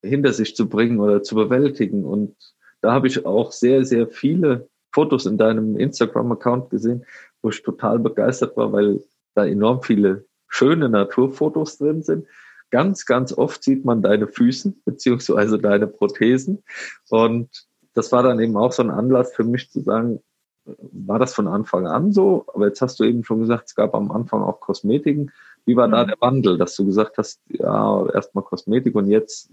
hinter 0.03 0.33
sich 0.33 0.55
zu 0.55 0.67
bringen 0.69 0.99
oder 0.99 1.23
zu 1.23 1.35
bewältigen. 1.35 2.03
Und 2.05 2.35
da 2.81 2.91
habe 2.91 3.07
ich 3.07 3.25
auch 3.25 3.51
sehr, 3.51 3.85
sehr 3.85 4.07
viele 4.07 4.69
Fotos 4.91 5.25
in 5.25 5.37
deinem 5.37 5.77
Instagram-Account 5.77 6.69
gesehen, 6.69 7.05
wo 7.41 7.49
ich 7.49 7.63
total 7.63 7.99
begeistert 7.99 8.57
war, 8.57 8.71
weil 8.71 9.01
da 9.35 9.45
enorm 9.45 9.81
viele 9.81 10.25
schöne 10.57 10.89
Naturfotos 10.89 11.77
drin 11.77 12.01
sind. 12.01 12.25
Ganz, 12.69 13.05
ganz 13.05 13.31
oft 13.31 13.63
sieht 13.63 13.85
man 13.85 14.01
deine 14.01 14.27
Füßen 14.27 14.81
beziehungsweise 14.83 15.59
deine 15.59 15.87
Prothesen. 15.87 16.63
Und 17.09 17.67
das 17.93 18.11
war 18.11 18.23
dann 18.23 18.39
eben 18.39 18.57
auch 18.57 18.71
so 18.71 18.83
ein 18.83 18.89
Anlass 18.89 19.33
für 19.33 19.43
mich 19.43 19.69
zu 19.71 19.81
sagen, 19.81 20.19
war 20.65 21.19
das 21.19 21.33
von 21.33 21.47
Anfang 21.47 21.87
an 21.87 22.11
so? 22.11 22.45
Aber 22.53 22.67
jetzt 22.67 22.81
hast 22.81 22.99
du 22.99 23.05
eben 23.05 23.23
schon 23.23 23.39
gesagt, 23.39 23.67
es 23.67 23.75
gab 23.75 23.95
am 23.95 24.11
Anfang 24.11 24.41
auch 24.41 24.59
Kosmetiken. 24.59 25.31
Wie 25.65 25.77
war 25.77 25.87
mhm. 25.87 25.91
da 25.91 26.05
der 26.05 26.17
Wandel, 26.19 26.57
dass 26.57 26.75
du 26.75 26.85
gesagt 26.85 27.17
hast, 27.17 27.39
ja, 27.49 28.05
erstmal 28.09 28.43
Kosmetik 28.43 28.95
und 28.95 29.09
jetzt, 29.09 29.49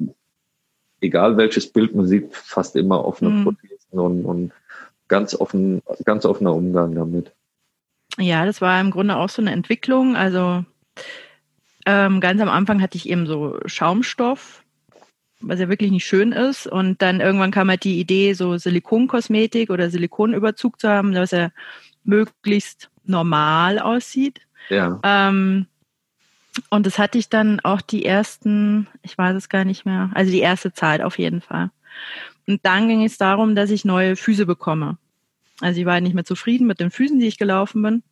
egal 1.00 1.36
welches 1.36 1.70
Bild 1.70 1.94
man 1.94 2.06
sieht, 2.06 2.34
fast 2.34 2.74
immer 2.74 3.04
offene 3.04 3.30
mhm. 3.30 3.44
Prothesen 3.44 3.98
und, 4.00 4.24
und 4.24 4.52
ganz 5.06 5.34
offen, 5.34 5.82
ganz 6.04 6.24
offener 6.24 6.54
Umgang 6.54 6.94
damit. 6.94 7.32
Ja, 8.18 8.44
das 8.46 8.60
war 8.60 8.80
im 8.80 8.90
Grunde 8.90 9.16
auch 9.16 9.28
so 9.28 9.42
eine 9.42 9.52
Entwicklung. 9.52 10.16
Also 10.16 10.64
ähm, 11.86 12.20
ganz 12.20 12.40
am 12.40 12.48
Anfang 12.48 12.80
hatte 12.80 12.96
ich 12.96 13.08
eben 13.08 13.26
so 13.26 13.58
Schaumstoff 13.66 14.64
was 15.48 15.60
ja 15.60 15.68
wirklich 15.68 15.90
nicht 15.90 16.06
schön 16.06 16.32
ist. 16.32 16.66
Und 16.66 17.02
dann 17.02 17.20
irgendwann 17.20 17.50
kam 17.50 17.68
halt 17.68 17.84
die 17.84 18.00
Idee, 18.00 18.32
so 18.34 18.56
Silikonkosmetik 18.56 19.70
oder 19.70 19.90
Silikonüberzug 19.90 20.80
zu 20.80 20.88
haben, 20.88 21.12
dass 21.12 21.32
er 21.32 21.52
möglichst 22.04 22.90
normal 23.04 23.78
aussieht. 23.78 24.40
Ja. 24.68 25.00
Ähm, 25.02 25.66
und 26.70 26.86
das 26.86 26.98
hatte 26.98 27.18
ich 27.18 27.28
dann 27.28 27.60
auch 27.60 27.80
die 27.80 28.04
ersten, 28.04 28.86
ich 29.02 29.18
weiß 29.18 29.36
es 29.36 29.48
gar 29.48 29.64
nicht 29.64 29.84
mehr, 29.84 30.10
also 30.14 30.30
die 30.30 30.40
erste 30.40 30.72
Zeit 30.72 31.02
auf 31.02 31.18
jeden 31.18 31.40
Fall. 31.40 31.70
Und 32.46 32.64
dann 32.64 32.88
ging 32.88 33.04
es 33.04 33.18
darum, 33.18 33.54
dass 33.54 33.70
ich 33.70 33.84
neue 33.84 34.16
Füße 34.16 34.46
bekomme. 34.46 34.98
Also 35.60 35.80
ich 35.80 35.86
war 35.86 36.00
nicht 36.00 36.14
mehr 36.14 36.24
zufrieden 36.24 36.66
mit 36.66 36.80
den 36.80 36.90
Füßen, 36.90 37.18
die 37.18 37.26
ich 37.26 37.38
gelaufen 37.38 37.82
bin. 37.82 38.02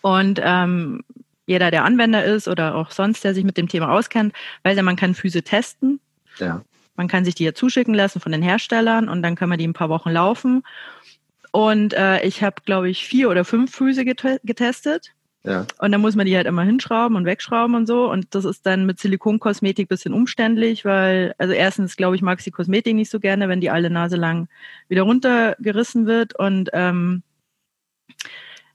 Und 0.00 0.40
ähm, 0.42 1.02
jeder, 1.46 1.70
der 1.70 1.84
Anwender 1.84 2.24
ist 2.24 2.48
oder 2.48 2.74
auch 2.74 2.90
sonst, 2.90 3.24
der 3.24 3.34
sich 3.34 3.44
mit 3.44 3.56
dem 3.56 3.68
Thema 3.68 3.90
auskennt, 3.90 4.32
weiß 4.62 4.76
ja, 4.76 4.82
man 4.82 4.96
kann 4.96 5.14
Füße 5.14 5.42
testen. 5.42 6.00
Ja. 6.38 6.62
Man 6.94 7.08
kann 7.08 7.24
sich 7.24 7.34
die 7.34 7.44
ja 7.44 7.54
zuschicken 7.54 7.94
lassen 7.94 8.20
von 8.20 8.32
den 8.32 8.42
Herstellern 8.42 9.08
und 9.08 9.22
dann 9.22 9.34
kann 9.34 9.48
man 9.48 9.58
die 9.58 9.66
ein 9.66 9.72
paar 9.72 9.88
Wochen 9.88 10.10
laufen. 10.10 10.62
Und 11.50 11.94
äh, 11.94 12.24
ich 12.24 12.42
habe, 12.42 12.56
glaube 12.64 12.88
ich, 12.88 13.04
vier 13.04 13.28
oder 13.28 13.44
fünf 13.44 13.74
Füße 13.74 14.04
getestet. 14.04 15.12
Ja. 15.44 15.66
Und 15.80 15.90
dann 15.90 16.00
muss 16.00 16.14
man 16.14 16.26
die 16.26 16.36
halt 16.36 16.46
immer 16.46 16.62
hinschrauben 16.62 17.16
und 17.16 17.24
wegschrauben 17.24 17.74
und 17.74 17.86
so. 17.86 18.10
Und 18.10 18.34
das 18.34 18.44
ist 18.44 18.64
dann 18.64 18.86
mit 18.86 19.00
Silikonkosmetik 19.00 19.88
bisschen 19.88 20.14
umständlich, 20.14 20.84
weil, 20.84 21.34
also 21.38 21.52
erstens, 21.52 21.96
glaube 21.96 22.14
ich, 22.14 22.22
mag 22.22 22.38
ich 22.38 22.44
die 22.44 22.52
Kosmetik 22.52 22.94
nicht 22.94 23.10
so 23.10 23.18
gerne, 23.18 23.48
wenn 23.48 23.60
die 23.60 23.70
alle 23.70 23.90
Nase 23.90 24.16
lang 24.16 24.48
wieder 24.88 25.02
runtergerissen 25.02 26.06
wird. 26.06 26.38
Und 26.38 26.70
ähm, 26.72 27.22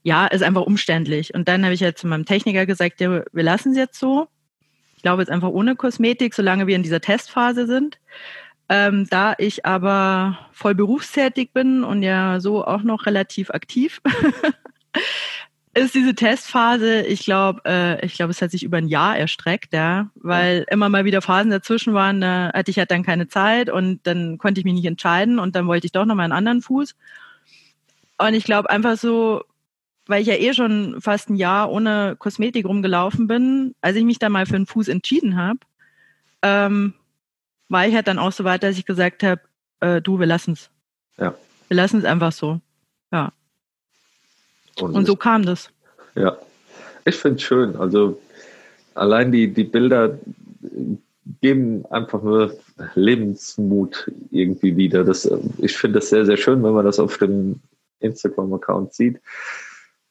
ja, 0.02 0.26
ist 0.26 0.42
einfach 0.42 0.62
umständlich. 0.62 1.34
Und 1.34 1.48
dann 1.48 1.64
habe 1.64 1.74
ich 1.74 1.82
halt 1.82 1.98
zu 1.98 2.06
meinem 2.06 2.24
Techniker 2.24 2.66
gesagt, 2.66 3.00
ja, 3.00 3.22
wir 3.32 3.42
lassen 3.42 3.72
es 3.72 3.78
jetzt 3.78 3.98
so. 3.98 4.28
Ich 4.96 5.02
glaube 5.02 5.22
jetzt 5.22 5.30
einfach 5.30 5.50
ohne 5.50 5.76
Kosmetik, 5.76 6.34
solange 6.34 6.66
wir 6.66 6.76
in 6.76 6.82
dieser 6.82 7.00
Testphase 7.00 7.66
sind. 7.66 7.98
Ähm, 8.68 9.06
da 9.08 9.34
ich 9.38 9.64
aber 9.64 10.38
voll 10.52 10.74
berufstätig 10.74 11.52
bin 11.52 11.84
und 11.84 12.02
ja 12.02 12.38
so 12.40 12.64
auch 12.64 12.82
noch 12.82 13.06
relativ 13.06 13.50
aktiv, 13.50 14.02
ist 15.74 15.94
diese 15.94 16.14
Testphase, 16.14 17.02
ich 17.02 17.24
glaube, 17.24 17.62
äh, 17.64 18.04
ich 18.04 18.14
glaube, 18.14 18.30
es 18.30 18.42
hat 18.42 18.50
sich 18.50 18.64
über 18.64 18.78
ein 18.78 18.88
Jahr 18.88 19.16
erstreckt, 19.16 19.72
ja, 19.72 20.10
weil 20.16 20.58
ja. 20.58 20.64
immer 20.72 20.88
mal 20.88 21.04
wieder 21.04 21.22
Phasen 21.22 21.50
dazwischen 21.50 21.94
waren, 21.94 22.20
da 22.20 22.50
hatte 22.52 22.70
ich 22.70 22.78
halt 22.78 22.90
dann 22.90 23.04
keine 23.04 23.28
Zeit 23.28 23.70
und 23.70 24.06
dann 24.06 24.36
konnte 24.38 24.60
ich 24.60 24.64
mich 24.64 24.74
nicht 24.74 24.86
entscheiden 24.86 25.38
und 25.38 25.56
dann 25.56 25.66
wollte 25.66 25.86
ich 25.86 25.92
doch 25.92 26.04
noch 26.04 26.14
mal 26.14 26.24
einen 26.24 26.32
anderen 26.32 26.60
Fuß. 26.60 26.94
Und 28.18 28.34
ich 28.34 28.44
glaube 28.44 28.68
einfach 28.68 28.96
so, 28.96 29.44
weil 30.08 30.22
ich 30.22 30.28
ja 30.28 30.34
eh 30.34 30.52
schon 30.54 31.00
fast 31.00 31.30
ein 31.30 31.36
Jahr 31.36 31.70
ohne 31.70 32.16
Kosmetik 32.18 32.66
rumgelaufen 32.66 33.28
bin, 33.28 33.74
als 33.82 33.94
ich 33.94 34.04
mich 34.04 34.18
dann 34.18 34.32
mal 34.32 34.46
für 34.46 34.56
einen 34.56 34.66
Fuß 34.66 34.88
entschieden 34.88 35.36
habe, 35.36 35.60
ähm, 36.42 36.94
war 37.68 37.86
ich 37.86 37.94
halt 37.94 38.08
dann 38.08 38.18
auch 38.18 38.32
so 38.32 38.42
weit, 38.42 38.62
dass 38.62 38.78
ich 38.78 38.86
gesagt 38.86 39.22
habe, 39.22 39.42
äh, 39.80 40.00
du, 40.00 40.18
wir 40.18 40.26
lassen 40.26 40.52
es. 40.52 40.70
Ja. 41.18 41.34
Wir 41.68 41.76
lassen 41.76 41.98
es 41.98 42.04
einfach 42.06 42.32
so. 42.32 42.60
Ja. 43.12 43.32
Und, 44.80 44.94
Und 44.94 45.06
so 45.06 45.14
kam 45.14 45.44
das. 45.44 45.70
Ja, 46.14 46.38
ich 47.04 47.16
finde 47.16 47.36
es 47.36 47.42
schön. 47.42 47.76
Also 47.76 48.18
allein 48.94 49.30
die, 49.30 49.52
die 49.52 49.64
Bilder 49.64 50.18
geben 51.42 51.84
einfach 51.90 52.22
nur 52.22 52.58
Lebensmut 52.94 54.10
irgendwie 54.30 54.76
wieder. 54.76 55.04
Das, 55.04 55.30
ich 55.58 55.76
finde 55.76 55.98
das 55.98 56.08
sehr, 56.08 56.24
sehr 56.24 56.38
schön, 56.38 56.62
wenn 56.62 56.72
man 56.72 56.86
das 56.86 56.98
auf 56.98 57.18
dem 57.18 57.60
Instagram-Account 58.00 58.94
sieht. 58.94 59.20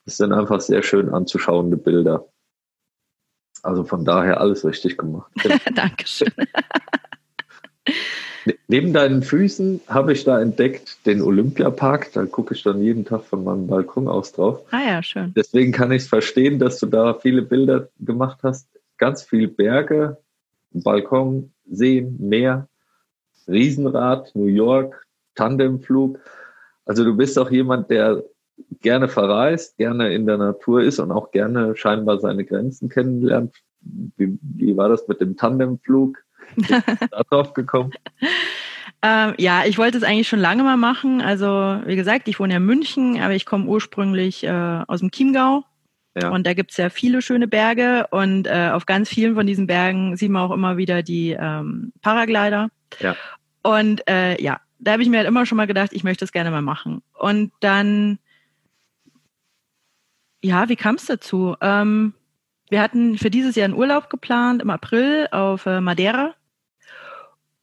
Das 0.07 0.15
sind 0.15 0.31
einfach 0.31 0.61
sehr 0.61 0.83
schön 0.83 1.09
anzuschauende 1.09 1.75
Bilder. 1.75 2.29
Also 3.61 3.83
von 3.83 4.05
daher 4.05 4.39
alles 4.39 4.63
richtig 4.63 4.97
gemacht. 4.97 5.29
Dankeschön. 5.75 6.31
Ne, 8.45 8.55
neben 8.69 8.93
deinen 8.93 9.21
Füßen 9.21 9.81
habe 9.89 10.13
ich 10.13 10.23
da 10.23 10.39
entdeckt 10.39 11.05
den 11.05 11.21
Olympiapark. 11.21 12.13
Da 12.13 12.25
gucke 12.25 12.53
ich 12.53 12.63
dann 12.63 12.81
jeden 12.81 13.03
Tag 13.03 13.25
von 13.25 13.43
meinem 13.43 13.67
Balkon 13.67 14.07
aus 14.07 14.31
drauf. 14.31 14.61
Ah 14.71 14.87
ja, 14.87 15.03
schön. 15.03 15.33
Deswegen 15.35 15.73
kann 15.73 15.91
ich 15.91 16.03
es 16.03 16.07
verstehen, 16.07 16.57
dass 16.57 16.79
du 16.79 16.85
da 16.85 17.13
viele 17.15 17.41
Bilder 17.41 17.89
gemacht 17.99 18.39
hast. 18.43 18.69
Ganz 18.97 19.23
viel 19.23 19.49
Berge, 19.49 20.15
Balkon, 20.71 21.51
Seen, 21.69 22.15
Meer, 22.17 22.69
Riesenrad, 23.45 24.33
New 24.35 24.45
York, 24.45 25.05
Tandemflug. 25.35 26.17
Also 26.85 27.03
du 27.03 27.17
bist 27.17 27.37
auch 27.37 27.51
jemand, 27.51 27.89
der 27.89 28.23
gerne 28.81 29.07
verreist, 29.07 29.77
gerne 29.77 30.13
in 30.13 30.25
der 30.25 30.37
Natur 30.37 30.81
ist 30.81 30.99
und 30.99 31.11
auch 31.11 31.31
gerne 31.31 31.75
scheinbar 31.75 32.19
seine 32.19 32.45
Grenzen 32.45 32.89
kennenlernt. 32.89 33.55
Wie, 33.81 34.37
wie 34.41 34.77
war 34.77 34.89
das 34.89 35.07
mit 35.07 35.21
dem 35.21 35.37
Tandemflug? 35.37 36.17
da 36.69 37.23
drauf 37.29 37.53
gekommen? 37.53 37.91
Ähm, 39.01 39.35
ja, 39.37 39.63
ich 39.65 39.77
wollte 39.77 39.97
es 39.97 40.03
eigentlich 40.03 40.27
schon 40.27 40.39
lange 40.39 40.63
mal 40.63 40.77
machen. 40.77 41.21
Also, 41.21 41.45
wie 41.85 41.95
gesagt, 41.95 42.27
ich 42.27 42.39
wohne 42.39 42.53
ja 42.53 42.57
in 42.57 42.65
München, 42.65 43.19
aber 43.21 43.33
ich 43.33 43.45
komme 43.45 43.65
ursprünglich 43.65 44.43
äh, 44.43 44.83
aus 44.87 45.01
dem 45.01 45.11
Chiemgau. 45.11 45.63
Ja. 46.19 46.29
Und 46.29 46.47
da 46.47 46.53
gibt 46.53 46.71
es 46.71 46.77
ja 46.77 46.89
viele 46.89 47.21
schöne 47.21 47.47
Berge 47.47 48.07
und 48.09 48.47
äh, 48.47 48.71
auf 48.73 48.87
ganz 48.87 49.07
vielen 49.07 49.35
von 49.35 49.45
diesen 49.45 49.67
Bergen 49.67 50.17
sieht 50.17 50.31
man 50.31 50.41
auch 50.41 50.53
immer 50.53 50.77
wieder 50.77 51.03
die 51.03 51.37
ähm, 51.39 51.93
Paraglider. 52.01 52.69
Ja. 52.99 53.15
Und 53.61 54.07
äh, 54.09 54.41
ja, 54.41 54.59
da 54.79 54.93
habe 54.93 55.03
ich 55.03 55.09
mir 55.09 55.17
halt 55.17 55.27
immer 55.27 55.45
schon 55.45 55.57
mal 55.57 55.67
gedacht, 55.67 55.93
ich 55.93 56.03
möchte 56.03 56.23
das 56.23 56.31
gerne 56.31 56.49
mal 56.49 56.63
machen. 56.63 57.03
Und 57.13 57.51
dann, 57.59 58.17
ja, 60.41 60.69
wie 60.69 60.75
kam 60.75 60.95
es 60.95 61.05
dazu? 61.05 61.55
Ähm, 61.61 62.13
wir 62.69 62.81
hatten 62.81 63.17
für 63.17 63.29
dieses 63.29 63.55
Jahr 63.55 63.65
einen 63.65 63.73
Urlaub 63.73 64.09
geplant 64.09 64.61
im 64.61 64.69
April 64.69 65.27
auf 65.31 65.65
äh, 65.65 65.81
Madeira. 65.81 66.33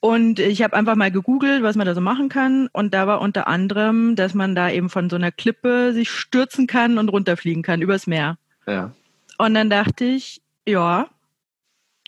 Und 0.00 0.38
ich 0.38 0.62
habe 0.62 0.76
einfach 0.76 0.96
mal 0.96 1.10
gegoogelt, 1.10 1.62
was 1.62 1.76
man 1.76 1.86
da 1.86 1.94
so 1.94 2.00
machen 2.00 2.28
kann. 2.28 2.68
Und 2.72 2.92
da 2.92 3.06
war 3.06 3.20
unter 3.20 3.46
anderem, 3.46 4.16
dass 4.16 4.34
man 4.34 4.54
da 4.54 4.70
eben 4.70 4.90
von 4.90 5.08
so 5.08 5.16
einer 5.16 5.32
Klippe 5.32 5.92
sich 5.94 6.10
stürzen 6.10 6.66
kann 6.66 6.98
und 6.98 7.08
runterfliegen 7.08 7.62
kann 7.62 7.80
übers 7.80 8.06
Meer. 8.06 8.36
Ja. 8.66 8.92
Und 9.38 9.54
dann 9.54 9.70
dachte 9.70 10.04
ich, 10.04 10.42
ja, 10.66 11.08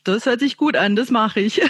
das 0.04 0.26
hört 0.26 0.40
sich 0.40 0.56
gut 0.56 0.76
an, 0.76 0.94
das 0.94 1.10
mache 1.10 1.40
ich. 1.40 1.62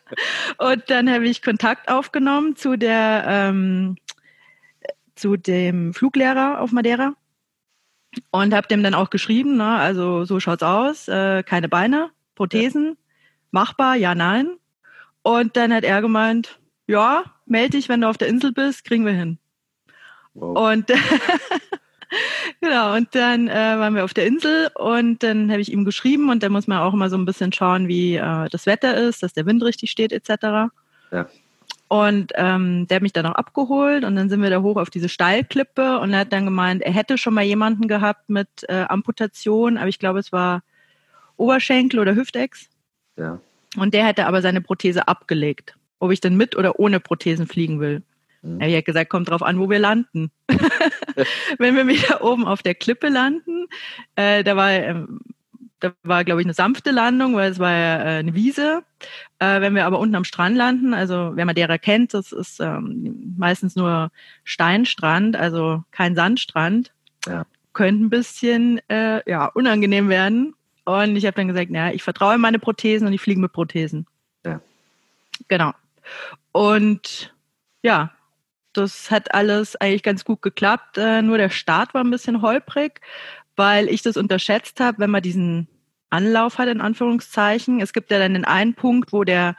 und 0.58 0.84
dann 0.88 1.10
habe 1.10 1.26
ich 1.26 1.42
Kontakt 1.42 1.88
aufgenommen 1.88 2.56
zu 2.56 2.76
der 2.76 3.24
ähm, 3.26 3.96
zu 5.16 5.36
dem 5.36 5.92
Fluglehrer 5.92 6.60
auf 6.60 6.72
Madeira 6.72 7.14
und 8.30 8.54
habe 8.54 8.68
dem 8.68 8.82
dann 8.82 8.94
auch 8.94 9.10
geschrieben, 9.10 9.56
ne, 9.56 9.76
also 9.76 10.24
so 10.24 10.40
schaut's 10.40 10.62
aus, 10.62 11.08
äh, 11.08 11.42
keine 11.42 11.68
Beine, 11.68 12.10
Prothesen, 12.34 12.86
ja. 12.86 12.94
machbar, 13.50 13.96
ja, 13.96 14.14
nein. 14.14 14.48
Und 15.22 15.56
dann 15.56 15.72
hat 15.72 15.84
er 15.84 16.00
gemeint, 16.02 16.58
ja, 16.86 17.24
melde 17.46 17.76
dich, 17.76 17.88
wenn 17.88 18.00
du 18.00 18.08
auf 18.08 18.18
der 18.18 18.28
Insel 18.28 18.52
bist, 18.52 18.84
kriegen 18.84 19.06
wir 19.06 19.12
hin. 19.12 19.38
Wow. 20.34 20.72
Und 20.72 20.86
genau, 22.60 22.94
und 22.94 23.14
dann 23.14 23.48
äh, 23.48 23.78
waren 23.78 23.94
wir 23.94 24.04
auf 24.04 24.14
der 24.14 24.26
Insel 24.26 24.70
und 24.74 25.22
dann 25.22 25.50
habe 25.50 25.60
ich 25.60 25.72
ihm 25.72 25.84
geschrieben 25.84 26.30
und 26.30 26.42
da 26.42 26.48
muss 26.48 26.66
man 26.66 26.78
auch 26.78 26.92
immer 26.92 27.08
so 27.08 27.16
ein 27.16 27.24
bisschen 27.24 27.52
schauen, 27.52 27.88
wie 27.88 28.16
äh, 28.16 28.48
das 28.50 28.66
Wetter 28.66 28.96
ist, 28.96 29.22
dass 29.22 29.32
der 29.32 29.46
Wind 29.46 29.62
richtig 29.62 29.90
steht, 29.90 30.12
etc. 30.12 30.72
Ja. 31.10 31.28
Und 31.94 32.32
ähm, 32.34 32.88
der 32.88 32.96
hat 32.96 33.02
mich 33.02 33.12
dann 33.12 33.24
auch 33.24 33.36
abgeholt 33.36 34.02
und 34.02 34.16
dann 34.16 34.28
sind 34.28 34.42
wir 34.42 34.50
da 34.50 34.62
hoch 34.62 34.78
auf 34.78 34.90
diese 34.90 35.08
Steilklippe 35.08 36.00
und 36.00 36.12
er 36.12 36.20
hat 36.20 36.32
dann 36.32 36.44
gemeint, 36.44 36.82
er 36.82 36.92
hätte 36.92 37.16
schon 37.18 37.34
mal 37.34 37.44
jemanden 37.44 37.86
gehabt 37.86 38.28
mit 38.28 38.48
äh, 38.66 38.84
Amputation, 38.88 39.76
aber 39.76 39.86
ich 39.86 40.00
glaube, 40.00 40.18
es 40.18 40.32
war 40.32 40.64
Oberschenkel 41.36 42.00
oder 42.00 42.16
Hüftex. 42.16 42.68
Ja. 43.16 43.38
Und 43.76 43.94
der 43.94 44.06
hätte 44.06 44.26
aber 44.26 44.42
seine 44.42 44.60
Prothese 44.60 45.06
abgelegt, 45.06 45.76
ob 46.00 46.10
ich 46.10 46.20
denn 46.20 46.36
mit 46.36 46.56
oder 46.56 46.80
ohne 46.80 46.98
Prothesen 46.98 47.46
fliegen 47.46 47.78
will. 47.78 48.02
Mhm. 48.42 48.60
Er 48.60 48.76
hat 48.76 48.86
gesagt, 48.86 49.08
kommt 49.08 49.30
drauf 49.30 49.44
an, 49.44 49.60
wo 49.60 49.70
wir 49.70 49.78
landen. 49.78 50.32
Wenn 51.58 51.76
wir 51.76 51.86
wieder 51.86 52.24
oben 52.24 52.44
auf 52.44 52.64
der 52.64 52.74
Klippe 52.74 53.08
landen, 53.08 53.66
äh, 54.16 54.42
da 54.42 54.56
war, 54.56 54.72
äh, 54.72 54.96
da 55.84 55.92
war, 56.02 56.24
glaube 56.24 56.40
ich, 56.40 56.46
eine 56.46 56.54
sanfte 56.54 56.90
Landung, 56.90 57.34
weil 57.34 57.50
es 57.50 57.58
war 57.58 57.70
ja 57.70 57.98
äh, 57.98 58.18
eine 58.18 58.34
Wiese. 58.34 58.82
Äh, 59.38 59.60
wenn 59.60 59.74
wir 59.74 59.84
aber 59.84 59.98
unten 59.98 60.14
am 60.14 60.24
Strand 60.24 60.56
landen, 60.56 60.94
also 60.94 61.32
wer 61.34 61.44
Madeira 61.44 61.76
kennt, 61.76 62.14
das 62.14 62.32
ist 62.32 62.58
ähm, 62.60 63.34
meistens 63.36 63.76
nur 63.76 64.10
Steinstrand, 64.44 65.36
also 65.36 65.84
kein 65.90 66.14
Sandstrand, 66.14 66.92
ja. 67.26 67.44
könnte 67.74 68.04
ein 68.04 68.10
bisschen 68.10 68.80
äh, 68.88 69.28
ja, 69.30 69.46
unangenehm 69.46 70.08
werden. 70.08 70.54
Und 70.84 71.16
ich 71.16 71.26
habe 71.26 71.36
dann 71.36 71.48
gesagt, 71.48 71.70
naja, 71.70 71.94
ich 71.94 72.02
vertraue 72.02 72.34
in 72.34 72.40
meine 72.40 72.58
Prothesen 72.58 73.06
und 73.06 73.12
ich 73.12 73.20
fliege 73.20 73.40
mit 73.40 73.52
Prothesen. 73.52 74.06
Ja. 74.44 74.60
Genau. 75.48 75.72
Und 76.52 77.34
ja, 77.82 78.10
das 78.72 79.10
hat 79.10 79.34
alles 79.34 79.76
eigentlich 79.76 80.02
ganz 80.02 80.24
gut 80.24 80.40
geklappt. 80.40 80.96
Äh, 80.96 81.20
nur 81.20 81.36
der 81.36 81.50
Start 81.50 81.92
war 81.92 82.02
ein 82.02 82.10
bisschen 82.10 82.40
holprig, 82.40 83.00
weil 83.56 83.88
ich 83.88 84.02
das 84.02 84.16
unterschätzt 84.16 84.80
habe, 84.80 84.98
wenn 84.98 85.10
man 85.10 85.22
diesen 85.22 85.68
Anlauf 86.14 86.58
hat, 86.58 86.68
in 86.68 86.80
Anführungszeichen. 86.80 87.80
Es 87.80 87.92
gibt 87.92 88.10
ja 88.10 88.18
dann 88.18 88.34
den 88.34 88.44
einen 88.44 88.74
Punkt, 88.74 89.12
wo 89.12 89.24
der 89.24 89.56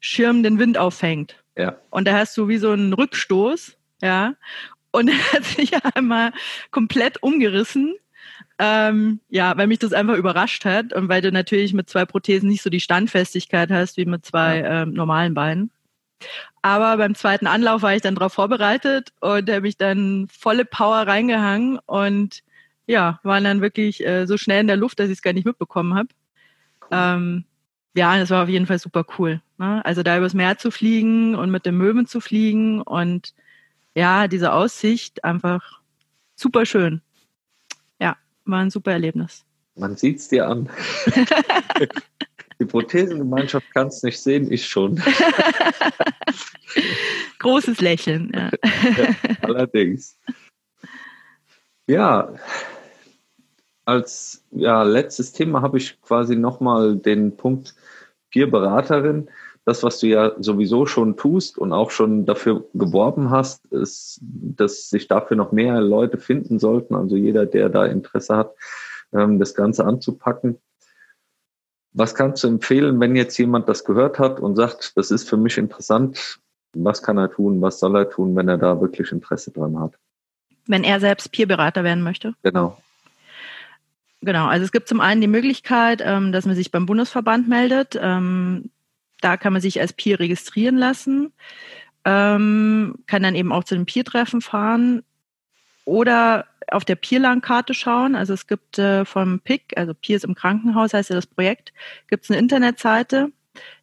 Schirm 0.00 0.42
den 0.42 0.58
Wind 0.58 0.78
auffängt. 0.78 1.36
Ja. 1.56 1.76
Und 1.90 2.06
da 2.06 2.16
hast 2.16 2.36
du 2.36 2.48
wie 2.48 2.58
so 2.58 2.70
einen 2.70 2.92
Rückstoß, 2.92 3.76
ja. 4.02 4.34
Und 4.90 5.08
er 5.10 5.32
hat 5.32 5.44
sich 5.44 5.72
einmal 5.94 6.32
komplett 6.70 7.22
umgerissen 7.22 7.94
ähm, 8.58 9.20
ja, 9.28 9.56
weil 9.56 9.68
mich 9.68 9.78
das 9.78 9.92
einfach 9.92 10.16
überrascht 10.16 10.64
hat 10.64 10.92
und 10.92 11.08
weil 11.08 11.22
du 11.22 11.30
natürlich 11.30 11.72
mit 11.72 11.88
zwei 11.88 12.04
Prothesen 12.04 12.48
nicht 12.48 12.62
so 12.62 12.70
die 12.70 12.80
Standfestigkeit 12.80 13.70
hast 13.70 13.96
wie 13.96 14.04
mit 14.04 14.26
zwei 14.26 14.58
ja. 14.58 14.82
ähm, 14.82 14.92
normalen 14.94 15.34
Beinen. 15.34 15.70
Aber 16.62 16.96
beim 16.96 17.14
zweiten 17.14 17.46
Anlauf 17.46 17.82
war 17.82 17.94
ich 17.94 18.02
dann 18.02 18.16
darauf 18.16 18.32
vorbereitet 18.32 19.12
und 19.20 19.48
habe 19.48 19.60
mich 19.60 19.76
dann 19.76 20.26
volle 20.28 20.64
Power 20.64 21.06
reingehangen 21.06 21.78
und 21.86 22.42
ja, 22.88 23.20
waren 23.22 23.44
dann 23.44 23.60
wirklich 23.60 24.04
äh, 24.04 24.26
so 24.26 24.36
schnell 24.36 24.62
in 24.62 24.66
der 24.66 24.76
Luft, 24.76 24.98
dass 24.98 25.06
ich 25.06 25.18
es 25.18 25.22
gar 25.22 25.32
nicht 25.32 25.46
mitbekommen 25.46 25.94
habe. 25.94 26.08
Cool. 26.82 26.88
Ähm, 26.90 27.44
ja, 27.94 28.18
das 28.18 28.30
war 28.30 28.42
auf 28.42 28.48
jeden 28.48 28.66
Fall 28.66 28.80
super 28.80 29.04
cool. 29.18 29.40
Ne? 29.58 29.84
Also 29.84 30.02
da 30.02 30.18
übers 30.18 30.34
Meer 30.34 30.58
zu 30.58 30.72
fliegen 30.72 31.36
und 31.36 31.50
mit 31.50 31.66
den 31.66 31.76
Möwen 31.76 32.06
zu 32.06 32.20
fliegen 32.20 32.82
und 32.82 33.34
ja, 33.94 34.26
diese 34.26 34.52
Aussicht 34.52 35.22
einfach 35.24 35.80
super 36.34 36.66
schön 36.66 37.02
war 38.48 38.60
ein 38.60 38.70
super 38.70 38.92
Erlebnis. 38.92 39.44
Man 39.76 39.96
sieht 39.96 40.18
es 40.18 40.28
dir 40.28 40.48
an. 40.48 40.68
Die 42.60 42.64
Prothesengemeinschaft 42.64 43.72
kann 43.72 43.86
es 43.86 44.02
nicht 44.02 44.18
sehen, 44.18 44.50
ich 44.50 44.66
schon. 44.66 45.00
Großes 47.38 47.80
Lächeln. 47.80 48.32
Ja. 48.34 48.50
ja, 48.50 49.14
allerdings. 49.42 50.18
Ja, 51.86 52.34
als 53.88 54.44
ja, 54.50 54.82
letztes 54.82 55.32
Thema 55.32 55.62
habe 55.62 55.78
ich 55.78 56.00
quasi 56.02 56.36
nochmal 56.36 56.96
den 56.96 57.36
Punkt 57.36 57.74
vier 58.30 58.50
Beraterin 58.50 59.28
das, 59.68 59.82
was 59.82 60.00
du 60.00 60.06
ja 60.06 60.32
sowieso 60.38 60.86
schon 60.86 61.18
tust 61.18 61.58
und 61.58 61.74
auch 61.74 61.90
schon 61.90 62.24
dafür 62.24 62.64
geworben 62.72 63.28
hast, 63.28 63.66
ist, 63.66 64.18
dass 64.22 64.88
sich 64.88 65.08
dafür 65.08 65.36
noch 65.36 65.52
mehr 65.52 65.82
Leute 65.82 66.16
finden 66.16 66.58
sollten. 66.58 66.94
Also 66.94 67.16
jeder, 67.16 67.44
der 67.44 67.68
da 67.68 67.84
Interesse 67.84 68.34
hat, 68.34 68.54
ähm, 69.12 69.38
das 69.38 69.54
Ganze 69.54 69.84
anzupacken. 69.84 70.58
Was 71.92 72.14
kannst 72.14 72.44
du 72.44 72.48
empfehlen, 72.48 72.98
wenn 72.98 73.14
jetzt 73.14 73.36
jemand 73.36 73.68
das 73.68 73.84
gehört 73.84 74.18
hat 74.18 74.40
und 74.40 74.56
sagt, 74.56 74.96
das 74.96 75.10
ist 75.10 75.28
für 75.28 75.36
mich 75.36 75.58
interessant, 75.58 76.40
was 76.72 77.02
kann 77.02 77.18
er 77.18 77.30
tun, 77.30 77.60
was 77.60 77.78
soll 77.78 77.94
er 77.94 78.08
tun, 78.08 78.34
wenn 78.36 78.48
er 78.48 78.56
da 78.56 78.80
wirklich 78.80 79.12
Interesse 79.12 79.50
dran 79.50 79.78
hat? 79.78 79.98
Wenn 80.66 80.82
er 80.82 80.98
selbst 80.98 81.30
Peerberater 81.30 81.84
werden 81.84 82.02
möchte? 82.02 82.32
Genau. 82.42 82.78
Genau, 84.20 84.46
also 84.46 84.64
es 84.64 84.72
gibt 84.72 84.88
zum 84.88 85.00
einen 85.00 85.20
die 85.20 85.28
Möglichkeit, 85.28 86.02
ähm, 86.04 86.32
dass 86.32 86.44
man 86.44 86.56
sich 86.56 86.70
beim 86.72 86.86
Bundesverband 86.86 87.48
meldet. 87.48 87.98
Ähm, 88.00 88.70
da 89.20 89.36
kann 89.36 89.52
man 89.52 89.62
sich 89.62 89.80
als 89.80 89.92
Peer 89.92 90.18
registrieren 90.18 90.76
lassen, 90.76 91.32
ähm, 92.04 92.96
kann 93.06 93.22
dann 93.22 93.34
eben 93.34 93.52
auch 93.52 93.64
zu 93.64 93.74
den 93.74 93.86
Peer-Treffen 93.86 94.40
fahren 94.40 95.02
oder 95.84 96.46
auf 96.70 96.84
der 96.84 96.96
Peerland-Karte 96.96 97.74
schauen. 97.74 98.14
Also 98.14 98.34
es 98.34 98.46
gibt 98.46 98.78
äh, 98.78 99.04
vom 99.04 99.40
PIC, 99.40 99.74
also 99.76 99.94
Peers 99.94 100.24
im 100.24 100.34
Krankenhaus 100.34 100.94
heißt 100.94 101.10
ja 101.10 101.16
das 101.16 101.26
Projekt, 101.26 101.72
gibt 102.08 102.24
es 102.24 102.30
eine 102.30 102.38
Internetseite. 102.38 103.32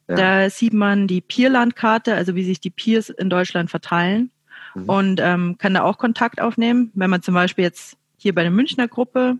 Ja. 0.07 0.15
Da 0.15 0.49
sieht 0.49 0.73
man 0.73 1.07
die 1.07 1.21
Peerland-Karte, 1.21 2.13
also 2.13 2.35
wie 2.35 2.43
sich 2.43 2.59
die 2.59 2.69
Peers 2.69 3.09
in 3.09 3.29
Deutschland 3.29 3.69
verteilen 3.69 4.31
mhm. 4.75 4.89
und 4.89 5.19
ähm, 5.21 5.57
kann 5.57 5.73
da 5.73 5.83
auch 5.83 5.97
Kontakt 5.97 6.39
aufnehmen. 6.39 6.91
Wenn 6.93 7.09
man 7.09 7.23
zum 7.23 7.33
Beispiel 7.33 7.63
jetzt 7.63 7.97
hier 8.17 8.35
bei 8.35 8.43
der 8.43 8.51
Münchner 8.51 8.87
Gruppe 8.87 9.37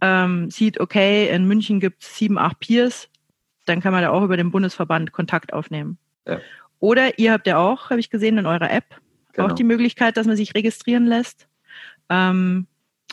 ähm, 0.00 0.50
sieht, 0.50 0.80
okay, 0.80 1.28
in 1.28 1.46
München 1.46 1.80
gibt 1.80 2.02
es 2.02 2.16
sieben, 2.16 2.38
acht 2.38 2.60
Peers, 2.60 3.08
dann 3.66 3.80
kann 3.80 3.92
man 3.92 4.02
da 4.02 4.10
auch 4.10 4.22
über 4.22 4.36
den 4.36 4.50
Bundesverband 4.50 5.12
Kontakt 5.12 5.52
aufnehmen. 5.52 5.98
Ja. 6.26 6.40
Oder 6.78 7.18
ihr 7.18 7.32
habt 7.32 7.46
ja 7.46 7.58
auch, 7.58 7.90
habe 7.90 8.00
ich 8.00 8.10
gesehen, 8.10 8.38
in 8.38 8.46
eurer 8.46 8.70
App 8.70 8.84
genau. 9.32 9.48
auch 9.48 9.52
die 9.52 9.64
Möglichkeit, 9.64 10.16
dass 10.16 10.26
man 10.26 10.36
sich 10.36 10.54
registrieren 10.54 11.06
lässt. 11.06 11.46
Ähm, 12.08 12.66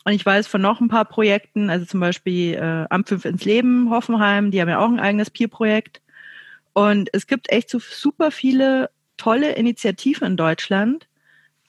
und 0.06 0.14
ich 0.14 0.26
weiß 0.26 0.48
von 0.48 0.62
noch 0.62 0.80
ein 0.80 0.88
paar 0.88 1.06
Projekten, 1.06 1.70
also 1.70 1.86
zum 1.86 2.00
Beispiel 2.00 2.54
äh, 2.54 2.86
Amt 2.90 3.10
5 3.10 3.26
ins 3.26 3.44
Leben, 3.44 3.90
Hoffenheim, 3.90 4.52
die 4.52 4.62
haben 4.62 4.70
ja 4.70 4.80
auch 4.80 4.90
ein 4.90 5.02
eigenes 5.02 5.30
Peer-Projekt. 5.30 6.02
Und 6.72 7.10
es 7.12 7.28
gibt 7.28 7.52
echt 7.52 7.70
so 7.70 7.80
super 7.80 8.32
viele 8.32 8.90
tolle 9.18 9.54
Initiativen 9.54 10.26
in 10.28 10.38
Deutschland. 10.38 11.08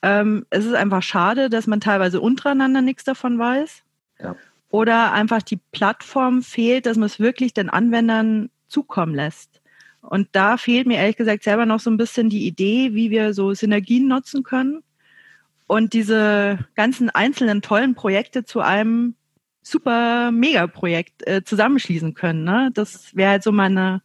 Ähm, 0.01 0.45
es 0.51 0.65
ist 0.65 0.75
einfach 0.75 1.03
schade, 1.03 1.49
dass 1.49 1.67
man 1.67 1.81
teilweise 1.81 2.21
untereinander 2.21 2.81
nichts 2.81 3.03
davon 3.03 3.37
weiß. 3.37 3.83
Ja 4.21 4.35
oder 4.69 5.11
einfach 5.11 5.41
die 5.41 5.59
Plattform 5.71 6.41
fehlt, 6.41 6.85
dass 6.85 6.97
man 6.97 7.07
es 7.07 7.19
wirklich 7.19 7.53
den 7.53 7.69
Anwendern 7.69 8.49
zukommen 8.67 9.15
lässt. 9.15 9.61
Und 10.01 10.29
da 10.31 10.57
fehlt 10.57 10.87
mir 10.87 10.97
ehrlich 10.97 11.17
gesagt 11.17 11.43
selber 11.43 11.65
noch 11.65 11.79
so 11.79 11.89
ein 11.89 11.97
bisschen 11.97 12.29
die 12.29 12.47
Idee, 12.47 12.93
wie 12.93 13.09
wir 13.09 13.33
so 13.33 13.53
Synergien 13.53 14.07
nutzen 14.07 14.43
können 14.43 14.81
und 15.67 15.93
diese 15.93 16.59
ganzen 16.75 17.09
einzelnen 17.09 17.61
tollen 17.61 17.95
Projekte 17.95 18.45
zu 18.45 18.61
einem 18.61 19.15
super 19.61 20.31
Mega-Projekt 20.31 21.27
äh, 21.27 21.43
zusammenschließen 21.43 22.13
können. 22.13 22.43
Ne? 22.43 22.71
Das 22.73 23.15
wäre 23.15 23.31
halt 23.31 23.43
so 23.43 23.51
meine 23.51 24.01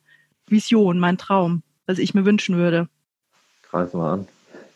Vision, 0.47 0.99
mein 0.99 1.17
Traum, 1.17 1.62
was 1.87 1.99
ich 1.99 2.12
mir 2.12 2.25
wünschen 2.25 2.57
würde. 2.57 2.89
Greif 3.62 3.95
mal 3.95 4.15
an. 4.15 4.29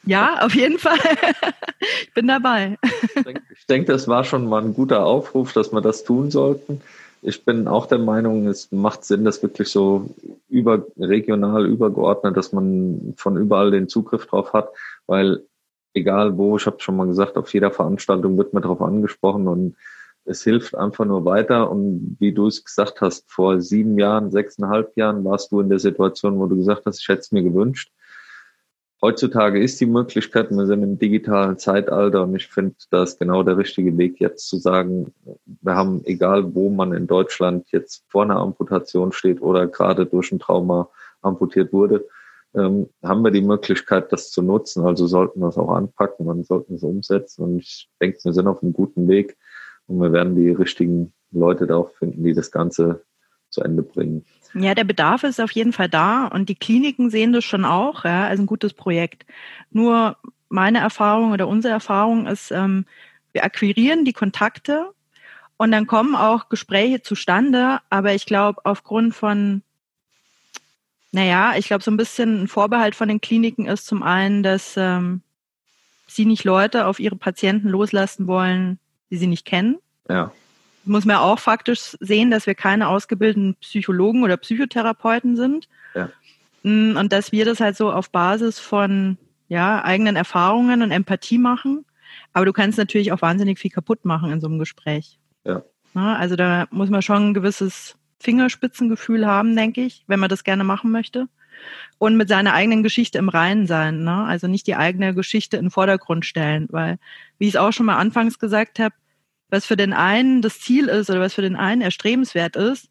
Ja, 0.04 0.44
auf 0.44 0.54
jeden 0.54 0.78
Fall. 0.78 0.98
ich 2.02 2.12
bin 2.14 2.28
dabei. 2.28 2.78
Ich 3.14 3.24
denke, 3.24 3.42
denk, 3.68 3.86
das 3.86 4.08
war 4.08 4.24
schon 4.24 4.48
mal 4.48 4.62
ein 4.62 4.74
guter 4.74 5.04
Aufruf, 5.04 5.52
dass 5.52 5.72
wir 5.72 5.80
das 5.80 6.04
tun 6.04 6.30
sollten. 6.30 6.80
Ich 7.20 7.44
bin 7.44 7.66
auch 7.66 7.86
der 7.86 7.98
Meinung, 7.98 8.46
es 8.46 8.70
macht 8.70 9.04
Sinn, 9.04 9.24
das 9.24 9.42
wirklich 9.42 9.68
so 9.68 10.08
über, 10.48 10.86
regional 10.98 11.66
übergeordnet, 11.66 12.36
dass 12.36 12.52
man 12.52 13.14
von 13.16 13.36
überall 13.36 13.72
den 13.72 13.88
Zugriff 13.88 14.26
drauf 14.26 14.52
hat, 14.52 14.70
weil 15.06 15.42
egal 15.94 16.38
wo, 16.38 16.56
ich 16.56 16.66
habe 16.66 16.80
schon 16.80 16.96
mal 16.96 17.08
gesagt, 17.08 17.36
auf 17.36 17.52
jeder 17.52 17.72
Veranstaltung 17.72 18.38
wird 18.38 18.54
man 18.54 18.62
darauf 18.62 18.80
angesprochen 18.80 19.48
und 19.48 19.76
es 20.24 20.44
hilft 20.44 20.76
einfach 20.76 21.06
nur 21.06 21.24
weiter. 21.24 21.70
Und 21.70 22.16
wie 22.20 22.32
du 22.32 22.46
es 22.46 22.64
gesagt 22.64 23.00
hast, 23.00 23.30
vor 23.30 23.60
sieben 23.60 23.98
Jahren, 23.98 24.30
sechseinhalb 24.30 24.96
Jahren 24.96 25.24
warst 25.24 25.50
du 25.50 25.60
in 25.60 25.70
der 25.70 25.80
Situation, 25.80 26.38
wo 26.38 26.46
du 26.46 26.56
gesagt 26.56 26.86
hast, 26.86 27.00
ich 27.00 27.08
hätte 27.08 27.20
es 27.20 27.32
mir 27.32 27.42
gewünscht 27.42 27.90
heutzutage 29.00 29.60
ist 29.62 29.80
die 29.80 29.86
Möglichkeit, 29.86 30.50
wir 30.50 30.66
sind 30.66 30.82
im 30.82 30.98
digitalen 30.98 31.58
Zeitalter 31.58 32.22
und 32.22 32.34
ich 32.34 32.48
finde, 32.48 32.74
da 32.90 33.02
ist 33.02 33.18
genau 33.18 33.42
der 33.42 33.56
richtige 33.56 33.96
Weg 33.96 34.20
jetzt 34.20 34.48
zu 34.48 34.56
sagen, 34.58 35.12
wir 35.62 35.74
haben, 35.74 36.02
egal 36.04 36.54
wo 36.54 36.70
man 36.70 36.92
in 36.92 37.06
Deutschland 37.06 37.70
jetzt 37.70 38.04
vor 38.08 38.22
einer 38.22 38.36
Amputation 38.36 39.12
steht 39.12 39.40
oder 39.40 39.66
gerade 39.66 40.06
durch 40.06 40.32
ein 40.32 40.38
Trauma 40.38 40.88
amputiert 41.22 41.72
wurde, 41.72 42.06
ähm, 42.54 42.88
haben 43.02 43.22
wir 43.22 43.30
die 43.30 43.42
Möglichkeit, 43.42 44.12
das 44.12 44.30
zu 44.30 44.42
nutzen. 44.42 44.84
Also 44.84 45.06
sollten 45.06 45.40
wir 45.40 45.48
es 45.48 45.58
auch 45.58 45.70
anpacken 45.70 46.26
und 46.26 46.46
sollten 46.46 46.74
es 46.74 46.82
umsetzen. 46.82 47.42
Und 47.42 47.58
ich 47.58 47.90
denke, 48.00 48.18
wir 48.22 48.32
sind 48.32 48.46
auf 48.46 48.62
einem 48.62 48.72
guten 48.72 49.06
Weg 49.06 49.36
und 49.86 50.00
wir 50.00 50.12
werden 50.12 50.34
die 50.34 50.50
richtigen 50.50 51.12
Leute 51.30 51.66
da 51.66 51.76
auch 51.76 51.90
finden, 51.90 52.24
die 52.24 52.32
das 52.32 52.50
Ganze 52.50 53.02
zu 53.50 53.62
Ende 53.62 53.82
bringen. 53.82 54.24
Ja, 54.54 54.74
der 54.74 54.84
Bedarf 54.84 55.24
ist 55.24 55.40
auf 55.40 55.52
jeden 55.52 55.72
Fall 55.72 55.88
da 55.88 56.26
und 56.26 56.48
die 56.48 56.54
Kliniken 56.54 57.10
sehen 57.10 57.32
das 57.32 57.44
schon 57.44 57.64
auch, 57.64 58.04
ja, 58.04 58.26
als 58.26 58.40
ein 58.40 58.46
gutes 58.46 58.72
Projekt. 58.72 59.26
Nur 59.70 60.16
meine 60.48 60.78
Erfahrung 60.78 61.32
oder 61.32 61.48
unsere 61.48 61.74
Erfahrung 61.74 62.26
ist, 62.26 62.50
ähm, 62.50 62.86
wir 63.32 63.44
akquirieren 63.44 64.04
die 64.04 64.12
Kontakte 64.12 64.92
und 65.58 65.70
dann 65.70 65.86
kommen 65.86 66.16
auch 66.16 66.48
Gespräche 66.48 67.02
zustande, 67.02 67.80
aber 67.90 68.14
ich 68.14 68.24
glaube, 68.24 68.60
aufgrund 68.64 69.14
von, 69.14 69.62
naja, 71.12 71.54
ich 71.56 71.66
glaube, 71.66 71.84
so 71.84 71.90
ein 71.90 71.96
bisschen 71.96 72.42
ein 72.42 72.48
Vorbehalt 72.48 72.94
von 72.94 73.08
den 73.08 73.20
Kliniken 73.20 73.66
ist 73.66 73.86
zum 73.86 74.02
einen, 74.02 74.42
dass 74.42 74.74
ähm, 74.76 75.20
sie 76.06 76.24
nicht 76.24 76.44
Leute 76.44 76.86
auf 76.86 77.00
ihre 77.00 77.16
Patienten 77.16 77.68
loslassen 77.68 78.26
wollen, 78.26 78.78
die 79.10 79.18
sie 79.18 79.26
nicht 79.26 79.44
kennen. 79.44 79.76
Ja 80.08 80.32
muss 80.84 81.04
man 81.04 81.16
auch 81.16 81.38
faktisch 81.38 81.96
sehen, 82.00 82.30
dass 82.30 82.46
wir 82.46 82.54
keine 82.54 82.88
ausgebildeten 82.88 83.56
Psychologen 83.56 84.22
oder 84.22 84.36
Psychotherapeuten 84.36 85.36
sind. 85.36 85.68
Ja. 85.94 86.10
Mm, 86.62 86.96
und 86.96 87.12
dass 87.12 87.32
wir 87.32 87.44
das 87.44 87.60
halt 87.60 87.76
so 87.76 87.92
auf 87.92 88.10
Basis 88.10 88.58
von 88.58 89.18
ja, 89.48 89.82
eigenen 89.82 90.16
Erfahrungen 90.16 90.82
und 90.82 90.90
Empathie 90.90 91.38
machen. 91.38 91.84
Aber 92.32 92.44
du 92.44 92.52
kannst 92.52 92.78
natürlich 92.78 93.12
auch 93.12 93.22
wahnsinnig 93.22 93.58
viel 93.58 93.70
kaputt 93.70 94.04
machen 94.04 94.30
in 94.30 94.40
so 94.40 94.46
einem 94.46 94.58
Gespräch. 94.58 95.18
Ja. 95.44 95.62
Also 95.94 96.36
da 96.36 96.66
muss 96.70 96.90
man 96.90 97.02
schon 97.02 97.30
ein 97.30 97.34
gewisses 97.34 97.96
Fingerspitzengefühl 98.20 99.26
haben, 99.26 99.56
denke 99.56 99.82
ich, 99.82 100.04
wenn 100.06 100.20
man 100.20 100.28
das 100.28 100.44
gerne 100.44 100.64
machen 100.64 100.90
möchte. 100.90 101.28
Und 101.98 102.16
mit 102.16 102.28
seiner 102.28 102.54
eigenen 102.54 102.84
Geschichte 102.84 103.18
im 103.18 103.28
Reinen 103.28 103.66
sein. 103.66 104.04
Ne? 104.04 104.24
Also 104.24 104.46
nicht 104.46 104.68
die 104.68 104.76
eigene 104.76 105.14
Geschichte 105.14 105.56
in 105.56 105.64
den 105.64 105.70
Vordergrund 105.70 106.24
stellen. 106.24 106.68
Weil, 106.70 106.98
wie 107.38 107.48
ich 107.48 107.54
es 107.54 107.60
auch 107.60 107.72
schon 107.72 107.86
mal 107.86 107.96
anfangs 107.96 108.38
gesagt 108.38 108.78
habe, 108.78 108.94
was 109.50 109.66
für 109.66 109.76
den 109.76 109.92
einen 109.92 110.42
das 110.42 110.60
Ziel 110.60 110.88
ist 110.88 111.10
oder 111.10 111.20
was 111.20 111.34
für 111.34 111.42
den 111.42 111.56
einen 111.56 111.82
erstrebenswert 111.82 112.56
ist, 112.56 112.88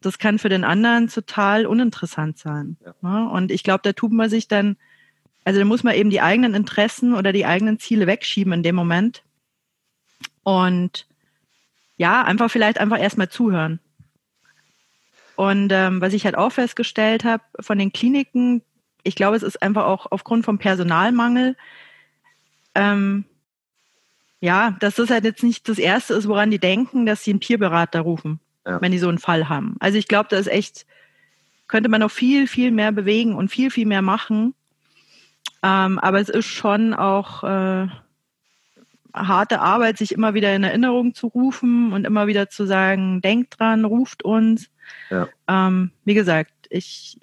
das 0.00 0.18
kann 0.18 0.38
für 0.38 0.48
den 0.48 0.64
anderen 0.64 1.08
total 1.08 1.66
uninteressant 1.66 2.38
sein. 2.38 2.76
Ja. 3.02 3.26
Und 3.26 3.50
ich 3.50 3.62
glaube, 3.62 3.82
da 3.82 3.92
tut 3.92 4.12
man 4.12 4.28
sich 4.28 4.48
dann, 4.48 4.76
also 5.44 5.60
da 5.60 5.64
muss 5.64 5.84
man 5.84 5.94
eben 5.94 6.10
die 6.10 6.20
eigenen 6.20 6.54
Interessen 6.54 7.14
oder 7.14 7.32
die 7.32 7.46
eigenen 7.46 7.78
Ziele 7.78 8.06
wegschieben 8.06 8.52
in 8.52 8.62
dem 8.62 8.74
Moment. 8.74 9.22
Und 10.42 11.06
ja, 11.96 12.22
einfach 12.22 12.50
vielleicht 12.50 12.78
einfach 12.78 12.98
erstmal 12.98 13.28
zuhören. 13.28 13.78
Und 15.36 15.72
ähm, 15.72 16.00
was 16.00 16.12
ich 16.12 16.24
halt 16.24 16.36
auch 16.36 16.52
festgestellt 16.52 17.24
habe 17.24 17.42
von 17.60 17.78
den 17.78 17.92
Kliniken, 17.92 18.62
ich 19.02 19.14
glaube, 19.14 19.36
es 19.36 19.42
ist 19.42 19.62
einfach 19.62 19.86
auch 19.86 20.06
aufgrund 20.10 20.44
vom 20.44 20.58
Personalmangel, 20.58 21.56
ähm, 22.74 23.24
ja, 24.42 24.76
dass 24.80 24.96
das 24.96 25.08
halt 25.08 25.24
jetzt 25.24 25.44
nicht 25.44 25.68
das 25.68 25.78
Erste 25.78 26.14
ist, 26.14 26.26
woran 26.26 26.50
die 26.50 26.58
denken, 26.58 27.06
dass 27.06 27.22
sie 27.22 27.30
einen 27.30 27.38
Peerberater 27.38 28.00
rufen, 28.00 28.40
ja. 28.66 28.80
wenn 28.82 28.90
die 28.90 28.98
so 28.98 29.08
einen 29.08 29.18
Fall 29.18 29.48
haben. 29.48 29.76
Also 29.78 29.98
ich 29.98 30.08
glaube, 30.08 30.26
da 30.28 30.36
ist 30.36 30.48
echt, 30.48 30.84
könnte 31.68 31.88
man 31.88 32.00
noch 32.00 32.10
viel, 32.10 32.48
viel 32.48 32.72
mehr 32.72 32.90
bewegen 32.90 33.36
und 33.36 33.50
viel, 33.50 33.70
viel 33.70 33.86
mehr 33.86 34.02
machen. 34.02 34.54
Ähm, 35.62 36.00
aber 36.00 36.20
es 36.20 36.28
ist 36.28 36.46
schon 36.46 36.92
auch 36.92 37.44
äh, 37.44 37.86
harte 39.14 39.60
Arbeit, 39.60 39.98
sich 39.98 40.10
immer 40.10 40.34
wieder 40.34 40.52
in 40.56 40.64
Erinnerung 40.64 41.14
zu 41.14 41.28
rufen 41.28 41.92
und 41.92 42.04
immer 42.04 42.26
wieder 42.26 42.50
zu 42.50 42.66
sagen, 42.66 43.20
denkt 43.20 43.60
dran, 43.60 43.84
ruft 43.84 44.24
uns. 44.24 44.70
Ja. 45.08 45.28
Ähm, 45.46 45.92
wie 46.04 46.14
gesagt, 46.14 46.52
ich 46.68 47.16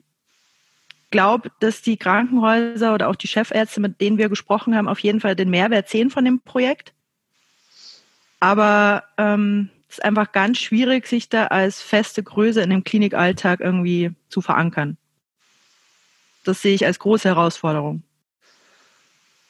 glaube, 1.11 1.51
dass 1.59 1.81
die 1.81 1.97
Krankenhäuser 1.97 2.93
oder 2.93 3.09
auch 3.09 3.17
die 3.17 3.27
Chefärzte, 3.27 3.81
mit 3.81 3.99
denen 3.99 4.17
wir 4.17 4.29
gesprochen 4.29 4.73
haben, 4.73 4.87
auf 4.87 4.99
jeden 4.99 5.19
Fall 5.19 5.35
den 5.35 5.49
Mehrwert 5.49 5.89
sehen 5.89 6.11
von 6.11 6.23
dem 6.23 6.39
Projekt. 6.39 6.93
Aber 8.39 9.03
ähm, 9.17 9.69
es 9.89 9.97
ist 9.97 10.03
einfach 10.03 10.31
ganz 10.31 10.59
schwierig, 10.59 11.07
sich 11.07 11.29
da 11.29 11.47
als 11.47 11.81
feste 11.81 12.23
Größe 12.23 12.61
in 12.61 12.69
dem 12.69 12.83
Klinikalltag 12.83 13.59
irgendwie 13.59 14.11
zu 14.29 14.41
verankern. 14.41 14.97
Das 16.43 16.61
sehe 16.61 16.75
ich 16.75 16.85
als 16.85 16.99
große 16.99 17.27
Herausforderung. 17.27 18.03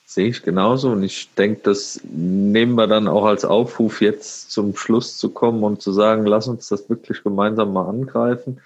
Sehe 0.06 0.30
ich 0.30 0.42
genauso 0.42 0.92
und 0.92 1.04
ich 1.04 1.30
denke, 1.36 1.62
das 1.64 2.02
nehmen 2.04 2.74
wir 2.76 2.88
dann 2.88 3.08
auch 3.08 3.26
als 3.26 3.46
Aufruf, 3.46 4.02
jetzt 4.02 4.50
zum 4.50 4.76
Schluss 4.76 5.18
zu 5.18 5.30
kommen 5.30 5.64
und 5.64 5.84
zu 5.84 5.92
sagen, 5.92 6.26
lass 6.26 6.48
uns 6.48 6.68
das 6.68 6.90
wirklich 6.90 7.22
gemeinsam 7.22 7.74
mal 7.74 7.88
angreifen. 7.88 8.60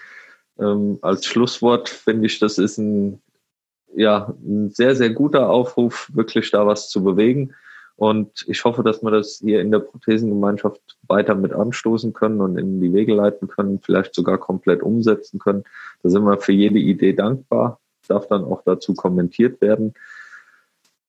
Ähm, 0.57 0.99
als 1.01 1.25
Schlusswort 1.25 1.89
finde 1.89 2.27
ich, 2.27 2.39
das 2.39 2.57
ist 2.59 2.77
ein, 2.77 3.21
ja, 3.93 4.33
ein 4.41 4.71
sehr, 4.71 4.95
sehr 4.95 5.09
guter 5.09 5.49
Aufruf, 5.49 6.09
wirklich 6.13 6.49
da 6.51 6.65
was 6.65 6.89
zu 6.89 7.03
bewegen. 7.03 7.53
Und 7.95 8.45
ich 8.47 8.63
hoffe, 8.65 8.83
dass 8.83 9.03
wir 9.03 9.11
das 9.11 9.39
hier 9.43 9.61
in 9.61 9.71
der 9.71 9.79
Prothesengemeinschaft 9.79 10.81
weiter 11.07 11.35
mit 11.35 11.53
anstoßen 11.53 12.13
können 12.13 12.41
und 12.41 12.57
in 12.57 12.81
die 12.81 12.91
Wege 12.93 13.13
leiten 13.13 13.47
können, 13.47 13.79
vielleicht 13.79 14.15
sogar 14.15 14.37
komplett 14.37 14.81
umsetzen 14.81 15.39
können. 15.39 15.63
Da 16.01 16.09
sind 16.09 16.23
wir 16.23 16.37
für 16.39 16.53
jede 16.53 16.79
Idee 16.79 17.13
dankbar, 17.13 17.79
darf 18.07 18.27
dann 18.27 18.43
auch 18.43 18.63
dazu 18.63 18.95
kommentiert 18.95 19.61
werden. 19.61 19.93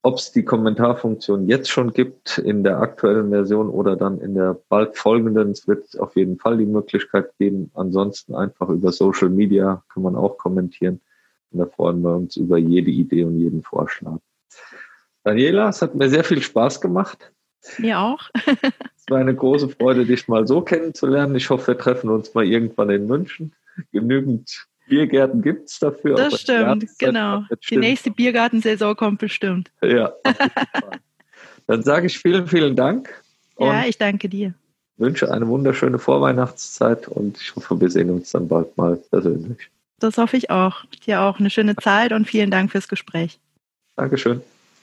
Ob 0.03 0.19
es 0.19 0.33
die 0.33 0.45
Kommentarfunktion 0.45 1.49
jetzt 1.49 1.71
schon 1.71 1.95
gibt 1.95 2.37
in 2.37 2.63
der 2.63 2.79
aktuellen 2.79 3.31
Version 3.31 3.71
oder 3.71 3.97
dann 3.97 4.21
in 4.21 4.35
der 4.35 4.61
bald 4.69 4.99
folgenden, 4.99 5.53
es 5.53 5.67
wird 5.67 5.99
auf 5.99 6.15
jeden 6.15 6.39
Fall 6.39 6.59
die 6.59 6.67
Möglichkeit 6.67 7.31
geben. 7.39 7.71
Ansonsten 7.73 8.35
einfach 8.35 8.69
über 8.69 8.93
Social 8.93 9.31
Media 9.31 9.83
kann 9.89 10.03
man 10.03 10.15
auch 10.15 10.37
kommentieren. 10.37 11.01
Und 11.51 11.61
da 11.61 11.67
freuen 11.67 12.03
wir 12.03 12.15
uns 12.15 12.37
über 12.37 12.59
jede 12.59 12.91
Idee 12.91 13.25
und 13.25 13.39
jeden 13.39 13.63
Vorschlag. 13.63 14.19
Daniela, 15.25 15.69
es 15.69 15.83
hat 15.83 15.95
mir 15.95 16.09
sehr 16.09 16.25
viel 16.25 16.43
Spaß 16.43 16.81
gemacht. 16.81 17.33
Mir 17.79 17.99
auch. 17.99 18.31
es 18.45 19.05
war 19.09 19.19
eine 19.19 19.35
große 19.35 19.71
Freude, 19.71 20.05
dich 20.05 20.29
mal 20.29 20.47
so 20.47 20.61
kennenzulernen. 20.61 21.35
Ich 21.35 21.49
hoffe, 21.51 21.69
wir 21.69 21.79
treffen 21.79 22.11
uns 22.11 22.35
mal 22.35 22.45
irgendwann 22.45 22.91
in 22.91 23.07
München. 23.07 23.53
Genügend 23.91 24.67
Biergärten 24.87 25.43
gibt 25.43 25.71
es 25.71 25.79
dafür. 25.79 26.15
Das 26.15 26.43
stimmt, 26.43 26.87
genau. 26.99 27.45
Die 27.71 27.77
nächste 27.79 28.11
Biergartensaison 28.11 28.95
kommt 28.95 29.19
bestimmt. 29.19 29.71
Ja, 29.83 30.13
Dann 31.67 31.83
sage 31.83 32.07
ich 32.07 32.19
vielen, 32.19 32.47
vielen 32.47 32.77
Dank. 32.77 33.23
Ja, 33.59 33.85
ich 33.87 33.97
danke 33.97 34.29
dir. 34.29 34.55
Wünsche 34.97 35.31
eine 35.33 35.49
wunderschöne 35.49 35.99
Vorweihnachtszeit 35.99 37.09
und 37.09 37.41
ich 37.41 37.57
hoffe, 37.57 37.81
wir 37.81 37.91
sehen 37.91 38.11
uns 38.11 38.31
dann 38.31 38.47
bald 38.47 38.77
mal 38.77 38.97
persönlich. 39.11 39.71
Das 39.99 40.19
hoffe 40.19 40.37
ich 40.37 40.51
auch. 40.51 40.85
Dir 41.07 41.23
auch 41.23 41.41
eine 41.41 41.51
schöne 41.51 41.75
Zeit 41.77 42.13
und 42.13 42.29
vielen 42.29 42.51
Dank 42.51 42.71
fürs 42.71 42.89
Gespräch. 42.89 43.41
Dankeschön. 43.97 44.43